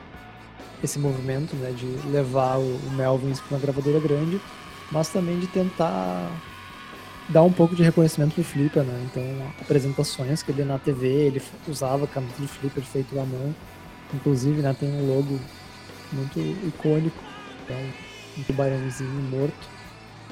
esse 0.85 0.99
movimento 0.99 1.55
né, 1.57 1.73
de 1.73 1.87
levar 2.09 2.59
o, 2.59 2.77
o 2.77 2.91
Melvins 2.93 3.41
para 3.41 3.57
uma 3.57 3.61
gravadora 3.61 3.99
grande, 4.01 4.41
mas 4.93 5.09
também 5.09 5.39
de 5.41 5.47
tentar 5.49 6.31
dar 7.29 7.43
um 7.43 7.53
pouco 7.53 7.75
de 7.75 7.83
reconhecimento 7.83 8.35
pro 8.35 8.45
Flipper, 8.45 8.85
né? 8.85 9.07
Então, 9.11 9.23
apresentações 9.61 10.43
que 10.43 10.51
ele 10.53 10.65
na 10.65 10.79
TV, 10.79 11.07
ele 11.09 11.43
usava 11.69 12.07
camisa 12.07 12.35
do 12.41 12.49
Flipper 12.49 12.85
feito 12.85 13.19
à 13.19 13.25
mão. 13.27 13.55
Inclusive, 14.15 14.63
né, 14.63 14.75
tem 14.79 14.89
um 14.91 15.07
logo 15.07 15.41
muito 16.13 16.39
icônico, 16.41 17.23
um, 17.71 17.93
um 18.39 18.45
tubarãozinho 18.45 19.11
morto. 19.23 19.71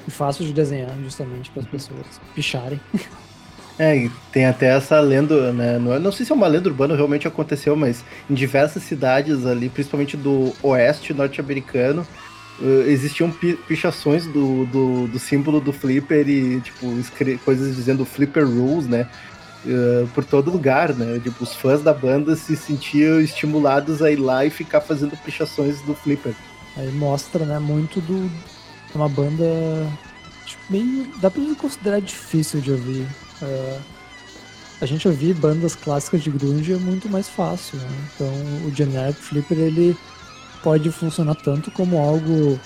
E 0.07 0.11
fácil 0.11 0.45
de 0.45 0.53
desenhar, 0.53 0.97
justamente, 0.99 1.51
para 1.51 1.63
as 1.63 1.67
pessoas 1.67 2.21
picharem. 2.33 2.81
É, 3.77 3.95
e 4.05 4.09
tem 4.31 4.45
até 4.45 4.67
essa 4.67 4.99
lenda, 5.01 5.51
né? 5.51 5.77
Não, 5.77 5.93
é- 5.93 5.99
não 5.99 6.11
sei 6.11 6.25
se 6.25 6.31
é 6.31 6.35
uma 6.35 6.47
lenda 6.47 6.69
urbana, 6.69 6.95
realmente 6.95 7.27
aconteceu, 7.27 7.75
mas 7.75 8.05
em 8.29 8.33
diversas 8.33 8.83
cidades 8.83 9.45
ali, 9.45 9.69
principalmente 9.69 10.15
do 10.15 10.55
oeste 10.63 11.13
norte-americano, 11.13 12.07
eh, 12.61 12.85
existiam 12.87 13.31
pi- 13.31 13.57
pichações 13.67 14.25
do, 14.25 14.65
do, 14.65 15.07
do 15.07 15.19
símbolo 15.19 15.59
do 15.59 15.71
Flipper 15.73 16.27
e, 16.27 16.61
tipo, 16.61 16.87
coisas 17.43 17.75
dizendo 17.75 18.05
Flipper 18.05 18.45
Rules, 18.45 18.87
né? 18.87 19.07
eh, 19.67 20.05
por 20.13 20.23
todo 20.23 20.51
lugar, 20.51 20.93
né? 20.93 21.19
Tipo, 21.19 21.43
os 21.43 21.55
fãs 21.55 21.81
da 21.81 21.93
banda 21.93 22.35
se 22.35 22.55
sentiam 22.55 23.19
estimulados 23.19 24.01
a 24.01 24.11
ir 24.11 24.17
lá 24.17 24.45
e 24.45 24.49
ficar 24.49 24.81
fazendo 24.81 25.17
pichações 25.17 25.81
do 25.81 25.93
Flipper. 25.95 26.33
Aí 26.77 26.91
mostra, 26.91 27.45
né, 27.45 27.59
muito 27.59 27.99
do. 28.01 28.29
Uma 28.93 29.09
banda. 29.09 29.43
Tipo, 30.45 30.61
bem. 30.69 31.11
dá 31.19 31.29
pra 31.29 31.41
considerar 31.57 31.99
difícil 31.99 32.61
de 32.61 32.71
ouvir. 32.71 33.05
É, 33.41 33.79
a 34.81 34.85
gente 34.85 35.07
ouvir 35.07 35.33
bandas 35.33 35.75
clássicas 35.75 36.21
de 36.21 36.29
grunge 36.29 36.73
é 36.73 36.77
muito 36.77 37.09
mais 37.09 37.27
fácil, 37.27 37.77
né? 37.77 37.87
Então 38.13 38.27
o 38.67 38.73
Generic 38.73 39.19
Flipper 39.19 39.57
ele 39.57 39.97
pode 40.65 40.89
funcionar 40.89 41.35
tanto 41.35 41.69
como 41.69 41.99
algo 41.99 42.59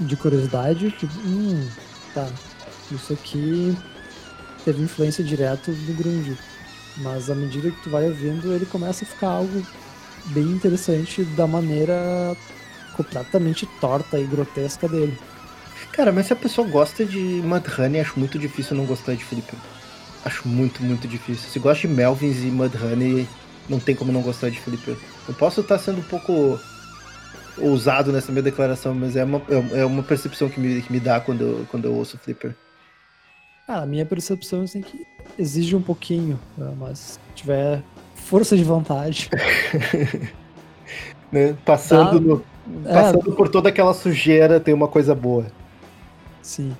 de 0.00 0.16
curiosidade, 0.16 0.90
tipo, 0.90 1.14
hum, 1.24 1.64
tá, 2.12 2.28
isso 2.90 3.12
aqui 3.12 3.78
teve 4.64 4.82
influência 4.82 5.22
direta 5.22 5.70
do 5.70 5.96
grunge. 5.96 6.36
Mas 6.96 7.30
à 7.30 7.34
medida 7.36 7.70
que 7.70 7.80
tu 7.80 7.90
vai 7.90 8.06
ouvindo, 8.08 8.52
ele 8.52 8.66
começa 8.66 9.04
a 9.04 9.06
ficar 9.06 9.28
algo 9.28 9.64
bem 10.26 10.42
interessante 10.42 11.22
da 11.22 11.46
maneira 11.46 12.36
completamente 12.96 13.66
torta 13.80 14.18
e 14.18 14.26
grotesca 14.26 14.88
dele. 14.88 15.16
Cara, 15.92 16.10
mas 16.10 16.26
se 16.26 16.32
a 16.32 16.36
pessoa 16.36 16.66
gosta 16.66 17.04
de 17.04 17.18
Mudhoney, 17.18 18.00
acho 18.00 18.18
muito 18.18 18.36
difícil 18.36 18.76
não 18.76 18.84
gostar 18.84 19.14
de 19.14 19.24
Flipper. 19.24 19.58
Acho 20.24 20.48
muito, 20.48 20.82
muito 20.82 21.06
difícil. 21.06 21.48
Se 21.48 21.60
gosta 21.60 21.86
de 21.86 21.94
Melvins 21.94 22.38
e 22.38 22.46
Mudhoney, 22.46 23.28
não 23.68 23.78
tem 23.78 23.94
como 23.94 24.10
não 24.10 24.22
gostar 24.22 24.50
de 24.50 24.58
Flipper. 24.60 24.96
Eu 25.28 25.34
posso 25.34 25.60
estar 25.60 25.78
sendo 25.78 26.00
um 26.00 26.04
pouco 26.04 26.58
ousado 27.58 28.12
nessa 28.12 28.30
minha 28.32 28.42
declaração, 28.42 28.94
mas 28.94 29.16
é 29.16 29.24
uma, 29.24 29.42
é 29.74 29.80
é 29.80 29.84
uma 29.84 30.02
percepção 30.02 30.48
que 30.48 30.58
me, 30.60 30.82
que 30.82 30.92
me 30.92 31.00
dá 31.00 31.20
quando 31.20 31.40
eu, 31.42 31.66
quando 31.70 31.84
eu 31.86 31.94
ouço 31.94 32.18
Flipper. 32.18 32.54
Ah, 33.68 33.82
a 33.82 33.86
minha 33.86 34.04
percepção 34.06 34.62
é 34.62 34.64
assim 34.64 34.80
que 34.82 35.06
exige 35.38 35.74
um 35.76 35.82
pouquinho, 35.82 36.38
né? 36.58 36.72
mas 36.78 36.98
se 36.98 37.18
tiver 37.34 37.82
força 38.14 38.56
de 38.56 38.64
vontade. 38.64 39.28
Né? 41.30 41.56
Passando, 41.64 42.20
no- 42.20 42.44
É, 42.84 42.92
passando 42.92 43.32
por 43.32 43.48
toda 43.48 43.70
aquela 43.70 43.94
sujeira, 43.94 44.60
tem 44.60 44.74
uma 44.74 44.86
coisa 44.88 45.14
boa. 45.14 45.46
sim. 46.42 46.76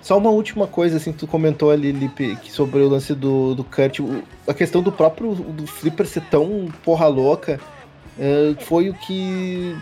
Só 0.00 0.18
uma 0.18 0.30
última 0.30 0.66
coisa, 0.66 0.96
assim, 0.96 1.12
que 1.12 1.18
tu 1.18 1.26
comentou 1.28 1.70
ali, 1.70 1.92
Lipe, 1.92 2.36
sobre 2.50 2.80
o 2.80 2.88
lance 2.88 3.14
do, 3.14 3.54
do 3.54 3.62
Kurt, 3.62 4.00
a 4.48 4.52
questão 4.54 4.82
do 4.82 4.90
próprio 4.90 5.32
do 5.32 5.64
Flipper 5.64 6.06
ser 6.08 6.22
tão 6.22 6.72
porra 6.82 7.06
louca, 7.06 7.52
é, 7.52 7.58
foi 8.60 8.90
o 8.90 8.94
que, 8.94 9.76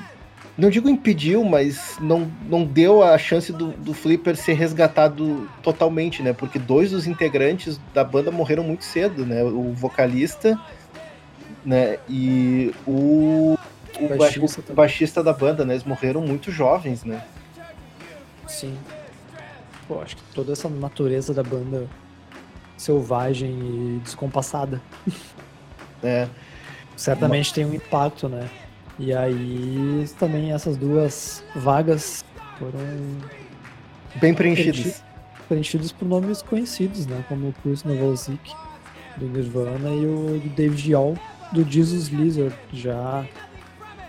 não 0.56 0.70
digo 0.70 0.88
impediu, 0.88 1.44
mas 1.44 1.96
não, 2.00 2.30
não 2.48 2.64
deu 2.64 3.02
a 3.02 3.16
chance 3.18 3.52
do, 3.52 3.68
do 3.72 3.92
Flipper 3.92 4.36
ser 4.36 4.52
resgatado 4.54 5.48
totalmente, 5.62 6.22
né? 6.22 6.32
Porque 6.32 6.58
dois 6.58 6.90
dos 6.92 7.06
integrantes 7.06 7.80
da 7.92 8.04
banda 8.04 8.30
morreram 8.30 8.62
muito 8.62 8.84
cedo, 8.84 9.26
né? 9.26 9.42
O 9.42 9.72
vocalista, 9.72 10.58
né? 11.64 11.98
E 12.08 12.72
o, 12.86 13.56
o, 13.98 14.08
ba- 14.08 14.16
Baixista 14.16 14.62
o 14.72 14.74
baixista 14.74 15.22
da 15.22 15.32
banda, 15.32 15.64
né? 15.64 15.74
Eles 15.74 15.84
morreram 15.84 16.20
muito 16.20 16.50
jovens, 16.50 17.04
né? 17.04 17.22
Sim. 18.46 18.76
Pô, 19.88 20.00
acho 20.00 20.16
que 20.16 20.22
toda 20.34 20.52
essa 20.52 20.68
natureza 20.68 21.34
da 21.34 21.42
banda 21.42 21.86
selvagem 22.76 23.50
e 23.50 24.00
descompassada 24.02 24.80
É, 26.02 26.28
certamente 27.00 27.54
tem 27.54 27.64
um 27.64 27.74
impacto, 27.74 28.28
né? 28.28 28.48
E 28.98 29.14
aí 29.14 30.06
também 30.18 30.52
essas 30.52 30.76
duas 30.76 31.42
vagas 31.56 32.22
foram 32.58 32.78
bem 34.16 34.34
preenchidos. 34.34 35.02
preenchidas 35.48 35.92
por 35.92 36.06
nomes 36.06 36.42
conhecidos, 36.42 37.06
né? 37.06 37.24
Como 37.26 37.48
o 37.48 37.54
Chris 37.62 37.82
Novoselic 37.84 38.54
do 39.16 39.26
Nirvana 39.26 39.88
e 39.88 40.04
o 40.04 40.42
David 40.54 40.92
Yall 40.92 41.16
do 41.52 41.64
Jesus 41.68 42.08
Lizard 42.08 42.54
já 42.72 43.24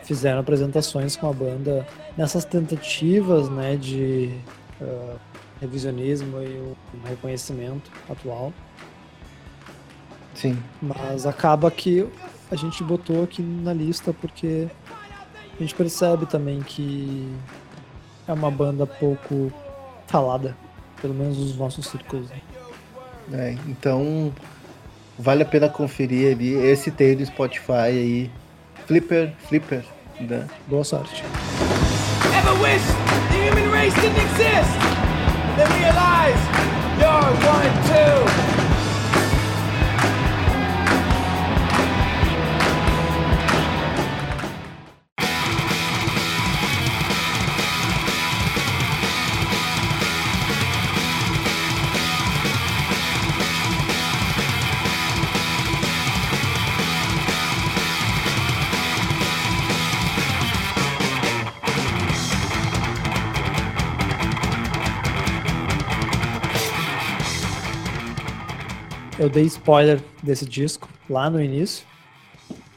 fizeram 0.03 0.41
apresentações 0.41 1.15
com 1.15 1.29
a 1.29 1.33
banda 1.33 1.87
nessas 2.17 2.43
tentativas, 2.43 3.49
né, 3.49 3.77
de 3.77 4.37
ah, 4.81 5.15
revisionismo 5.61 6.41
e 6.41 6.57
o 6.57 6.75
reconhecimento 7.07 7.89
atual. 8.09 8.53
Sim. 10.35 10.57
Mas 10.81 11.25
acaba 11.25 11.71
que 11.71 12.07
a 12.51 12.55
gente 12.55 12.83
botou 12.83 13.23
aqui 13.23 13.41
na 13.41 13.73
lista 13.73 14.13
porque 14.13 14.67
a 15.57 15.61
gente 15.61 15.73
percebe 15.73 16.25
também 16.25 16.61
que 16.61 17.33
é 18.27 18.33
uma 18.33 18.51
banda 18.51 18.85
pouco 18.85 19.51
falada, 20.07 20.55
pelo 21.01 21.13
menos 21.13 21.37
nos 21.37 21.55
nossos 21.57 21.87
círculos. 21.87 22.27
né? 22.29 22.41
É, 23.33 23.57
então 23.67 24.33
vale 25.17 25.43
a 25.43 25.45
pena 25.45 25.69
conferir 25.69 26.33
ali. 26.33 26.53
Esse 26.53 26.91
tem 26.91 27.15
no 27.15 27.25
Spotify 27.25 27.71
aí. 27.71 28.31
Flipper, 28.85 29.33
Flipper, 29.47 29.85
né? 30.19 30.47
Boa 30.67 30.83
sorte. 30.83 31.23
Ever 32.35 32.61
wish 32.61 32.81
the 33.29 33.49
human 33.49 33.71
race 33.71 33.95
didn't 33.95 34.17
exist? 34.17 34.77
Then 35.55 35.69
realize 35.79 36.41
you're 36.99 37.31
one 37.47 37.71
too. 37.87 38.50
Eu 69.21 69.29
dei 69.29 69.43
spoiler 69.43 70.01
desse 70.23 70.47
disco 70.47 70.89
lá 71.07 71.29
no 71.29 71.39
início. 71.39 71.85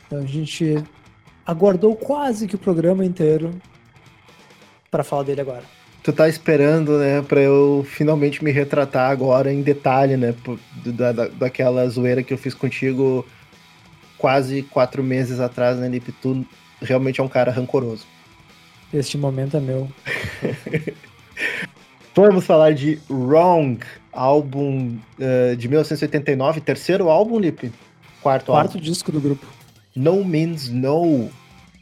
Então 0.06 0.18
a 0.18 0.26
gente 0.26 0.76
aguardou 1.46 1.96
quase 1.96 2.46
que 2.46 2.54
o 2.54 2.58
programa 2.58 3.02
inteiro 3.02 3.50
para 4.90 5.02
falar 5.02 5.22
dele 5.22 5.40
agora. 5.40 5.62
Tu 6.02 6.12
tá 6.12 6.28
esperando, 6.28 6.98
né, 6.98 7.22
pra 7.22 7.40
eu 7.40 7.82
finalmente 7.88 8.44
me 8.44 8.50
retratar 8.50 9.10
agora 9.10 9.50
em 9.50 9.62
detalhe, 9.62 10.18
né, 10.18 10.34
da, 10.84 11.12
da- 11.12 11.28
daquela 11.28 11.88
zoeira 11.88 12.22
que 12.22 12.34
eu 12.34 12.36
fiz 12.36 12.52
contigo 12.52 13.24
quase 14.18 14.64
quatro 14.64 15.02
meses 15.02 15.40
atrás, 15.40 15.78
né, 15.78 15.88
Lipe? 15.88 16.12
Tu 16.12 16.46
realmente 16.82 17.22
é 17.22 17.24
um 17.24 17.28
cara 17.28 17.50
rancoroso. 17.50 18.04
Este 18.92 19.16
momento 19.16 19.56
é 19.56 19.60
meu. 19.60 19.90
Vamos 22.14 22.44
falar 22.44 22.74
de 22.74 22.98
Wrong, 23.08 23.78
álbum 24.14 24.96
eh, 25.18 25.54
de 25.56 25.68
1989, 25.68 26.60
terceiro 26.60 27.08
álbum, 27.10 27.38
Lipe? 27.38 27.72
Quarto, 28.22 28.46
Quarto 28.52 28.76
álbum. 28.76 28.80
disco 28.84 29.12
do 29.12 29.20
grupo. 29.20 29.46
No 29.94 30.24
Means 30.24 30.68
No, 30.68 31.28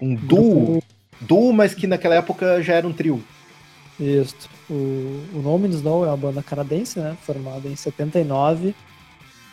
um 0.00 0.14
duo, 0.14 0.82
duo, 1.20 1.52
mas 1.52 1.74
que 1.74 1.86
naquela 1.86 2.14
época 2.16 2.62
já 2.62 2.74
era 2.74 2.86
um 2.86 2.92
trio. 2.92 3.22
Isso. 4.00 4.48
O, 4.68 4.74
o 5.34 5.40
No 5.42 5.58
Means 5.58 5.82
No 5.82 6.04
é 6.04 6.08
uma 6.08 6.16
banda 6.16 6.42
canadense, 6.42 6.98
né? 6.98 7.16
Formada 7.22 7.68
em 7.68 7.76
79 7.76 8.74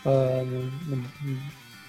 ah, 0.05 0.43
no, 0.45 0.95
no- 0.95 1.03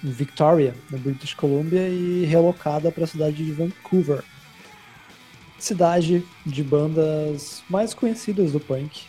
em 0.03 0.09
Victoria, 0.11 0.73
no 0.89 0.97
British 0.97 1.33
Columbia, 1.35 1.87
e 1.87 2.25
relocada 2.25 2.91
para 2.91 3.03
a 3.03 3.07
cidade 3.07 3.37
de 3.45 3.51
Vancouver. 3.51 4.23
Cidade 5.59 6.23
de 6.43 6.63
bandas 6.63 7.61
mais 7.69 7.93
conhecidas 7.93 8.51
do 8.51 8.59
punk 8.59 9.03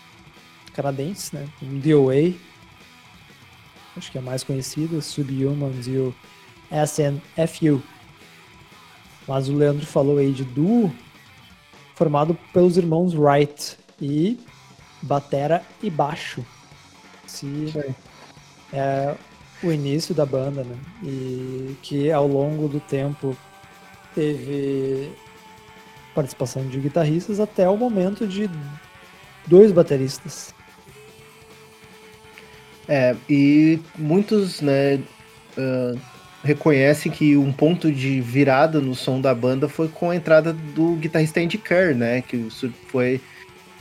canadense, 0.74 1.34
né? 1.34 1.48
DOA, 1.60 2.34
acho 3.96 4.10
que 4.10 4.18
é 4.18 4.20
mais 4.20 4.42
conhecida, 4.42 5.00
Subhumans 5.00 5.86
e 5.86 5.96
o 5.96 6.14
SNFU. 6.70 7.82
Mas 9.26 9.48
o 9.48 9.54
Leandro 9.54 9.86
falou 9.86 10.18
aí 10.18 10.32
de 10.32 10.44
duo, 10.44 10.92
formado 11.94 12.36
pelos 12.52 12.76
irmãos 12.76 13.14
Wright 13.14 13.76
e 14.00 14.38
batera 15.02 15.62
e 15.82 15.90
baixo. 15.90 16.44
Se 17.26 17.72
é 18.72 19.14
o 19.62 19.70
início 19.70 20.14
da 20.14 20.26
banda, 20.26 20.64
né? 20.64 20.76
E 21.02 21.76
que 21.82 22.10
ao 22.10 22.26
longo 22.26 22.68
do 22.68 22.80
tempo 22.80 23.36
teve 24.14 25.12
participação 26.14 26.66
de 26.66 26.78
guitarristas 26.78 27.40
até 27.40 27.68
o 27.68 27.76
momento 27.76 28.26
de 28.26 28.50
dois 29.46 29.72
bateristas. 29.72 30.54
É, 32.94 33.16
e 33.26 33.80
muitos, 33.96 34.60
né, 34.60 35.00
ah, 35.56 35.94
reconhecem 36.44 37.10
que 37.10 37.38
um 37.38 37.50
ponto 37.50 37.90
de 37.90 38.20
virada 38.20 38.82
no 38.82 38.94
som 38.94 39.18
da 39.18 39.34
banda 39.34 39.66
foi 39.66 39.88
com 39.88 40.10
a 40.10 40.16
entrada 40.16 40.52
do 40.52 40.96
guitarrista 40.96 41.40
Andy 41.40 41.56
Kerr, 41.56 41.96
né, 41.96 42.20
que 42.20 42.36
isso 42.36 42.70
foi 42.88 43.18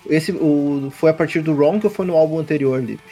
esse 0.10 0.32
o, 0.32 0.90
foi 0.92 1.10
a 1.12 1.14
partir 1.14 1.42
do 1.42 1.54
Wrong 1.54 1.82
ou 1.84 1.92
foi 1.92 2.06
no 2.06 2.16
álbum 2.16 2.40
anterior, 2.40 2.82
Lip? 2.82 3.04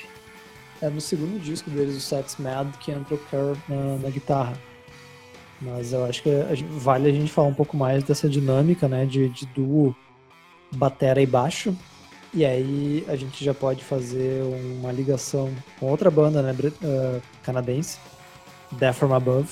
É 0.82 0.89
no 0.89 1.02
segundo 1.02 1.38
disco 1.38 1.70
deles, 1.70 1.97
o 1.97 2.00
Sex 2.00 2.38
Mad, 2.39 2.70
que 2.80 2.91
entra 2.91 3.16
o 3.16 3.18
Kerr 3.18 3.58
na, 3.68 3.97
na 3.97 4.10
guitarra. 4.10 4.54
Mas 5.60 5.91
eu 5.91 6.06
acho 6.06 6.24
que 6.24 6.30
a 6.30 6.56
vale 6.80 7.10
a 7.10 7.12
gente 7.12 7.30
falar 7.30 7.50
um 7.50 7.54
pouco 7.54 7.76
mais 7.76 8.06
dessa 8.06 8.30
dinâmica, 8.30 8.88
né, 8.88 9.06
de, 9.06 9.28
de 9.28 9.45
duo 9.47 9.93
batera 10.72 11.22
e 11.22 11.26
baixo. 11.26 11.76
E 12.34 12.46
aí 12.46 13.04
a 13.08 13.16
gente 13.16 13.44
já 13.44 13.54
pode 13.54 13.84
fazer 13.84 14.44
uma 14.44 14.92
ligação 14.92 15.52
com 15.80 15.88
outra 15.88 16.12
banda, 16.12 16.42
né, 16.42 16.56
ah, 16.84 17.20
canadense, 17.44 17.98
Death 18.72 18.96
From 18.96 19.14
Above, 19.14 19.50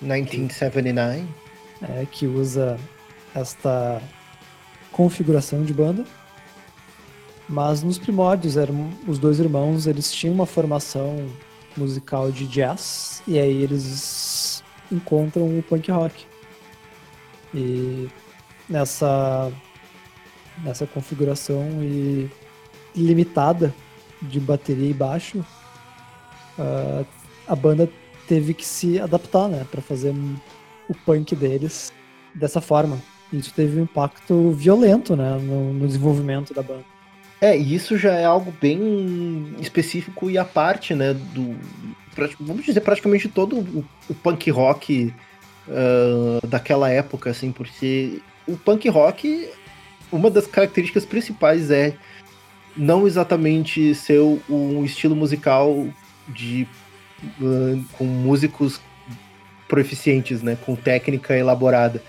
1979. 0.00 1.24
é, 1.82 2.06
que 2.10 2.26
usa 2.26 2.78
esta 3.34 4.00
configuração 4.92 5.62
de 5.62 5.74
banda. 5.74 6.04
Mas 7.48 7.82
nos 7.82 7.98
primórdios, 7.98 8.56
eram 8.56 8.90
os 9.06 9.18
dois 9.18 9.38
irmãos, 9.40 9.86
eles 9.86 10.12
tinham 10.12 10.34
uma 10.34 10.46
formação 10.46 11.28
musical 11.76 12.30
de 12.30 12.46
jazz 12.46 13.22
e 13.26 13.38
aí 13.38 13.62
eles 13.62 14.62
encontram 14.90 15.58
o 15.58 15.62
punk 15.62 15.90
rock. 15.90 16.26
E 17.54 18.08
nessa 18.68 19.50
nessa 20.64 20.86
configuração 20.86 21.66
e 21.82 22.30
limitada 22.94 23.74
de 24.20 24.40
bateria 24.40 24.90
e 24.90 24.94
baixo, 24.94 25.44
ah, 26.58 27.04
a 27.46 27.56
banda 27.56 27.88
teve 28.26 28.52
que 28.52 28.64
se 28.64 29.00
adaptar, 29.00 29.48
né, 29.48 29.66
para 29.70 29.80
fazer 29.80 30.14
o 30.88 30.94
punk 30.94 31.34
deles 31.34 31.92
dessa 32.34 32.60
forma. 32.60 32.98
Isso 33.32 33.52
teve 33.54 33.78
um 33.78 33.84
impacto 33.84 34.52
violento, 34.52 35.16
né, 35.16 35.38
no, 35.40 35.72
no 35.72 35.86
desenvolvimento 35.86 36.52
da 36.52 36.62
banda. 36.62 36.84
É, 37.40 37.56
e 37.56 37.74
isso 37.74 37.96
já 37.96 38.14
é 38.14 38.24
algo 38.24 38.52
bem 38.60 39.54
específico 39.60 40.28
e 40.28 40.36
à 40.36 40.44
parte, 40.44 40.94
né, 40.94 41.14
do 41.14 41.56
vamos 42.40 42.64
dizer 42.64 42.80
praticamente 42.80 43.28
todo 43.28 43.56
o, 43.56 43.84
o 44.10 44.14
punk 44.14 44.50
rock 44.50 45.14
ah, 45.68 46.46
daquela 46.46 46.90
época, 46.90 47.30
assim, 47.30 47.52
porque 47.52 48.20
o 48.46 48.56
punk 48.56 48.88
rock, 48.88 49.48
uma 50.12 50.30
das 50.30 50.46
características 50.46 51.04
principais 51.04 51.70
é 51.70 51.94
não 52.76 53.06
exatamente 53.06 53.94
ser 53.94 54.20
um 54.48 54.84
estilo 54.84 55.16
musical 55.16 55.86
de 56.28 56.66
ah, 57.42 57.78
com 57.96 58.04
músicos 58.04 58.80
proficientes, 59.66 60.42
né, 60.42 60.56
com 60.64 60.74
técnica 60.74 61.36
elaborada. 61.36 62.02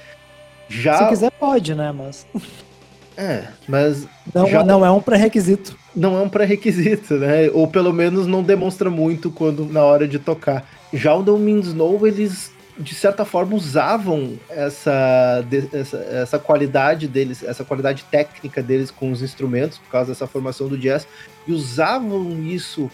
Já 0.70 0.98
Se 0.98 1.10
quiser 1.10 1.32
pode, 1.32 1.74
né, 1.76 1.92
mas 1.92 2.26
é, 3.18 3.48
mas 3.68 4.08
não, 4.34 4.48
Já- 4.48 4.64
não 4.64 4.86
é 4.86 4.92
um 4.92 5.02
pré-requisito. 5.02 5.76
não 5.96 6.18
é 6.18 6.22
um 6.22 6.30
pré-requisito, 6.30 7.16
né? 7.16 7.50
Ou 7.54 7.68
pelo 7.68 7.92
menos 7.92 8.28
não 8.28 8.44
demonstra 8.44 8.90
muito 8.90 9.32
quando 9.32 9.66
na 9.66 9.84
hora 9.84 10.08
de 10.08 10.20
tocar. 10.20 10.66
Já 10.94 11.14
o 11.16 11.24
No 11.24 11.38
Means 11.38 11.74
No, 11.74 12.06
eles 12.08 12.52
de 12.80 12.96
certa 12.96 13.26
forma 13.26 13.56
usavam 13.56 14.40
essa, 14.50 15.46
essa, 15.74 15.98
essa 15.98 16.40
qualidade 16.40 17.08
deles, 17.08 17.44
essa 17.44 17.66
qualidade 17.66 18.06
técnica 18.10 18.64
deles 18.64 18.90
com 18.90 19.12
os 19.12 19.22
instrumentos, 19.22 19.78
por 19.78 19.90
causa 19.90 20.12
dessa 20.12 20.26
formação 20.26 20.70
do 20.70 20.78
jazz, 20.78 21.06
e 21.46 21.52
usavam 21.52 22.42
isso 22.44 22.90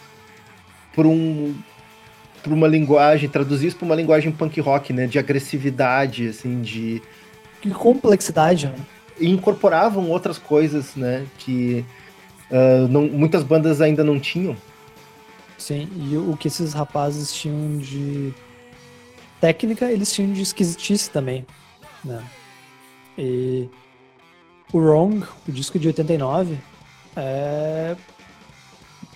para 0.96 1.08
um 1.08 1.56
para 2.42 2.54
uma 2.54 2.68
linguagem, 2.68 3.28
traduzir 3.28 3.68
isso 3.68 3.76
para 3.78 3.88
uma 3.88 3.96
linguagem 3.96 4.32
punk 4.32 4.62
rock, 4.62 4.94
né, 4.94 5.08
de 5.08 5.18
agressividade, 5.18 6.28
assim, 6.28 6.62
de 6.62 7.02
Que 7.60 7.72
complexidade, 7.72 8.68
né? 8.68 8.76
e 9.20 9.28
incorporavam 9.28 10.08
outras 10.12 10.38
coisas, 10.38 10.96
né, 10.96 11.26
que 11.40 11.84
ah, 12.52 12.88
não- 12.88 13.08
muitas 13.08 13.44
bandas 13.44 13.82
ainda 13.82 14.04
não 14.04 14.20
tinham. 14.20 14.56
Sim, 15.58 15.90
e 15.96 16.16
o 16.18 16.38
que 16.38 16.48
esses 16.48 16.74
rapazes 16.74 17.34
tinham 17.34 17.78
de 17.78 18.32
técnica, 19.46 19.92
eles 19.92 20.12
tinham 20.12 20.34
de 20.34 20.42
esquisitice 20.42 21.08
também, 21.12 21.46
né? 22.04 22.24
E 23.16 23.70
o 24.74 24.80
Wrong, 24.80 25.24
o 25.48 25.52
disco 25.52 25.78
de 25.78 25.86
89, 25.86 26.58
é 27.16 27.96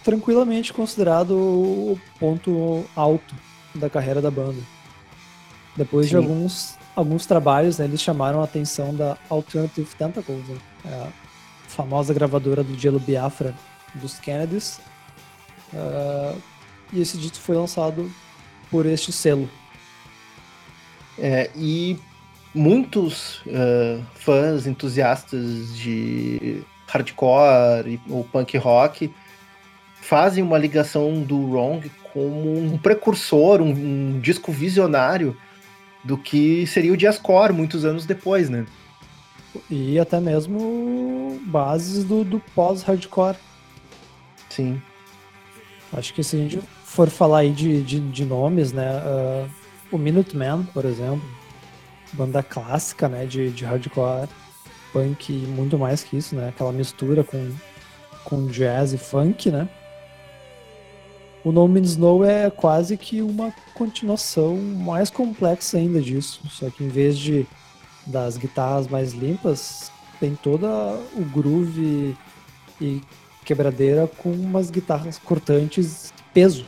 tranquilamente 0.04 0.72
considerado 0.72 1.32
o 1.32 2.00
ponto 2.20 2.86
alto 2.96 3.36
da 3.74 3.90
carreira 3.90 4.22
da 4.22 4.30
banda. 4.30 4.62
Depois 5.76 6.06
de 6.06 6.12
Sim. 6.12 6.18
alguns, 6.18 6.78
alguns 6.96 7.26
trabalhos, 7.26 7.80
né, 7.80 7.86
eles 7.86 8.02
chamaram 8.02 8.42
a 8.42 8.44
atenção 8.44 8.94
da 8.94 9.18
Alternative 9.30 9.96
Tentacles, 9.96 10.48
né? 10.48 10.58
É 10.86 11.08
famosa 11.68 12.14
gravadora 12.14 12.64
do 12.64 12.78
Gelo 12.78 13.00
Biafra 13.00 13.56
dos 13.96 14.20
Kennedys. 14.20 14.80
Ah, 15.74 16.36
e 16.94 17.02
esse 17.02 17.18
disco 17.18 17.38
foi 17.38 17.56
lançado 17.56 18.12
por 18.70 18.86
este 18.86 19.12
selo. 19.12 19.50
É, 21.22 21.50
e 21.56 21.98
muitos 22.54 23.42
eh, 23.48 24.00
fãs 24.16 24.66
entusiastas 24.66 25.76
de 25.76 26.64
hardcore 26.88 27.88
e- 27.88 28.00
ou 28.10 28.24
punk 28.24 28.58
rock 28.58 29.14
fazem 30.02 30.44
uma 30.44 30.58
ligação 30.58 31.22
do 31.22 31.38
Wrong 31.52 31.92
como 32.14 32.58
um 32.58 32.78
precursor, 32.78 33.62
um, 33.62 33.70
um 33.70 34.20
disco 34.20 34.52
visionário 34.52 35.38
do 36.04 36.18
que 36.18 36.66
seria 36.66 36.92
o 36.92 36.98
jazzcore 36.98 37.54
muitos 37.54 37.86
anos 37.86 38.06
depois, 38.06 38.50
né? 38.50 38.66
E 39.70 40.00
até 40.00 40.20
mesmo 40.20 41.40
bases 41.46 42.04
do, 42.04 42.24
do 42.24 42.40
pós-hardcore. 42.56 43.38
Sim. 44.50 44.82
Acho 45.92 46.14
que 46.14 46.24
se 46.24 46.36
a 46.36 46.40
gente 46.40 46.60
for 46.84 47.10
falar 47.10 47.40
aí 47.40 47.52
de, 47.52 47.82
de, 47.84 48.00
de 48.00 48.26
nomes, 48.26 48.72
né? 48.72 48.88
ah, 48.88 49.48
o 49.92 49.98
Minutemen, 49.98 50.64
por 50.74 50.86
exemplo, 50.86 51.22
banda 52.14 52.42
clássica, 52.44 53.08
né? 53.08 53.26
De, 53.26 53.50
de 53.52 53.66
hardcore, 53.66 54.30
punk 54.92 55.32
e 55.32 55.48
muito 55.48 55.78
mais 55.78 56.04
que 56.04 56.18
isso, 56.18 56.36
né? 56.36 56.50
Aquela 56.50 56.72
mistura 56.72 57.24
com, 57.24 57.52
com 58.24 58.48
jazz 58.48 58.94
e 58.94 58.98
funk, 58.98 59.50
né? 59.52 59.68
O 61.44 61.52
No 61.52 61.68
Means 61.68 61.96
No 61.96 62.24
é 62.24 62.50
quase 62.50 62.98
que 62.98 63.22
uma 63.22 63.54
continuação 63.74 64.58
mais 64.58 65.10
complexa 65.10 65.78
ainda 65.78 66.02
disso. 66.02 66.42
Só 66.50 66.70
que 66.70 66.84
em 66.84 66.90
vez 66.90 67.18
de 67.18 67.48
das 68.06 68.38
guitarras 68.38 68.88
mais 68.88 69.14
limpas, 69.14 69.92
tem 70.20 70.36
toda 70.36 70.68
o 71.16 71.24
groove 71.32 72.16
e 72.82 73.02
quebradeira 73.46 74.08
com 74.18 74.32
umas 74.32 74.70
guitarras 74.70 75.18
cortantes 75.18 76.14
peso. 76.34 76.66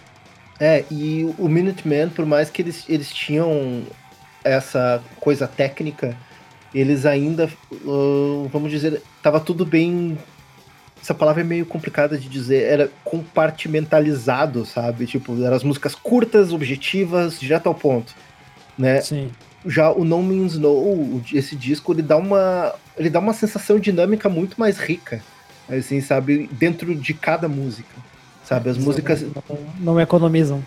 É, 0.61 0.85
e 0.91 1.25
o 1.39 1.49
Minutemen, 1.49 2.07
por 2.09 2.23
mais 2.23 2.51
que 2.51 2.61
eles, 2.61 2.85
eles 2.87 3.11
tinham 3.11 3.81
essa 4.43 5.03
coisa 5.19 5.47
técnica, 5.47 6.15
eles 6.71 7.03
ainda, 7.03 7.49
ah, 7.73 8.47
vamos 8.53 8.69
dizer, 8.69 9.01
tava 9.23 9.39
tudo 9.39 9.65
bem. 9.65 10.15
Essa 11.01 11.15
palavra 11.15 11.41
é 11.41 11.43
meio 11.43 11.65
complicada 11.65 12.15
de 12.15 12.29
dizer, 12.29 12.61
era 12.61 12.91
compartimentalizado, 13.03 14.63
sabe? 14.63 15.07
Tipo, 15.07 15.43
eram 15.43 15.55
as 15.55 15.63
músicas 15.63 15.95
curtas, 15.95 16.53
objetivas, 16.53 17.39
direto 17.39 17.65
ao 17.65 17.73
ponto, 17.73 18.13
né? 18.77 19.01
Sim. 19.01 19.31
Já 19.65 19.91
o 19.91 20.05
No 20.05 20.21
Means 20.21 20.59
No, 20.59 21.23
esse 21.33 21.55
disco, 21.55 21.91
ele 21.91 22.03
dá 22.03 22.17
uma, 22.17 22.75
ele 22.95 23.09
dá 23.09 23.19
uma 23.19 23.33
sensação 23.33 23.79
dinâmica 23.79 24.29
muito 24.29 24.59
mais 24.59 24.77
rica, 24.77 25.23
assim, 25.67 26.01
sabe? 26.01 26.47
Dentro 26.51 26.93
de 26.93 27.15
cada 27.15 27.47
música, 27.49 27.95
sabe? 28.51 28.69
As 28.69 28.77
músicas 28.77 29.21
Não, 29.21 29.57
não 29.79 30.01
economizam. 30.01 30.61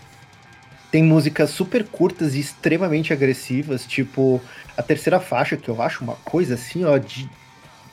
tem 0.91 1.03
músicas 1.03 1.51
super 1.51 1.83
curtas 1.85 2.33
e 2.33 2.39
extremamente 2.39 3.13
agressivas, 3.13 3.85
tipo 3.85 4.41
a 4.75 4.81
terceira 4.81 5.19
faixa, 5.19 5.55
que 5.55 5.69
eu 5.69 5.79
acho 5.81 6.03
uma 6.03 6.15
coisa 6.25 6.55
assim, 6.55 6.83
ó, 6.83 6.97
de 6.97 7.29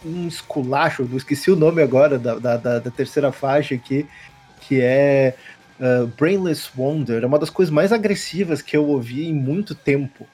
um 0.05 0.26
esculacho, 0.26 1.07
eu 1.11 1.16
esqueci 1.16 1.51
o 1.51 1.57
nome 1.57 1.82
agora 1.82 2.18
da, 2.18 2.36
da, 2.38 2.57
da- 2.57 2.78
da 2.78 2.90
terceira 2.90 3.30
faixa 3.30 3.74
aqui, 3.74 4.07
que 4.62 4.80
é 4.80 5.34
uh, 5.78 6.07
Brainless 6.18 6.70
Wonder, 6.76 7.22
é 7.22 7.26
uma 7.26 7.38
das 7.38 7.51
coisas 7.51 7.72
mais 7.72 7.93
agressivas 7.93 8.62
que 8.62 8.76
eu 8.76 8.86
ouvi 8.86 9.28
em 9.28 9.34
muito 9.34 9.74
tempo, 9.74 10.26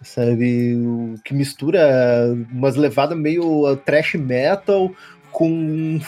sabe? 0.00 0.76
Que 1.24 1.34
mistura 1.34 2.34
umas 2.52 2.76
levadas 2.76 3.18
meio 3.18 3.70
uh, 3.70 3.76
trash 3.76 4.14
metal 4.14 4.92
com 5.32 5.50
um 5.50 6.00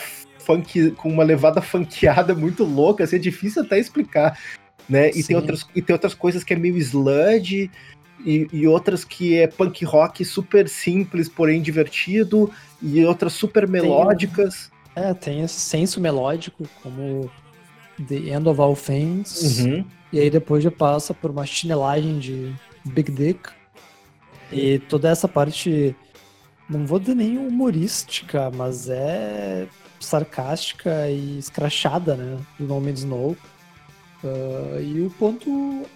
funk, 0.49 0.93
com 0.93 1.11
uma 1.11 1.23
levada 1.23 1.61
funkeada 1.61 2.35
muito 2.35 2.65
louca, 2.65 3.05
assim, 3.05 3.17
é 3.17 3.19
difícil 3.19 3.63
até 3.63 3.79
explicar 3.79 4.37
né? 4.89 5.11
E 5.11 5.23
Sim. 5.23 5.29
tem, 5.29 5.37
outras, 5.37 5.67
e 5.75 5.83
tem 5.83 5.93
outras 5.93 6.15
coisas 6.15 6.43
que 6.43 6.55
é 6.55 6.57
meio 6.57 6.79
sludge, 6.79 7.71
e, 8.25 8.49
e 8.53 8.67
outras 8.67 9.05
que 9.05 9.37
é 9.37 9.47
punk 9.47 9.85
rock 9.85 10.25
super 10.25 10.69
simples, 10.69 11.29
porém 11.29 11.61
divertido, 11.61 12.51
e 12.83 13.05
outras 13.05 13.35
super 13.35 13.69
melódicas. 13.69 14.71
É, 14.97 15.15
tem 15.15 15.43
esse 15.43 15.61
senso 15.61 16.01
melódico, 16.01 16.67
como 16.83 17.31
The 18.09 18.17
End 18.17 18.49
of 18.49 18.61
All 18.61 18.75
Things. 18.75 19.61
Uhum. 19.61 19.85
E 20.13 20.19
aí 20.19 20.31
depois 20.31 20.65
já 20.65 20.71
passa 20.71 21.13
por 21.13 21.31
uma 21.31 21.47
chinelagem 21.47 22.19
de 22.19 22.53
Big 22.85 23.13
Dick. 23.13 23.51
E 24.51 24.79
toda 24.81 25.11
essa 25.11 25.29
parte, 25.29 25.95
não 26.69 26.87
vou 26.87 26.99
dizer 26.99 27.15
nem 27.15 27.37
humorística, 27.39 28.51
mas 28.51 28.89
é 28.89 29.69
sarcástica 30.01 31.09
e 31.09 31.39
escrachada, 31.39 32.17
né? 32.17 32.39
Do 32.59 32.67
nome 32.67 32.93
de 32.93 33.01
Snow. 33.01 33.37
Ah, 34.25 34.81
e 34.81 35.03
o 35.03 35.11
ponto 35.11 35.87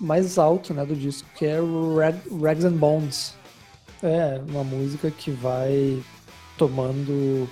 mais 0.00 0.36
alto 0.38 0.74
né, 0.74 0.84
do 0.84 0.96
disco, 0.96 1.28
que 1.36 1.46
é 1.46 1.58
Rag, 1.96 2.18
Rags 2.42 2.64
and 2.64 2.76
Bones. 2.76 3.34
É 4.02 4.40
uma 4.48 4.64
música 4.64 5.10
que 5.10 5.30
vai 5.30 6.02
tomando 6.58 7.48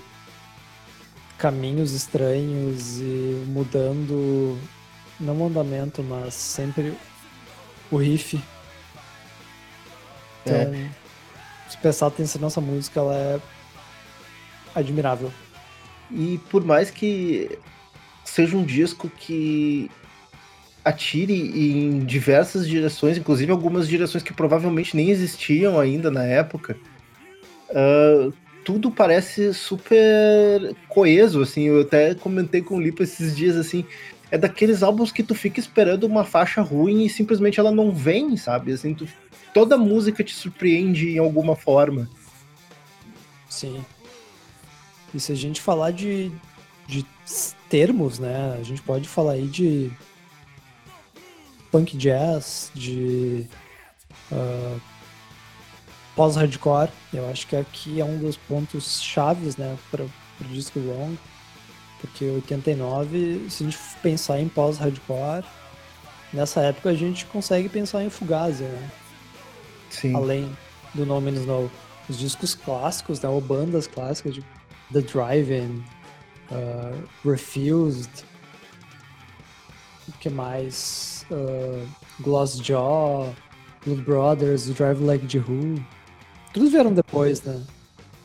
caminhos 1.37 1.93
estranhos 1.93 2.99
e 2.99 3.43
mudando 3.47 4.59
não 5.19 5.41
o 5.41 5.47
andamento, 5.47 6.03
mas 6.03 6.33
sempre 6.33 6.93
o 7.89 7.97
riff. 7.97 8.41
Então, 10.43 10.91
se 11.69 11.77
prestar 11.77 12.07
atenção 12.07 12.41
nessa 12.41 12.59
música, 12.59 12.99
ela 12.99 13.15
é 13.15 13.39
admirável. 14.75 15.31
E 16.13 16.39
por 16.49 16.63
mais 16.63 16.91
que 16.91 17.57
seja 18.23 18.55
um 18.57 18.63
disco 18.63 19.09
que 19.09 19.89
atire 20.83 21.33
em 21.33 21.99
diversas 21.99 22.67
direções, 22.67 23.17
inclusive 23.17 23.51
algumas 23.51 23.87
direções 23.87 24.23
que 24.23 24.33
provavelmente 24.33 24.95
nem 24.95 25.09
existiam 25.09 25.79
ainda 25.79 26.09
na 26.09 26.23
época, 26.23 26.75
ah, 27.69 28.31
tudo 28.63 28.91
parece 28.91 29.53
super 29.53 30.75
coeso, 30.87 31.41
assim, 31.41 31.63
eu 31.63 31.81
até 31.81 32.13
comentei 32.13 32.61
com 32.61 32.75
o 32.77 32.81
Lipa 32.81 33.03
esses 33.03 33.35
dias, 33.35 33.55
assim, 33.57 33.85
é 34.29 34.37
daqueles 34.37 34.81
álbuns 34.83 35.11
que 35.11 35.23
tu 35.23 35.33
fica 35.35 35.59
esperando 35.59 36.05
uma 36.05 36.23
faixa 36.23 36.61
ruim 36.61 37.05
e 37.05 37.09
simplesmente 37.09 37.59
ela 37.59 37.71
não 37.71 37.91
vem, 37.91 38.37
sabe, 38.37 38.71
assim, 38.71 38.93
tu- 38.93 39.07
toda 39.53 39.77
música 39.77 40.23
te 40.23 40.33
surpreende 40.33 41.09
em 41.09 41.17
alguma 41.17 41.55
forma. 41.55 42.09
Sim. 43.49 43.83
E 45.13 45.19
se 45.19 45.31
a 45.31 45.35
gente 45.35 45.61
falar 45.61 45.91
de, 45.91 46.31
de 46.87 47.05
termos, 47.69 48.19
né? 48.19 48.57
A 48.59 48.63
gente 48.63 48.81
pode 48.81 49.07
falar 49.07 49.33
aí 49.33 49.47
de 49.47 49.91
punk 51.71 51.97
jazz, 51.97 52.71
de 52.73 53.47
ah, 54.31 54.77
pós-hardcore. 56.15 56.89
Eu 57.13 57.29
acho 57.29 57.47
que 57.47 57.55
aqui 57.55 57.99
é 57.99 58.05
um 58.05 58.17
dos 58.17 58.37
pontos 58.37 59.01
chaves, 59.01 59.57
né, 59.57 59.77
para 59.89 60.03
o 60.03 60.09
disco 60.51 60.79
Wrong. 60.79 61.17
Porque 61.99 62.25
89, 62.25 63.47
se 63.49 63.63
a 63.63 63.69
gente 63.69 63.79
pensar 64.01 64.39
em 64.39 64.49
pós-hardcore, 64.49 65.45
nessa 66.33 66.61
época 66.61 66.89
a 66.89 66.95
gente 66.95 67.25
consegue 67.25 67.69
pensar 67.69 68.03
em 68.03 68.09
Fugazi, 68.09 68.63
né? 68.63 68.89
Sim. 69.89 70.15
além 70.15 70.57
do 70.93 71.05
No 71.05 71.19
Man's 71.21 71.39
Snow. 71.39 71.69
Os 72.09 72.17
discos 72.17 72.55
clássicos, 72.55 73.21
né, 73.21 73.29
ou 73.29 73.39
bandas 73.39 73.87
clássicas 73.87 74.33
de 74.33 74.43
The 74.93 75.01
Drive-In, 75.01 75.83
uh, 76.51 77.07
Refused, 77.23 78.25
o 80.07 80.11
que 80.19 80.29
mais? 80.29 81.25
Uh, 81.31 81.87
Glassjaw, 82.21 83.33
Blood 83.85 84.01
Brothers, 84.03 84.67
Drive 84.73 84.99
Like 85.01 85.25
The 85.27 85.39
Who. 85.39 85.81
Todos 86.53 86.71
vieram 86.71 86.93
depois, 86.93 87.41
né? 87.43 87.61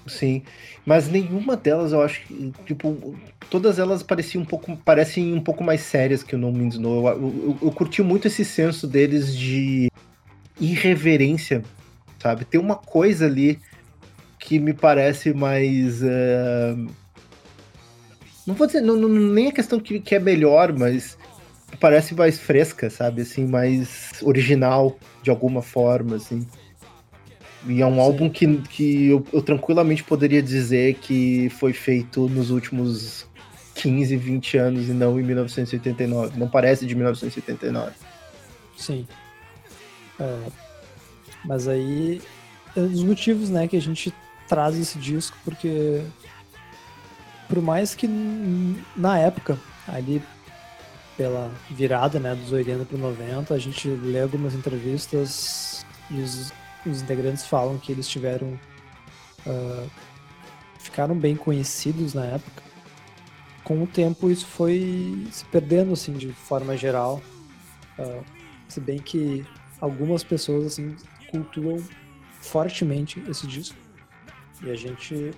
Sim, 0.06 0.42
mas 0.84 1.08
nenhuma 1.08 1.56
delas 1.56 1.92
eu 1.92 2.00
acho 2.00 2.22
que, 2.22 2.52
tipo, 2.64 3.16
todas 3.50 3.78
elas 3.78 4.02
pareciam 4.02 4.42
um 4.42 4.44
pouco, 4.44 4.76
parecem 4.76 5.34
um 5.34 5.40
pouco 5.40 5.64
mais 5.64 5.80
sérias 5.80 6.22
que 6.22 6.34
o 6.34 6.38
No 6.38 6.52
Means 6.52 6.78
No. 6.78 7.06
Eu, 7.06 7.18
eu, 7.18 7.58
eu 7.62 7.72
curti 7.72 8.02
muito 8.02 8.28
esse 8.28 8.44
senso 8.44 8.86
deles 8.86 9.36
de 9.36 9.90
irreverência, 10.60 11.62
sabe? 12.20 12.44
Tem 12.44 12.60
uma 12.60 12.76
coisa 12.76 13.26
ali 13.26 13.58
que 14.46 14.60
me 14.60 14.72
parece 14.72 15.34
mais. 15.34 16.00
eh, 16.04 16.76
Não 18.46 18.54
vou 18.54 18.64
dizer, 18.68 18.80
não, 18.80 18.94
não- 18.96 19.08
nem 19.08 19.48
a 19.48 19.52
questão 19.52 19.80
que, 19.80 19.98
que 19.98 20.14
é 20.14 20.20
melhor, 20.20 20.72
mas 20.72 21.18
parece 21.80 22.14
mais 22.14 22.38
fresca, 22.38 22.88
sabe? 22.88 23.22
Assim, 23.22 23.44
mais 23.44 24.12
original 24.22 24.96
de 25.20 25.30
alguma 25.30 25.62
forma, 25.62 26.14
assim. 26.14 26.46
E 27.66 27.82
é 27.82 27.86
um 27.86 27.94
Sim. 27.94 28.00
álbum 28.00 28.30
que, 28.30 28.58
que 28.68 29.06
eu, 29.08 29.26
eu 29.32 29.42
tranquilamente 29.42 30.04
poderia 30.04 30.40
dizer 30.40 30.94
que 30.94 31.50
foi 31.58 31.72
feito 31.72 32.28
nos 32.28 32.50
últimos 32.50 33.26
15, 33.74 34.16
20 34.16 34.56
anos 34.58 34.88
e 34.88 34.92
não 34.92 35.18
em 35.18 35.24
1989. 35.24 36.38
Não 36.38 36.48
parece 36.48 36.86
de 36.86 36.94
1989. 36.94 37.90
Sim. 38.76 39.04
É, 40.20 40.38
mas 41.44 41.66
aí, 41.66 42.22
é 42.76 42.80
dos 42.80 43.02
motivos, 43.02 43.50
né, 43.50 43.66
que 43.66 43.76
a 43.76 43.80
gente 43.80 44.14
traz 44.48 44.76
esse 44.76 44.98
disco, 44.98 45.36
porque 45.44 46.02
por 47.48 47.60
mais 47.62 47.94
que 47.94 48.08
na 48.96 49.18
época, 49.18 49.58
ali 49.86 50.22
pela 51.16 51.50
virada 51.70 52.18
né, 52.18 52.34
dos 52.34 52.52
80 52.52 52.84
para 52.84 52.98
90, 52.98 53.54
a 53.54 53.58
gente 53.58 53.88
lê 53.88 54.20
algumas 54.20 54.54
entrevistas 54.54 55.86
e 56.10 56.20
os, 56.20 56.52
os 56.84 57.02
integrantes 57.02 57.46
falam 57.46 57.78
que 57.78 57.90
eles 57.90 58.08
tiveram. 58.08 58.58
ah, 59.46 59.86
ficaram 60.78 61.16
bem 61.16 61.34
conhecidos 61.34 62.14
na 62.14 62.24
época. 62.26 62.62
Com 63.64 63.82
o 63.82 63.86
tempo, 63.86 64.30
isso 64.30 64.46
foi 64.46 65.26
se 65.32 65.44
perdendo 65.46 65.92
assim, 65.92 66.12
de 66.12 66.28
forma 66.32 66.76
geral. 66.76 67.20
Ah, 67.98 68.20
se 68.68 68.80
bem 68.80 68.98
que 68.98 69.44
algumas 69.80 70.22
pessoas 70.22 70.66
assim, 70.66 70.94
cultuam 71.30 71.82
fortemente 72.40 73.22
esse 73.28 73.46
disco. 73.46 73.85
E 74.62 74.70
a 74.70 74.74
gente 74.74 75.32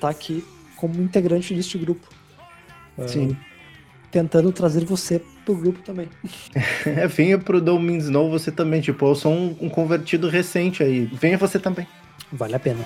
tá 0.00 0.08
aqui 0.08 0.44
como 0.76 1.00
integrante 1.00 1.54
deste 1.54 1.78
grupo. 1.78 2.08
Ah, 2.98 3.08
Sim. 3.08 3.36
Tentando 4.10 4.52
trazer 4.52 4.84
você 4.84 5.20
pro 5.44 5.54
grupo 5.56 5.80
também. 5.82 6.08
É, 6.86 7.06
venha 7.06 7.38
pro 7.38 7.60
Don't 7.60 7.84
Means 7.84 8.08
No 8.08 8.30
você 8.30 8.52
também. 8.52 8.80
Tipo, 8.80 9.06
eu 9.06 9.14
sou 9.14 9.32
um, 9.32 9.56
um 9.60 9.68
convertido 9.68 10.28
recente 10.28 10.82
aí. 10.82 11.06
Venha 11.06 11.38
você 11.38 11.58
também. 11.58 11.86
Vale 12.30 12.54
a 12.54 12.60
pena. 12.60 12.84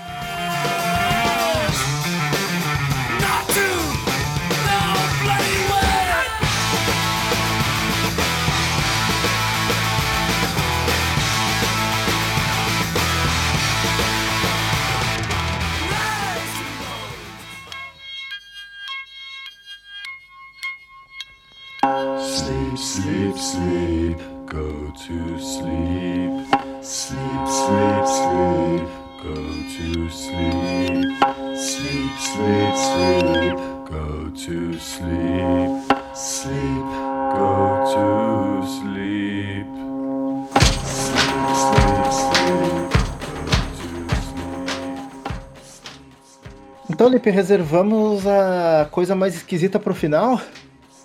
Reservamos 47.30 48.26
a 48.26 48.88
coisa 48.90 49.14
mais 49.14 49.34
esquisita 49.34 49.78
pro 49.78 49.94
final? 49.94 50.40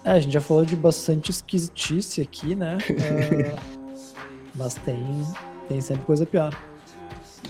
É, 0.04 0.12
a 0.12 0.20
gente 0.20 0.34
já 0.34 0.42
falou 0.42 0.66
de 0.66 0.76
bastante 0.76 1.32
esquisitice 1.32 2.22
aqui, 2.22 2.56
né? 2.56 2.78
Ah, 3.56 3.62
mas 4.56 4.76
tem, 4.76 5.26
tem 5.70 5.80
sempre 5.82 6.06
coisa 6.06 6.26
pior. 6.26 6.56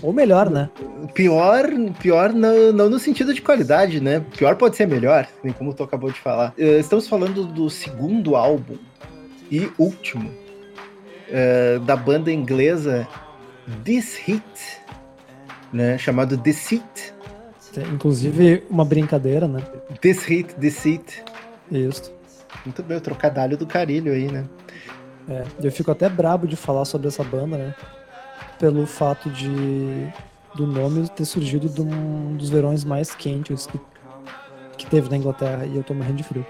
Ou 0.02 0.12
melhor, 0.12 0.50
né? 0.50 0.68
Pior, 1.14 1.64
pior 2.00 2.32
não, 2.32 2.72
não 2.72 2.90
no 2.90 2.98
sentido 2.98 3.32
de 3.32 3.40
qualidade, 3.40 4.00
né? 4.00 4.24
Pior 4.36 4.56
pode 4.56 4.76
ser 4.76 4.86
melhor, 4.86 5.26
como 5.56 5.72
tu 5.72 5.82
acabou 5.82 6.10
de 6.10 6.18
falar. 6.18 6.52
Eh, 6.58 6.78
Estamos 6.78 7.08
falando 7.08 7.46
do 7.46 7.70
segundo 7.70 8.36
álbum 8.36 8.76
e 9.50 9.70
último 9.78 10.30
eh, 11.30 11.78
da 11.86 11.96
banda 11.96 12.30
inglesa 12.30 13.08
This 13.84 14.16
Hit, 14.16 14.42
né? 15.72 15.96
Chamado 15.96 16.36
Deceit. 16.36 17.13
Tem, 17.74 17.84
inclusive, 17.88 18.62
uma 18.70 18.84
brincadeira, 18.84 19.48
né? 19.48 19.60
This 20.00 20.24
Hit, 20.24 20.54
Deceit. 20.56 21.24
Isso. 21.70 22.12
Muito 22.64 22.82
bem, 22.82 22.96
o 22.96 23.00
trocadilho 23.00 23.56
do 23.56 23.66
carilho 23.66 24.12
aí, 24.12 24.30
né? 24.30 24.44
É, 25.28 25.44
eu 25.62 25.72
fico 25.72 25.90
até 25.90 26.08
brabo 26.08 26.46
de 26.46 26.54
falar 26.54 26.84
sobre 26.84 27.08
essa 27.08 27.24
banda, 27.24 27.58
né? 27.58 27.74
Pelo 28.58 28.86
fato 28.86 29.28
de 29.30 30.08
do 30.54 30.66
nome 30.66 31.08
ter 31.08 31.24
surgido 31.24 31.68
de 31.68 31.80
um 31.80 32.36
dos 32.36 32.48
verões 32.48 32.84
mais 32.84 33.12
quentes 33.12 33.66
que, 33.66 33.80
que 34.78 34.86
teve 34.86 35.10
na 35.10 35.16
Inglaterra 35.16 35.66
e 35.66 35.76
eu 35.76 35.82
tô 35.82 35.94
morrendo 35.94 36.18
de 36.18 36.22
frio. 36.22 36.46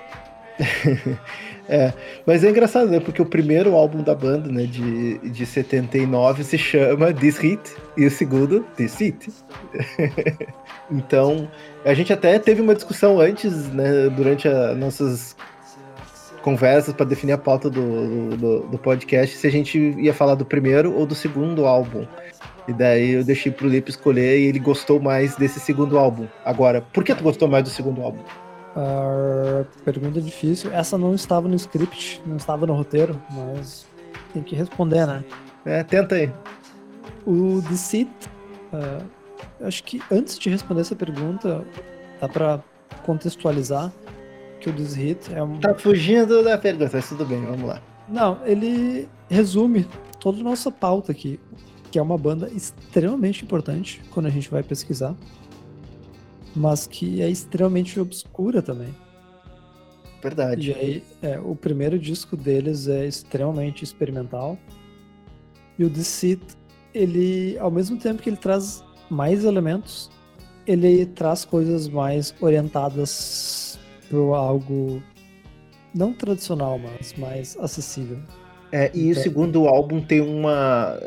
É, 1.69 1.93
mas 2.27 2.45
é 2.45 2.51
engraçado, 2.51 2.91
né? 2.91 3.01
Porque 3.01 3.23
o 3.23 3.27
primeiro 3.27 3.75
álbum 3.75 4.03
da 4.03 4.15
banda, 4.15 4.51
né, 4.51 4.65
de, 4.65 5.19
de 5.19 5.47
79, 5.47 6.45
se 6.45 6.59
chama 6.59 7.13
This 7.13 7.39
Hit, 7.39 7.61
e 7.97 8.05
o 8.05 8.11
segundo, 8.11 8.61
This 8.77 8.97
Hit. 8.99 9.33
então, 10.91 11.49
a 11.85 11.95
gente 11.95 12.13
até 12.13 12.39
teve 12.39 12.61
uma 12.61 12.75
discussão 12.75 13.19
antes, 13.19 13.69
né, 13.73 14.09
durante 14.11 14.47
as 14.47 14.77
nossas 14.77 15.37
conversas 16.43 16.93
para 16.93 17.07
definir 17.07 17.33
a 17.33 17.39
pauta 17.39 17.71
do, 17.71 18.37
do, 18.37 18.61
do 18.69 18.79
podcast, 18.79 19.35
se 19.35 19.47
a 19.47 19.51
gente 19.51 19.79
ia 19.79 20.13
falar 20.13 20.35
do 20.35 20.45
primeiro 20.45 20.95
ou 20.95 21.07
do 21.07 21.15
segundo 21.15 21.65
álbum. 21.65 22.07
E 22.69 22.73
daí 22.73 23.13
eu 23.13 23.25
deixei 23.25 23.51
pro 23.51 23.69
Lipe 23.69 23.91
escolher 23.91 24.39
e 24.39 24.47
ele 24.47 24.59
gostou 24.59 25.01
mais 25.01 25.37
desse 25.37 25.59
segundo 25.59 25.99
álbum. 25.99 26.27
Agora, 26.45 26.83
por 26.93 27.03
que 27.03 27.15
tu 27.15 27.23
gostou 27.23 27.49
mais 27.49 27.65
do 27.65 27.71
segundo 27.71 28.03
álbum? 28.03 28.21
Ah, 28.77 29.65
pergunta 29.85 30.21
difícil. 30.21 30.73
Essa 30.73 30.99
não 30.99 31.15
estava 31.15 31.49
no 31.49 31.55
script, 31.55 32.21
não 32.27 32.37
estava 32.37 32.67
no 32.67 32.75
roteiro, 32.75 33.21
mas 33.31 33.87
tem 34.33 34.43
que 34.43 34.57
responder, 34.57 35.07
né? 35.07 35.25
É, 35.65 35.83
tenta 35.85 36.17
aí. 36.17 36.33
O 37.27 37.63
Deceit, 37.63 38.11
eu 39.61 39.67
acho 39.67 39.85
que 39.85 40.03
antes 40.11 40.39
de 40.39 40.51
responder 40.51 40.81
essa 40.83 40.97
pergunta, 40.97 41.65
dá 42.21 42.29
pra 42.29 42.63
contextualizar 43.05 43.93
que 44.61 44.69
o 44.69 44.73
Deceit 44.73 45.33
é 45.33 45.43
um. 45.43 45.59
Tá 45.59 45.75
fugindo 45.75 46.43
da 46.43 46.59
pergunta, 46.59 46.91
mas 46.93 47.09
tudo 47.09 47.25
bem, 47.25 47.45
vamos 47.45 47.69
lá. 47.69 47.81
Não, 48.09 48.39
ele 48.45 49.09
resume 49.31 49.87
toda 50.21 50.41
a 50.41 50.43
nossa 50.43 50.71
pauta 50.71 51.13
aqui, 51.13 51.41
que 51.91 51.99
é 51.99 52.03
uma 52.03 52.19
banda 52.19 52.51
extremamente 52.51 53.45
importante 53.45 54.03
quando 54.11 54.27
a 54.27 54.31
gente 54.31 54.51
vai 54.51 54.63
pesquisar, 54.63 55.15
mas 56.55 56.87
que 56.87 57.21
é 57.23 57.29
extremamente 57.29 57.99
obscura 57.99 58.63
também. 58.63 58.95
Verdade. 60.23 60.71
E 60.71 60.75
aí, 60.75 61.05
é, 61.23 61.39
o 61.39 61.55
primeiro 61.55 61.99
disco 61.99 62.37
deles 62.37 62.89
é 62.89 63.07
extremamente 63.07 63.85
experimental. 63.85 64.59
E 65.79 65.85
o 65.85 65.91
Deceit, 65.91 66.41
ele, 66.95 67.59
ao 67.59 67.71
mesmo 67.71 67.99
tempo 67.99 68.23
que 68.23 68.31
ele 68.31 68.37
traz 68.37 68.83
mais 69.11 69.45
elementos, 69.45 70.11
ele 70.67 71.05
traz 71.05 71.45
coisas 71.45 71.89
mais 71.89 72.35
orientadas 72.41 73.79
para 74.09 74.19
algo 74.39 75.03
não 75.95 76.13
tradicional, 76.15 76.79
mas 76.79 77.13
mais 77.15 77.57
acessível. 77.59 78.19
É, 78.73 78.91
e 78.95 79.09
o 79.09 79.11
Então- 79.11 79.23
segundo 79.23 79.67
álbum 79.69 80.01
tem 80.01 80.21
uma. 80.21 80.99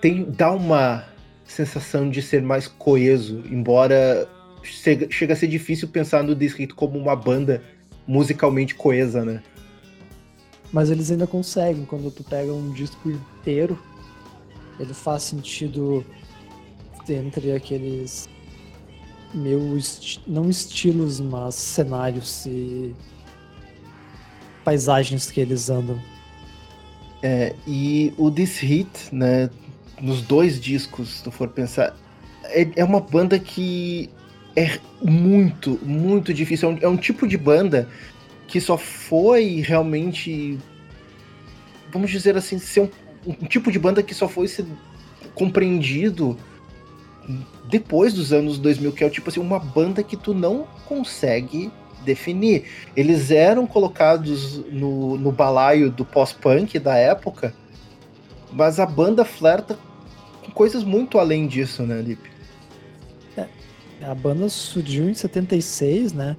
Tem, 0.00 0.24
dá 0.30 0.52
uma 0.52 1.04
sensação 1.44 2.10
de 2.10 2.20
ser 2.20 2.42
mais 2.42 2.68
coeso, 2.68 3.42
embora 3.50 4.28
chega, 4.64 5.32
a 5.32 5.36
ser 5.36 5.46
difícil 5.46 5.88
pensar 5.88 6.22
no 6.22 6.34
Hit 6.34 6.74
como 6.74 6.98
uma 6.98 7.14
banda 7.14 7.62
musicalmente 8.06 8.74
coesa, 8.74 9.24
né? 9.24 9.42
Mas 10.72 10.90
eles 10.90 11.10
ainda 11.10 11.26
conseguem, 11.26 11.84
quando 11.84 12.10
tu 12.10 12.24
pega 12.24 12.52
um 12.52 12.72
disco 12.72 13.10
inteiro, 13.10 13.78
ele 14.78 14.92
faz 14.92 15.22
sentido 15.22 16.04
entre 17.08 17.52
aqueles 17.52 18.28
meio 19.32 19.76
esti- 19.76 20.20
não 20.26 20.48
estilos, 20.48 21.20
mas 21.20 21.54
cenários 21.54 22.46
e 22.46 22.94
paisagens 24.64 25.30
que 25.30 25.40
eles 25.40 25.68
andam. 25.68 26.00
É, 27.22 27.54
e 27.66 28.12
o 28.16 28.30
This 28.30 28.58
Hit, 28.58 29.14
né, 29.14 29.50
nos 30.00 30.22
dois 30.22 30.60
discos, 30.60 31.16
se 31.16 31.24
tu 31.24 31.30
for 31.30 31.48
pensar, 31.48 31.96
é, 32.44 32.68
é 32.76 32.84
uma 32.84 33.00
banda 33.00 33.38
que 33.38 34.10
é 34.56 34.78
muito, 35.02 35.78
muito 35.82 36.32
difícil. 36.32 36.70
É 36.70 36.72
um, 36.72 36.78
é 36.82 36.88
um 36.88 36.96
tipo 36.96 37.26
de 37.26 37.36
banda 37.36 37.88
que 38.46 38.60
só 38.60 38.76
foi 38.76 39.62
realmente, 39.66 40.58
vamos 41.92 42.10
dizer 42.10 42.36
assim, 42.36 42.58
ser 42.58 42.80
um, 42.80 42.88
um 43.26 43.46
tipo 43.46 43.72
de 43.72 43.78
banda 43.78 44.02
que 44.02 44.14
só 44.14 44.28
foi 44.28 44.48
ser 44.48 44.66
compreendido 45.34 46.38
depois 47.68 48.12
dos 48.12 48.32
anos 48.32 48.58
2000, 48.58 48.92
que 48.92 49.04
é 49.04 49.10
tipo 49.10 49.28
assim, 49.30 49.40
uma 49.40 49.58
banda 49.58 50.02
que 50.02 50.16
tu 50.16 50.34
não 50.34 50.66
consegue 50.86 51.70
definir. 52.04 52.64
Eles 52.94 53.30
eram 53.30 53.66
colocados 53.66 54.58
no, 54.70 55.16
no 55.16 55.32
balaio 55.32 55.90
do 55.90 56.04
pós-punk 56.04 56.78
da 56.78 56.96
época, 56.96 57.54
mas 58.52 58.78
a 58.78 58.86
banda 58.86 59.24
flerta 59.24 59.78
com 60.44 60.52
coisas 60.52 60.84
muito 60.84 61.18
além 61.18 61.46
disso, 61.46 61.82
né, 61.82 62.00
Lipe? 62.00 62.33
A 64.08 64.14
banda 64.14 64.48
surgiu 64.48 65.08
em 65.08 65.14
76, 65.14 66.12
né? 66.12 66.36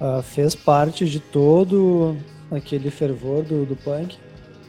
Ah, 0.00 0.22
fez 0.22 0.54
parte 0.54 1.06
de 1.08 1.18
todo 1.20 2.16
aquele 2.50 2.90
fervor 2.90 3.42
do, 3.42 3.64
do 3.64 3.76
punk. 3.76 4.16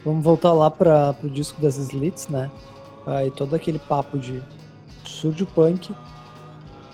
Vamos 0.04 0.24
voltar 0.24 0.52
lá 0.52 0.70
para 0.70 1.14
o 1.22 1.28
disco 1.28 1.60
das 1.60 1.76
Slits, 1.76 2.28
né? 2.28 2.50
Ah, 3.06 3.24
e 3.24 3.30
todo 3.30 3.54
aquele 3.54 3.78
papo 3.78 4.18
de 4.18 4.42
surge 5.04 5.42
o 5.42 5.46
punk 5.46 5.94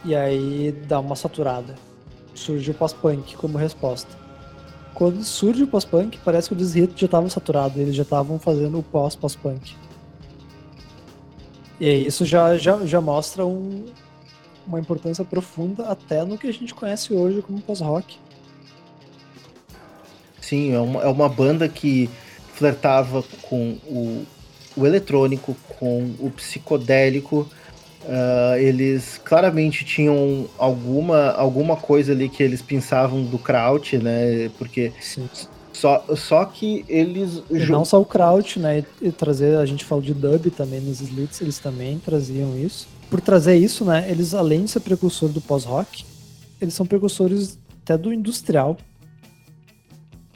e 0.05 0.15
aí 0.15 0.73
dá 0.87 1.01
uma 1.01 1.17
saturada. 1.17 1.75
surge 2.35 2.71
o 2.71 2.75
pós-punk 2.75 3.37
como 3.37 3.57
resposta. 3.57 4.11
Quando 4.93 5.23
surge 5.25 5.65
o 5.65 5.67
pós-punk, 5.67 6.19
parece 6.25 6.49
que 6.49 6.55
o 6.55 6.67
Hit 6.67 7.01
já 7.01 7.07
estava 7.07 7.29
saturado, 7.29 7.81
eles 7.81 7.95
já 7.95 8.03
estavam 8.03 8.39
fazendo 8.39 8.79
o 8.79 8.83
pós-pós-punk. 8.83 9.75
E 11.81 12.07
isso 12.07 12.25
já, 12.25 12.57
já, 12.57 12.85
já 12.87 13.01
mostra 13.01 13.45
um- 13.45 13.85
uma 14.67 14.81
importância 14.81 15.25
profunda 15.25 15.85
até 15.85 16.25
no 16.25 16.39
que 16.39 16.47
a 16.47 16.53
gente 16.53 16.75
conhece 16.75 17.13
hoje 17.13 17.43
como 17.43 17.61
pós-rock. 17.61 18.17
Sim, 20.41 20.73
é 20.73 20.79
uma, 20.79 21.03
é 21.03 21.09
uma 21.09 21.29
banda 21.29 21.69
que 21.69 22.11
flertava 22.55 23.25
com 23.43 23.79
o, 23.87 24.25
o 24.77 24.87
eletrônico, 24.87 25.57
com 25.79 26.15
o 26.19 26.31
psicodélico. 26.31 27.49
Ah, 28.07 28.57
eles 28.59 29.19
claramente 29.25 29.85
tinham 29.85 30.47
alguma, 30.59 31.31
alguma 31.33 31.77
coisa 31.77 32.13
ali 32.13 32.29
que 32.29 32.43
eles 32.43 32.61
pensavam 32.61 33.25
do 33.25 33.39
Kraut, 33.39 33.97
né? 33.97 34.51
Porque 34.59 34.93
Sim. 35.01 35.29
só, 35.73 36.05
só 36.15 36.45
que 36.45 36.85
eles. 36.89 37.43
E 37.51 37.67
não 37.67 37.85
só 37.85 38.01
o 38.01 38.05
Kraut, 38.05 38.59
né? 38.59 38.85
E, 39.01 39.09
e 39.09 39.13
trazer, 39.13 39.57
a 39.57 39.67
gente 39.67 39.85
falou 39.85 40.05
de 40.05 40.13
dub 40.13 40.51
também 40.51 40.81
nos 40.81 41.01
Slits, 41.01 41.41
eles 41.41 41.59
também 41.59 41.99
traziam 41.99 42.59
isso. 42.59 42.87
Por 43.11 43.21
trazer 43.21 43.57
isso, 43.57 43.85
né? 43.85 44.11
Eles, 44.11 44.35
além 44.35 44.65
de 44.65 44.71
ser 44.71 44.81
precursor 44.81 45.29
do 45.29 45.41
pós-rock, 45.41 46.05
eles 46.61 46.75
são 46.75 46.85
precursores 46.87 47.59
até 47.83 47.97
do 47.97 48.13
industrial. 48.13 48.77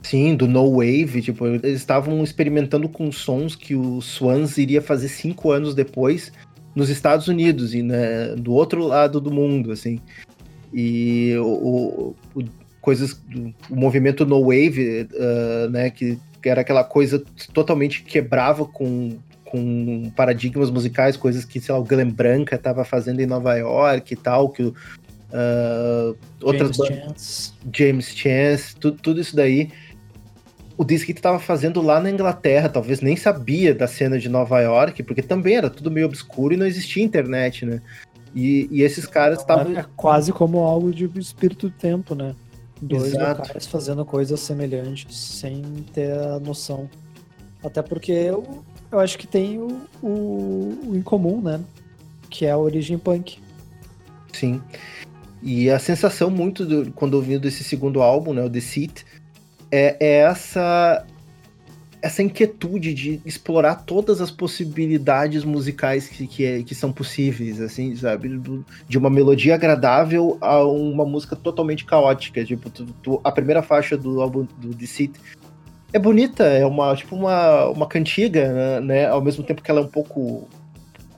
Sim, 0.03 0.37
do 0.37 0.47
No 0.47 0.71
Wave, 0.77 1.21
tipo, 1.21 1.47
eles 1.47 1.77
estavam 1.81 2.23
experimentando 2.23 2.89
com 2.89 3.11
sons 3.13 3.55
que 3.57 3.75
o 3.75 4.01
Swans 4.01 4.57
iria 4.57 4.81
fazer 4.81 5.09
cinco 5.09 5.51
anos 5.51 5.75
depois 5.75 6.33
nos 6.75 6.89
Estados 6.89 7.27
Unidos 7.29 7.75
e 7.75 7.83
né, 7.83 8.35
do 8.37 8.53
outro 8.53 8.87
lado 8.87 9.21
do 9.21 9.31
mundo, 9.31 9.73
assim. 9.73 10.01
E 10.73 11.35
o, 11.39 11.45
o- 11.47 12.17
o- 12.41 12.45
coisas 12.81 13.21
o 13.69 13.75
movimento 13.77 14.25
No 14.25 14.41
Wave, 14.45 15.09
ah, 15.19 15.69
né, 15.71 15.91
que 15.91 16.19
era 16.45 16.61
aquela 16.61 16.85
coisa 16.85 17.23
totalmente 17.53 18.03
quebrava 18.03 18.65
com 18.65 19.19
com 19.51 20.11
paradigmas 20.15 20.71
musicais, 20.71 21.17
coisas 21.17 21.45
que, 21.45 21.61
sei 21.61 21.75
lá, 21.75 21.81
o 21.81 21.85
Glenn 21.85 22.11
Branca 22.11 22.57
estava 22.57 22.85
fazendo 22.85 23.21
em 23.21 23.27
Nova 23.27 23.55
York 23.57 24.13
e 24.13 24.17
tal, 24.17 24.51
que 24.51 24.63
o, 24.63 24.75
ah, 25.33 26.15
outras 26.43 26.77
James 26.77 27.03
Chance. 27.03 27.53
James 27.75 28.07
Chance, 28.15 28.77
tu- 28.77 28.93
tudo 28.93 29.21
isso 29.21 29.35
daí. 29.35 29.71
O 30.77 30.85
Disque 30.85 31.11
estava 31.11 31.41
fazendo 31.41 31.83
lá 31.83 31.99
na 31.99 32.09
Inglaterra, 32.09 32.69
talvez 32.69 33.01
nem 33.01 33.17
sabia 33.17 33.75
da 33.75 33.89
cena 33.89 34.17
de 34.19 34.29
Nova 34.29 34.61
York, 34.61 35.03
porque 35.03 35.23
também 35.23 35.57
era 35.57 35.69
tudo 35.69 35.91
meio 35.91 36.07
obscuro 36.07 36.55
e 36.55 36.57
não 36.57 36.67
existia 36.67 37.03
internet, 37.03 37.67
né? 37.67 37.81
E, 38.33 38.69
e 38.71 38.83
esses 38.83 39.05
caras 39.05 39.41
estavam. 39.41 39.77
É 39.77 39.85
quase 39.97 40.33
como 40.33 40.59
algo 40.59 40.93
de 40.93 41.11
espírito 41.19 41.69
do 41.69 41.75
tempo, 41.75 42.15
né? 42.15 42.35
Dois 42.81 43.13
Exato. 43.13 43.43
locais 43.43 43.67
fazendo 43.67 44.05
coisas 44.05 44.39
semelhantes, 44.39 45.17
sem 45.17 45.63
ter 45.93 46.13
a 46.13 46.39
noção. 46.39 46.89
Até 47.65 47.83
porque 47.83 48.13
eu, 48.13 48.63
eu 48.91 48.99
acho 49.01 49.19
que 49.19 49.27
tem 49.27 49.59
o, 49.59 49.81
o, 50.03 50.79
o 50.87 50.97
em 50.97 51.03
comum, 51.03 51.41
né? 51.41 51.61
Que 52.31 52.47
é 52.47 52.51
a 52.51 52.59
origem 52.59 52.99
punk. 52.99 53.39
Sim. 54.33 54.61
E 55.43 55.71
a 55.71 55.79
sensação 55.79 56.31
muito 56.31 56.65
do- 56.65 56.91
quando 56.93 57.15
ouvindo 57.15 57.47
esse 57.47 57.63
segundo 57.65 58.03
álbum, 58.03 58.33
né, 58.35 58.43
o 58.43 58.51
The 58.51 58.61
Seat, 58.61 59.05
é, 59.71 59.97
é 60.01 60.13
essa 60.21 61.07
essa 62.01 62.23
inquietude 62.23 62.95
de 62.95 63.21
explorar 63.27 63.75
todas 63.85 64.21
as 64.21 64.31
possibilidades 64.31 65.43
musicais 65.43 66.07
que, 66.07 66.29
que, 66.29 66.45
é- 66.45 66.63
que 66.63 66.73
são 66.73 66.93
possíveis, 66.93 67.61
assim, 67.61 67.95
sabe? 67.97 68.41
De 68.89 68.97
uma 68.97 69.11
melodia 69.11 69.57
agradável 69.57 70.39
a 70.41 70.63
uma 70.65 71.05
música 71.05 71.35
totalmente 71.35 71.85
caótica. 71.85 72.45
Tipo, 72.45 72.71
tu- 72.71 72.87
tu- 73.03 73.21
a 73.25 73.33
primeira 73.33 73.63
faixa 73.63 73.97
do 73.97 74.23
álbum 74.23 74.47
do 74.59 74.73
The 74.73 74.87
Seat 74.87 75.13
é 75.93 75.99
bonita, 75.99 76.45
é 76.45 76.65
uma 76.67 76.95
tipo 76.95 77.17
uma, 77.17 77.67
uma 77.71 77.87
cantiga, 77.87 78.53
né, 78.53 78.81
né? 78.81 79.07
Ao 79.07 79.21
mesmo 79.23 79.43
tempo 79.45 79.63
que 79.63 79.71
ela 79.71 79.81
é 79.81 79.85
um 79.85 79.89
pouco 79.89 80.49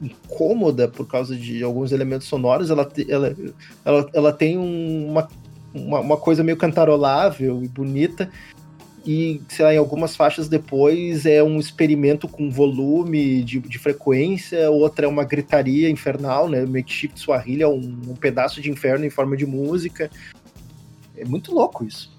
incômoda 0.00 0.88
por 0.88 1.06
causa 1.06 1.36
de 1.36 1.62
alguns 1.62 1.92
elementos 1.92 2.26
sonoros, 2.26 2.70
ela, 2.70 2.90
ela, 3.08 3.36
ela, 3.84 4.10
ela 4.14 4.32
tem 4.32 4.56
um- 4.56 5.08
uma, 5.10 5.28
uma, 5.74 6.00
uma 6.00 6.16
coisa 6.16 6.42
meio 6.42 6.56
cantarolável 6.56 7.62
e 7.62 7.68
bonita. 7.68 8.30
E, 9.04 9.40
sei 9.48 9.64
lá, 9.64 9.74
em 9.74 9.78
algumas 9.78 10.14
faixas 10.14 10.46
depois 10.46 11.24
é 11.24 11.42
um 11.42 11.58
experimento 11.58 12.28
com 12.28 12.50
volume 12.50 13.42
de, 13.42 13.58
de 13.58 13.78
frequência, 13.78 14.70
outra 14.70 15.06
é 15.06 15.08
uma 15.08 15.24
gritaria 15.24 15.88
infernal, 15.88 16.48
né? 16.50 16.66
Makeshift 16.66 17.18
Swahili 17.18 17.62
é 17.62 17.68
um, 17.68 17.98
um 18.08 18.14
pedaço 18.14 18.60
de 18.60 18.70
inferno 18.70 19.04
em 19.04 19.10
forma 19.10 19.36
de 19.38 19.46
música. 19.46 20.10
É 21.16 21.24
muito 21.24 21.54
louco 21.54 21.82
isso. 21.84 22.14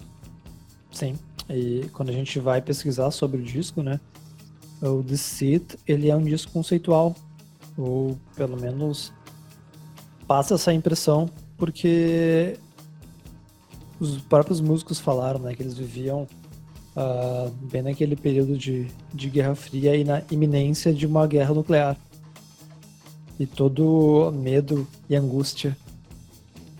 Sim. 0.90 1.14
E 1.48 1.88
quando 1.92 2.10
a 2.10 2.12
gente 2.12 2.38
vai 2.38 2.62
pesquisar 2.62 3.10
sobre 3.10 3.40
o 3.40 3.44
disco, 3.44 3.82
né? 3.82 4.00
O 4.80 5.04
Seat, 5.16 5.78
ele 5.86 6.10
é 6.10 6.16
um 6.16 6.24
disco 6.24 6.52
conceitual. 6.52 7.14
Ou 7.76 8.18
pelo 8.36 8.60
menos 8.60 9.12
passa 10.26 10.54
essa 10.54 10.72
impressão, 10.72 11.28
porque 11.56 12.58
os 13.98 14.18
próprios 14.22 14.60
músicos 14.60 14.98
falaram, 14.98 15.40
né? 15.40 15.54
Que 15.54 15.62
eles 15.62 15.74
viviam 15.74 16.26
ah, 16.94 17.50
bem 17.70 17.82
naquele 17.82 18.16
período 18.16 18.56
de, 18.56 18.88
de 19.12 19.30
Guerra 19.30 19.54
Fria 19.54 19.96
e 19.96 20.04
na 20.04 20.22
iminência 20.30 20.92
de 20.92 21.06
uma 21.06 21.26
guerra 21.26 21.54
nuclear. 21.54 21.96
E 23.38 23.46
todo 23.46 24.30
medo 24.32 24.86
e 25.08 25.16
angústia 25.16 25.76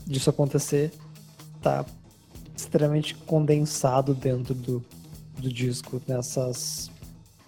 disso 0.07 0.29
acontecer 0.29 0.93
tá 1.61 1.85
extremamente 2.63 3.15
condensado 3.15 4.15
dentro 4.15 4.55
do, 4.55 4.85
do 5.39 5.53
disco, 5.53 6.01
nessas 6.07 6.91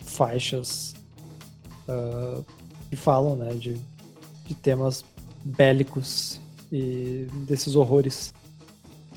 faixas 0.00 0.94
ah, 1.88 2.42
que 2.90 2.96
falam 2.96 3.36
né, 3.36 3.54
de, 3.54 3.80
de 4.46 4.54
temas 4.54 5.04
bélicos 5.44 6.40
e 6.70 7.26
desses 7.46 7.74
horrores. 7.76 8.32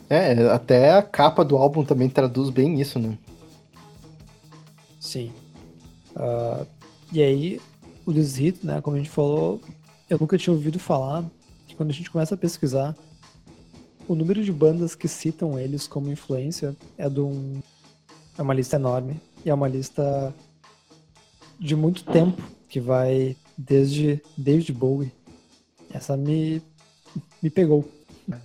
É, 0.10 0.32
até 0.50 0.94
a 0.94 1.02
capa 1.02 1.44
do 1.44 1.58
álbum 1.58 1.84
também 1.84 2.10
traduz 2.10 2.50
bem 2.50 2.80
isso, 2.80 2.98
né? 2.98 3.18
Sim. 5.00 5.32
Ah, 6.16 6.66
e 7.12 7.22
aí, 7.22 7.62
o 8.06 8.12
Hit, 8.12 8.66
né, 8.66 8.82
como 8.82 8.96
a 8.96 9.00
gente 9.00 9.10
falou, 9.10 9.62
eu 10.10 10.18
nunca 10.20 10.38
tinha 10.38 10.54
ouvido 10.54 10.80
falar 10.80 11.24
que 11.68 11.76
quando 11.76 11.90
a 11.90 11.94
gente 11.94 12.10
começa 12.10 12.36
a 12.36 12.38
pesquisar, 12.38 12.96
o 14.08 14.16
número 14.16 14.44
de 14.44 14.52
bandas 14.52 14.96
que 14.96 15.08
citam 15.08 15.60
eles 15.60 15.88
como 15.88 16.12
influência 16.12 16.76
é 16.98 17.10
de 17.10 17.20
um, 17.20 17.62
é 18.38 18.42
uma 18.42 18.54
lista 18.54 18.76
enorme 18.76 19.20
e 19.46 19.50
é 19.50 19.54
uma 19.54 19.68
lista 19.68 20.34
de 21.60 21.76
muito 21.76 22.04
tempo 22.04 22.42
que 22.70 22.80
vai 22.80 23.36
desde 23.58 24.22
David 24.38 24.72
Bowie. 24.74 25.12
Essa 25.92 26.16
me 26.16 26.62
me 27.42 27.50
pegou. 27.50 27.86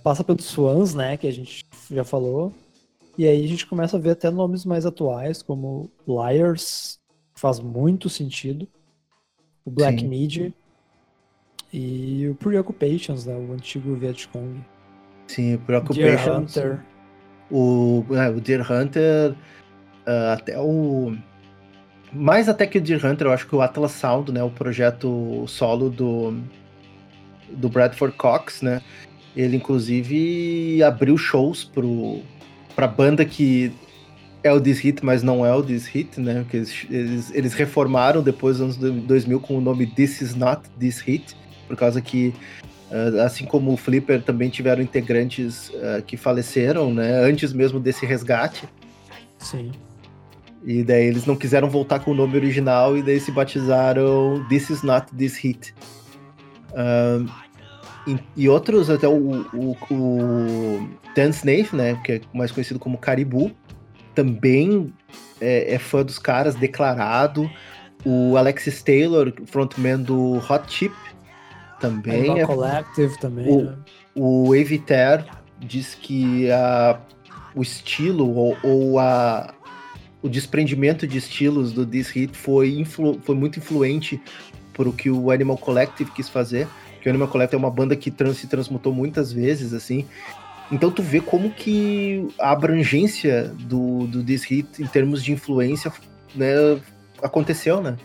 Passa 0.01 0.23
pelos 0.23 0.45
Swans, 0.45 0.93
né, 0.93 1.17
que 1.17 1.27
a 1.27 1.31
gente 1.31 1.65
já 1.91 2.05
falou, 2.05 2.53
e 3.17 3.27
aí 3.27 3.43
a 3.43 3.47
gente 3.47 3.67
começa 3.67 3.97
a 3.97 3.99
ver 3.99 4.11
até 4.11 4.31
nomes 4.31 4.63
mais 4.63 4.85
atuais, 4.85 5.41
como 5.41 5.91
Liars, 6.07 6.99
que 7.33 7.39
faz 7.41 7.59
muito 7.59 8.09
sentido, 8.09 8.65
o 9.65 9.69
Black 9.69 9.99
Sim. 9.99 10.07
Midi 10.07 10.53
e 11.71 12.29
o 12.29 12.35
Preoccupations, 12.35 13.25
né, 13.25 13.35
o 13.35 13.51
antigo 13.51 13.93
Vietcong. 13.95 14.63
Sim, 15.27 15.47
Deer 15.47 15.59
Preoccupations. 15.59 16.57
Hunter. 16.57 16.79
O, 17.51 18.05
é, 18.11 18.29
o 18.29 18.39
Deer 18.39 18.71
Hunter, 18.71 19.35
ah, 20.05 20.33
até 20.33 20.59
o. 20.59 21.15
Mais 22.11 22.47
até 22.47 22.67
que 22.67 22.77
o 22.77 22.81
Deer 22.81 23.03
Hunter, 23.05 23.27
eu 23.27 23.31
acho 23.31 23.47
que 23.47 23.55
o 23.55 23.61
Atlas 23.61 23.91
Sound, 23.91 24.31
né? 24.31 24.43
O 24.43 24.49
projeto 24.49 25.45
solo 25.47 25.89
do, 25.89 26.39
do 27.49 27.69
Bradford 27.69 28.15
Cox, 28.15 28.61
né? 28.61 28.81
Ele, 29.35 29.57
inclusive, 29.57 30.83
abriu 30.83 31.17
shows 31.17 31.63
pro, 31.63 32.21
pra 32.75 32.87
banda 32.87 33.25
que 33.25 33.73
é 34.43 34.51
o 34.51 34.61
This 34.61 34.79
Hit, 34.79 35.03
mas 35.03 35.23
não 35.23 35.43
é 35.43 35.53
o 35.53 35.63
This 35.63 35.87
Hit, 35.87 36.19
né? 36.19 36.41
Porque 36.41 36.57
eles, 36.57 36.85
eles, 36.89 37.31
eles 37.33 37.53
reformaram 37.53 38.21
depois 38.21 38.57
dos 38.57 38.77
anos 38.77 39.03
2000 39.05 39.39
com 39.39 39.57
o 39.57 39.61
nome 39.61 39.87
This 39.87 40.21
Is 40.21 40.35
Not 40.35 40.69
This 40.79 40.99
Hit, 40.99 41.35
por 41.67 41.75
causa 41.75 41.99
que 41.99 42.33
Uh, 42.63 42.72
assim 43.25 43.45
como 43.45 43.73
o 43.73 43.77
Flipper 43.77 44.21
também 44.21 44.49
tiveram 44.49 44.81
integrantes 44.81 45.69
uh, 45.69 46.03
que 46.05 46.15
faleceram, 46.15 46.93
né, 46.93 47.19
antes 47.23 47.51
mesmo 47.51 47.79
desse 47.79 48.05
resgate, 48.05 48.67
Sim. 49.37 49.71
e 50.63 50.83
daí 50.83 51.05
eles 51.05 51.25
não 51.25 51.35
quiseram 51.35 51.69
voltar 51.69 51.99
com 51.99 52.11
o 52.11 52.13
nome 52.13 52.35
original 52.35 52.95
e 52.95 53.01
daí 53.01 53.19
se 53.19 53.31
batizaram 53.31 54.45
This 54.47 54.69
Is 54.69 54.83
Not 54.83 55.13
This 55.15 55.37
Hit. 55.37 55.73
Um, 56.75 57.27
e, 58.05 58.19
e 58.35 58.49
outros, 58.49 58.89
até 58.89 59.07
o, 59.07 59.45
o, 59.53 59.77
o 59.89 60.89
Dan 61.15 61.29
Snaith, 61.29 61.73
né, 61.73 61.99
que 62.03 62.13
é 62.13 62.21
mais 62.33 62.51
conhecido 62.51 62.79
como 62.79 62.97
Caribou, 62.97 63.51
também 64.13 64.93
é, 65.39 65.75
é 65.75 65.79
fã 65.79 66.03
dos 66.03 66.19
caras, 66.19 66.55
declarado. 66.55 67.49
O 68.05 68.35
Alexis 68.35 68.83
Taylor, 68.83 69.33
frontman 69.45 69.97
do 69.97 70.37
Hot 70.37 70.65
Chip, 70.67 70.93
também 71.83 72.19
Animal 72.31 72.37
é 72.37 72.45
Collective 72.45 73.19
também, 73.19 73.45
o- 73.49 73.63
né? 73.65 73.75
o 74.15 74.55
Eviter 74.55 75.25
diz 75.59 75.93
que 75.95 76.49
a, 76.49 76.97
o 77.53 77.61
estilo 77.61 78.33
ou, 78.33 78.57
ou 78.63 78.99
a, 78.99 79.53
o 80.21 80.29
desprendimento 80.29 81.05
de 81.05 81.17
estilos 81.17 81.73
do 81.73 81.85
This 81.85 82.09
Hit 82.09 82.37
foi, 82.37 82.79
influ, 82.79 83.19
foi 83.21 83.35
muito 83.35 83.59
influente 83.59 84.21
por 84.73 84.87
o 84.87 84.93
que 84.93 85.09
o 85.09 85.29
Animal 85.29 85.57
Collective 85.57 86.09
quis 86.11 86.29
fazer. 86.29 86.67
Que 87.01 87.09
o 87.09 87.11
Animal 87.11 87.27
Collective 87.27 87.61
é 87.61 87.65
uma 87.65 87.69
banda 87.69 87.97
que 87.97 88.09
trans, 88.09 88.37
se 88.37 88.47
transmutou 88.47 88.93
muitas 88.93 89.33
vezes, 89.33 89.73
assim. 89.73 90.05
Então 90.71 90.89
tu 90.89 91.03
vê 91.03 91.19
como 91.19 91.51
que 91.51 92.25
a 92.39 92.51
abrangência 92.51 93.53
do, 93.59 94.07
do 94.07 94.23
This 94.23 94.45
Hit 94.45 94.81
em 94.81 94.87
termos 94.87 95.21
de 95.21 95.33
influência 95.33 95.91
né, 96.33 96.79
aconteceu, 97.21 97.81
né? 97.81 97.97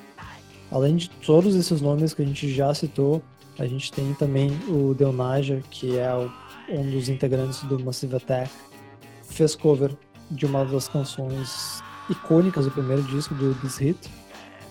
Além 0.70 0.96
de 0.96 1.09
todos 1.09 1.55
esses 1.55 1.80
nomes 1.80 2.12
que 2.12 2.22
a 2.22 2.26
gente 2.26 2.52
já 2.52 2.74
citou, 2.74 3.22
a 3.59 3.66
gente 3.66 3.93
tem 3.93 4.14
também 4.14 4.51
o 4.68 4.94
Del 4.94 5.12
Naja, 5.12 5.60
que 5.70 5.98
é 5.98 6.10
um 6.68 6.90
dos 6.90 7.09
integrantes 7.09 7.62
do 7.64 7.78
Massive 7.82 8.16
Attack, 8.16 8.51
fez 9.22 9.55
cover 9.55 9.90
de 10.30 10.47
uma 10.47 10.64
das 10.64 10.89
canções 10.89 11.82
icônicas 12.09 12.64
do 12.66 12.70
primeiro 12.70 13.02
disco 13.02 13.35
do 13.35 13.55
This 13.56 13.78
Hit. 13.78 13.98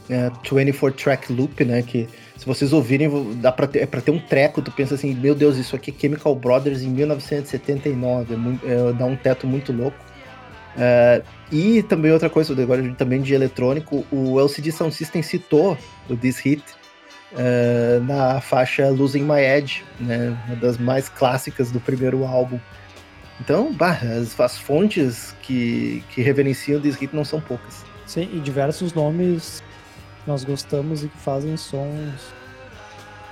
É, 0.09 0.31
24 0.49 0.97
track 0.97 1.33
loop, 1.33 1.65
né? 1.65 1.81
Que 1.81 2.07
se 2.37 2.45
vocês 2.45 2.71
ouvirem, 2.71 3.09
dá 3.41 3.51
pra 3.51 3.67
ter, 3.67 3.79
é 3.79 3.85
pra 3.85 3.99
ter 3.99 4.11
um 4.11 4.19
treco, 4.19 4.61
tu 4.61 4.71
pensa 4.71 4.95
assim, 4.95 5.13
meu 5.13 5.35
Deus, 5.35 5.57
isso 5.57 5.75
aqui 5.75 5.91
é 5.91 5.99
Chemical 5.99 6.33
Brothers 6.33 6.81
em 6.81 6.89
1979, 6.89 8.33
é 8.33 8.37
muito- 8.37 8.65
é, 8.65 8.93
dá 8.93 9.05
um 9.05 9.15
teto 9.17 9.45
muito 9.45 9.73
louco. 9.73 9.97
É, 10.77 11.23
e 11.51 11.81
também 11.83 12.11
outra 12.11 12.29
coisa, 12.29 12.53
agora 12.61 12.93
também 12.95 13.21
de 13.21 13.33
eletrônico, 13.33 14.05
o 14.11 14.39
LCD 14.39 14.71
Sound 14.71 14.93
System 14.93 15.21
citou 15.23 15.77
o 16.09 16.15
This 16.15 16.37
Hit 16.39 16.63
é, 17.35 17.99
na 18.03 18.39
faixa 18.41 18.89
Losing 18.89 19.23
My 19.23 19.39
Edge, 19.41 19.83
né? 19.99 20.37
Uma 20.47 20.55
das 20.55 20.77
mais 20.77 21.09
clássicas 21.09 21.71
do 21.71 21.79
primeiro 21.79 22.25
álbum. 22.25 22.59
Então, 23.39 23.71
bah, 23.73 23.99
as, 24.19 24.39
as 24.39 24.57
fontes 24.57 25.35
que, 25.41 26.03
que 26.09 26.21
reverenciam 26.21 26.81
This 26.81 26.95
Hit 26.95 27.15
não 27.15 27.25
são 27.25 27.39
poucas. 27.39 27.85
Sim, 28.05 28.29
e 28.33 28.39
diversos 28.39 28.93
nomes 28.93 29.61
nós 30.25 30.43
gostamos 30.43 31.03
e 31.03 31.07
que 31.07 31.17
fazem 31.17 31.55
sons 31.57 32.33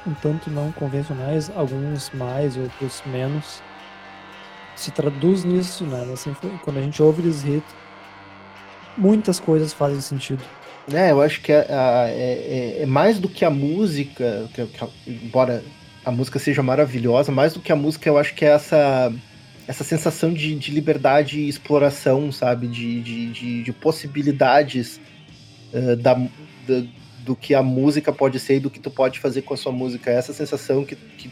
um 0.07 0.13
tanto 0.13 0.51
não 0.51 0.71
convencionais, 0.71 1.49
alguns 1.55 2.11
mais, 2.11 2.55
outros 2.55 3.01
menos. 3.07 3.61
Se 4.75 4.91
traduz 4.91 5.43
nisso, 5.43 5.83
né? 5.85 6.05
influ- 6.11 6.59
Quando 6.63 6.77
a 6.77 6.81
gente 6.81 7.01
ouve 7.01 7.23
This 7.23 7.41
Hit, 7.41 7.63
muitas 8.97 9.39
coisas 9.39 9.73
fazem 9.73 9.99
sentido. 10.01 10.43
É, 10.93 11.11
eu 11.11 11.21
acho 11.21 11.41
que 11.41 11.51
é, 11.51 11.65
a- 11.69 12.07
é- 12.09 12.77
é- 12.77 12.83
é 12.83 12.85
mais 12.85 13.19
do 13.19 13.27
que 13.27 13.43
a 13.43 13.49
música, 13.49 14.47
que- 14.53 14.65
que- 14.67 15.09
embora 15.25 15.63
a 16.03 16.11
música 16.11 16.37
seja 16.37 16.61
maravilhosa, 16.61 17.31
mais 17.31 17.53
do 17.53 17.59
que 17.59 17.71
a 17.71 17.75
música, 17.75 18.07
eu 18.07 18.17
acho 18.17 18.35
que 18.35 18.45
é 18.45 18.49
essa, 18.49 19.11
essa 19.67 19.83
sensação 19.83 20.31
de, 20.31 20.53
de 20.55 20.71
liberdade 20.71 21.39
e 21.39 21.49
exploração, 21.49 22.31
sabe? 22.31 22.67
De, 22.67 23.01
de, 23.01 23.31
de- 23.31 23.63
de 23.63 23.73
possibilidades 23.73 24.99
eh, 25.73 25.95
da, 25.95 26.13
da- 26.13 26.83
do 27.25 27.35
que 27.35 27.55
a 27.55 27.63
música 27.63 28.13
pode 28.13 28.39
ser 28.39 28.57
e 28.57 28.59
do 28.59 28.69
que 28.69 28.79
tu 28.79 28.91
pode 28.91 29.19
fazer 29.19 29.41
com 29.41 29.55
a 29.55 29.57
sua 29.57 29.71
música. 29.71 30.11
Essa 30.11 30.31
sensação 30.33 30.85
que, 30.85 30.95
que, 30.95 31.31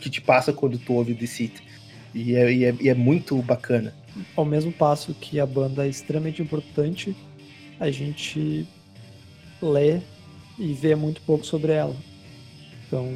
que 0.00 0.08
te 0.08 0.22
passa 0.22 0.50
quando 0.54 0.78
tu 0.78 0.94
ouve 0.94 1.14
The 1.14 1.26
City. 1.26 1.62
E 2.14 2.34
é, 2.34 2.50
e 2.50 2.64
é, 2.64 2.74
e 2.80 2.88
é 2.88 2.94
muito 2.94 3.36
bacana. 3.42 3.94
Ao 4.34 4.46
mesmo 4.46 4.72
passo 4.72 5.12
que 5.20 5.38
a 5.38 5.44
banda 5.44 5.84
é 5.84 5.88
extremamente 5.90 6.40
importante, 6.40 7.14
a 7.78 7.90
gente 7.90 8.66
lê 9.62 9.98
e 10.58 10.72
vê 10.72 10.94
muito 10.94 11.20
pouco 11.22 11.44
sobre 11.44 11.72
ela. 11.72 11.94
Então, 12.86 13.12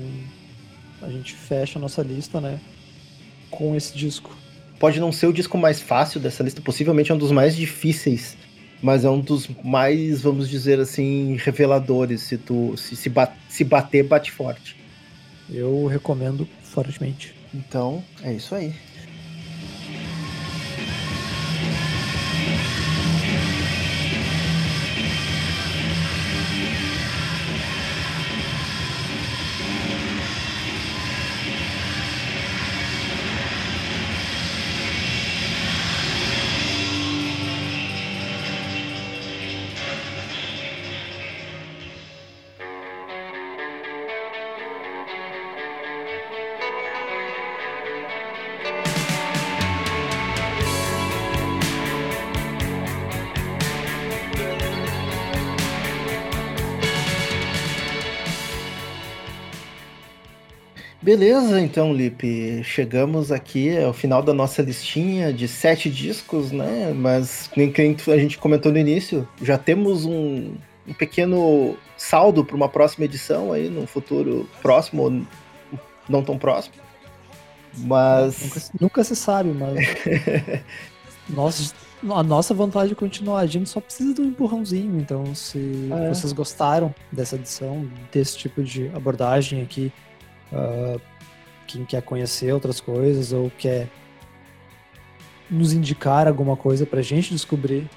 a 1.02 1.08
gente 1.08 1.32
fecha 1.34 1.78
a 1.78 1.82
nossa 1.82 2.02
lista, 2.02 2.40
né? 2.40 2.58
Com 3.50 3.74
esse 3.74 3.96
disco. 3.96 4.36
pode 4.78 4.98
não 5.00 5.12
ser 5.12 5.26
o 5.26 5.32
disco 5.32 5.56
mais 5.58 5.80
fácil 5.80 6.20
dessa 6.20 6.42
lista, 6.42 6.60
possivelmente 6.60 7.10
é 7.10 7.14
um 7.14 7.18
dos 7.18 7.32
mais 7.32 7.54
difíceis, 7.56 8.36
mas 8.82 9.04
é 9.04 9.10
um 9.10 9.20
dos 9.20 9.48
mais, 9.62 10.22
vamos 10.22 10.48
dizer 10.48 10.78
assim, 10.80 11.36
reveladores. 11.36 12.22
Se 12.22 12.38
tu 12.38 12.76
se, 12.76 12.96
se, 12.96 13.08
ba- 13.08 13.34
se 13.48 13.62
bater, 13.64 14.04
bate 14.04 14.30
forte. 14.32 14.76
Eu 15.50 15.86
recomendo 15.86 16.48
fortemente. 16.62 17.34
Então, 17.52 18.02
é 18.22 18.32
isso 18.32 18.54
aí. 18.54 18.72
Beleza, 61.10 61.60
então, 61.60 61.92
Lipe. 61.92 62.62
Chegamos 62.62 63.32
aqui 63.32 63.76
ao 63.76 63.92
final 63.92 64.22
da 64.22 64.32
nossa 64.32 64.62
listinha 64.62 65.32
de 65.32 65.48
sete 65.48 65.90
discos, 65.90 66.52
né? 66.52 66.92
Mas, 66.94 67.50
nem 67.56 67.72
que 67.72 67.82
a 68.12 68.16
gente 68.16 68.38
comentou 68.38 68.70
no 68.70 68.78
início, 68.78 69.26
já 69.42 69.58
temos 69.58 70.04
um, 70.04 70.54
um 70.86 70.94
pequeno 70.96 71.76
saldo 71.96 72.44
para 72.44 72.54
uma 72.54 72.68
próxima 72.68 73.06
edição 73.06 73.52
aí, 73.52 73.68
num 73.68 73.88
futuro 73.88 74.48
próximo 74.62 75.02
ou 75.02 75.22
não 76.08 76.22
tão 76.22 76.38
próximo. 76.38 76.76
Mas. 77.76 78.40
Nunca, 78.44 78.60
se- 78.60 78.70
nunca 78.80 79.02
se 79.04 79.16
sabe, 79.16 79.50
mas. 79.50 79.80
nós, 81.28 81.74
a 82.08 82.22
nossa 82.22 82.54
vontade 82.54 82.90
de 82.90 82.94
continuar. 82.94 83.40
A 83.40 83.46
gente 83.46 83.68
só 83.68 83.80
precisa 83.80 84.14
de 84.14 84.20
um 84.20 84.26
empurrãozinho. 84.26 85.00
Então, 85.00 85.34
se 85.34 85.88
É. 85.90 86.08
vocês 86.14 86.32
gostaram 86.32 86.94
dessa 87.10 87.34
edição, 87.34 87.84
desse 88.12 88.38
tipo 88.38 88.62
de 88.62 88.88
abordagem 88.94 89.60
aqui, 89.60 89.92
ah, 90.52 90.98
quem 91.66 91.84
quer 91.84 92.02
conhecer 92.02 92.52
outras 92.52 92.80
coisas 92.80 93.32
ou 93.32 93.50
quer 93.56 93.88
nos 95.48 95.72
indicar 95.72 96.28
alguma 96.28 96.56
coisa 96.56 96.86
pra 96.86 97.02
gente 97.02 97.32
descobrir 97.32 97.88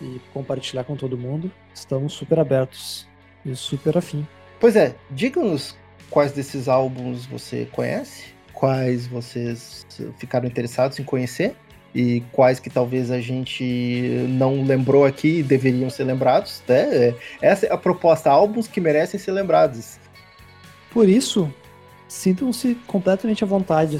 e 0.00 0.20
compartilhar 0.32 0.84
com 0.84 0.96
todo 0.96 1.16
mundo, 1.16 1.50
estamos 1.74 2.12
super 2.12 2.38
abertos 2.38 3.08
e 3.44 3.54
super 3.54 3.96
afim. 3.96 4.26
Pois 4.58 4.76
é, 4.76 4.94
diga-nos 5.10 5.76
quais 6.10 6.32
desses 6.32 6.68
álbuns 6.68 7.26
você 7.26 7.66
conhece, 7.72 8.34
quais 8.52 9.06
vocês 9.06 9.86
ficaram 10.18 10.46
interessados 10.46 10.98
em 10.98 11.04
conhecer 11.04 11.56
e 11.94 12.22
quais 12.32 12.58
que 12.58 12.70
talvez 12.70 13.10
a 13.10 13.20
gente 13.20 14.26
não 14.28 14.64
lembrou 14.64 15.04
aqui 15.04 15.38
e 15.38 15.42
deveriam 15.42 15.90
ser 15.90 16.04
lembrados. 16.04 16.62
Né? 16.66 17.14
Essa 17.40 17.66
é 17.66 17.72
a 17.72 17.76
proposta, 17.76 18.30
álbuns 18.30 18.66
que 18.66 18.80
merecem 18.80 19.18
ser 19.18 19.32
lembrados. 19.32 19.98
Por 20.90 21.08
isso, 21.08 21.52
sintam-se 22.12 22.74
completamente 22.86 23.42
à 23.42 23.46
vontade 23.46 23.98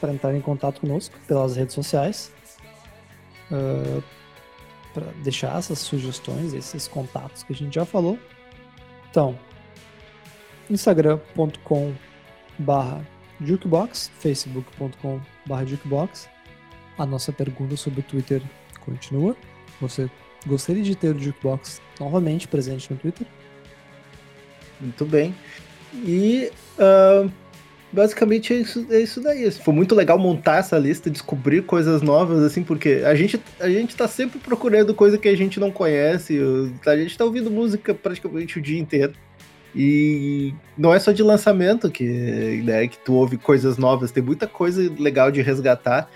para 0.00 0.12
entrar 0.12 0.34
em 0.34 0.40
contato 0.40 0.80
conosco 0.80 1.16
pelas 1.26 1.54
redes 1.54 1.72
sociais, 1.72 2.32
para 4.92 5.06
deixar 5.22 5.56
essas 5.56 5.78
sugestões, 5.78 6.52
esses 6.52 6.88
contatos 6.88 7.44
que 7.44 7.52
a 7.52 7.56
gente 7.56 7.76
já 7.76 7.84
falou. 7.84 8.18
Então, 9.08 9.38
instagram.com 10.68 11.94
barra 12.58 13.06
jukebox, 13.40 14.10
facebook.com 14.18 15.20
barra 15.46 15.64
jukebox. 15.64 16.28
A 16.98 17.06
nossa 17.06 17.32
pergunta 17.32 17.76
sobre 17.76 18.00
o 18.00 18.02
Twitter 18.02 18.42
continua. 18.80 19.36
Você 19.80 20.10
gostaria 20.44 20.82
de 20.82 20.96
ter 20.96 21.14
o 21.14 21.18
jukebox 21.18 21.80
novamente 22.00 22.48
presente 22.48 22.92
no 22.92 22.98
Twitter? 22.98 23.26
Muito 24.80 25.06
bem. 25.06 25.32
E 25.94 26.50
ah, 26.78 27.28
basicamente 27.92 28.52
é 28.52 28.56
isso, 28.56 28.86
é 28.90 29.00
isso 29.00 29.20
daí. 29.20 29.50
Foi 29.50 29.74
muito 29.74 29.94
legal 29.94 30.18
montar 30.18 30.58
essa 30.58 30.78
lista, 30.78 31.10
descobrir 31.10 31.62
coisas 31.62 32.02
novas, 32.02 32.42
assim, 32.42 32.62
porque 32.62 33.02
a 33.04 33.14
gente, 33.14 33.40
a 33.60 33.68
gente 33.68 33.96
tá 33.96 34.06
sempre 34.06 34.38
procurando 34.38 34.94
coisa 34.94 35.18
que 35.18 35.28
a 35.28 35.36
gente 35.36 35.58
não 35.58 35.70
conhece. 35.70 36.38
A 36.86 36.96
gente 36.96 37.16
tá 37.16 37.24
ouvindo 37.24 37.50
música 37.50 37.94
praticamente 37.94 38.58
o 38.58 38.62
dia 38.62 38.78
inteiro. 38.78 39.12
E 39.74 40.54
não 40.76 40.94
é 40.94 40.98
só 40.98 41.12
de 41.12 41.22
lançamento 41.22 41.90
que, 41.90 42.62
né, 42.64 42.88
que 42.88 42.98
tu 42.98 43.14
ouve 43.14 43.36
coisas 43.36 43.76
novas, 43.76 44.10
tem 44.10 44.22
muita 44.22 44.46
coisa 44.46 44.90
legal 44.98 45.30
de 45.30 45.42
resgatar. 45.42 46.08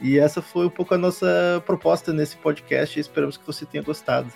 E 0.00 0.18
essa 0.18 0.40
foi 0.40 0.66
um 0.66 0.70
pouco 0.70 0.94
a 0.94 0.98
nossa 0.98 1.62
proposta 1.66 2.12
nesse 2.12 2.36
podcast 2.36 2.98
esperamos 2.98 3.36
que 3.36 3.46
você 3.46 3.66
tenha 3.66 3.82
gostado. 3.82 4.32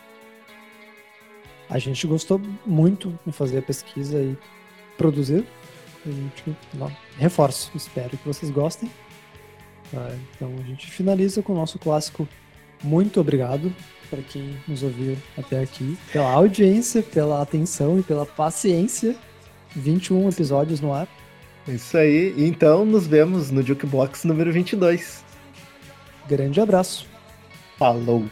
A 1.70 1.78
gente 1.78 2.06
gostou 2.06 2.40
muito 2.66 3.18
em 3.26 3.32
fazer 3.32 3.58
a 3.58 3.62
pesquisa 3.62 4.18
e 4.18 4.36
produzir. 4.96 5.44
Gente, 6.06 6.56
não, 6.74 6.90
reforço, 7.18 7.70
espero 7.74 8.10
que 8.10 8.26
vocês 8.26 8.50
gostem. 8.50 8.90
Tá? 9.90 10.14
Então 10.34 10.54
a 10.58 10.62
gente 10.62 10.90
finaliza 10.90 11.42
com 11.42 11.52
o 11.52 11.56
nosso 11.56 11.78
clássico 11.78 12.28
muito 12.82 13.20
obrigado 13.20 13.72
para 14.10 14.20
quem 14.22 14.56
nos 14.68 14.82
ouviu 14.82 15.16
até 15.36 15.62
aqui, 15.62 15.96
pela 16.12 16.30
audiência, 16.30 17.02
pela 17.02 17.40
atenção 17.40 17.98
e 17.98 18.02
pela 18.02 18.26
paciência. 18.26 19.16
21 19.74 20.28
episódios 20.28 20.80
no 20.80 20.92
ar. 20.92 21.08
Isso 21.66 21.96
aí. 21.96 22.34
Então 22.36 22.84
nos 22.84 23.06
vemos 23.06 23.50
no 23.50 23.62
Jukebox 23.62 24.24
número 24.24 24.52
22. 24.52 25.24
Grande 26.28 26.60
abraço. 26.60 27.06
Falou! 27.78 28.24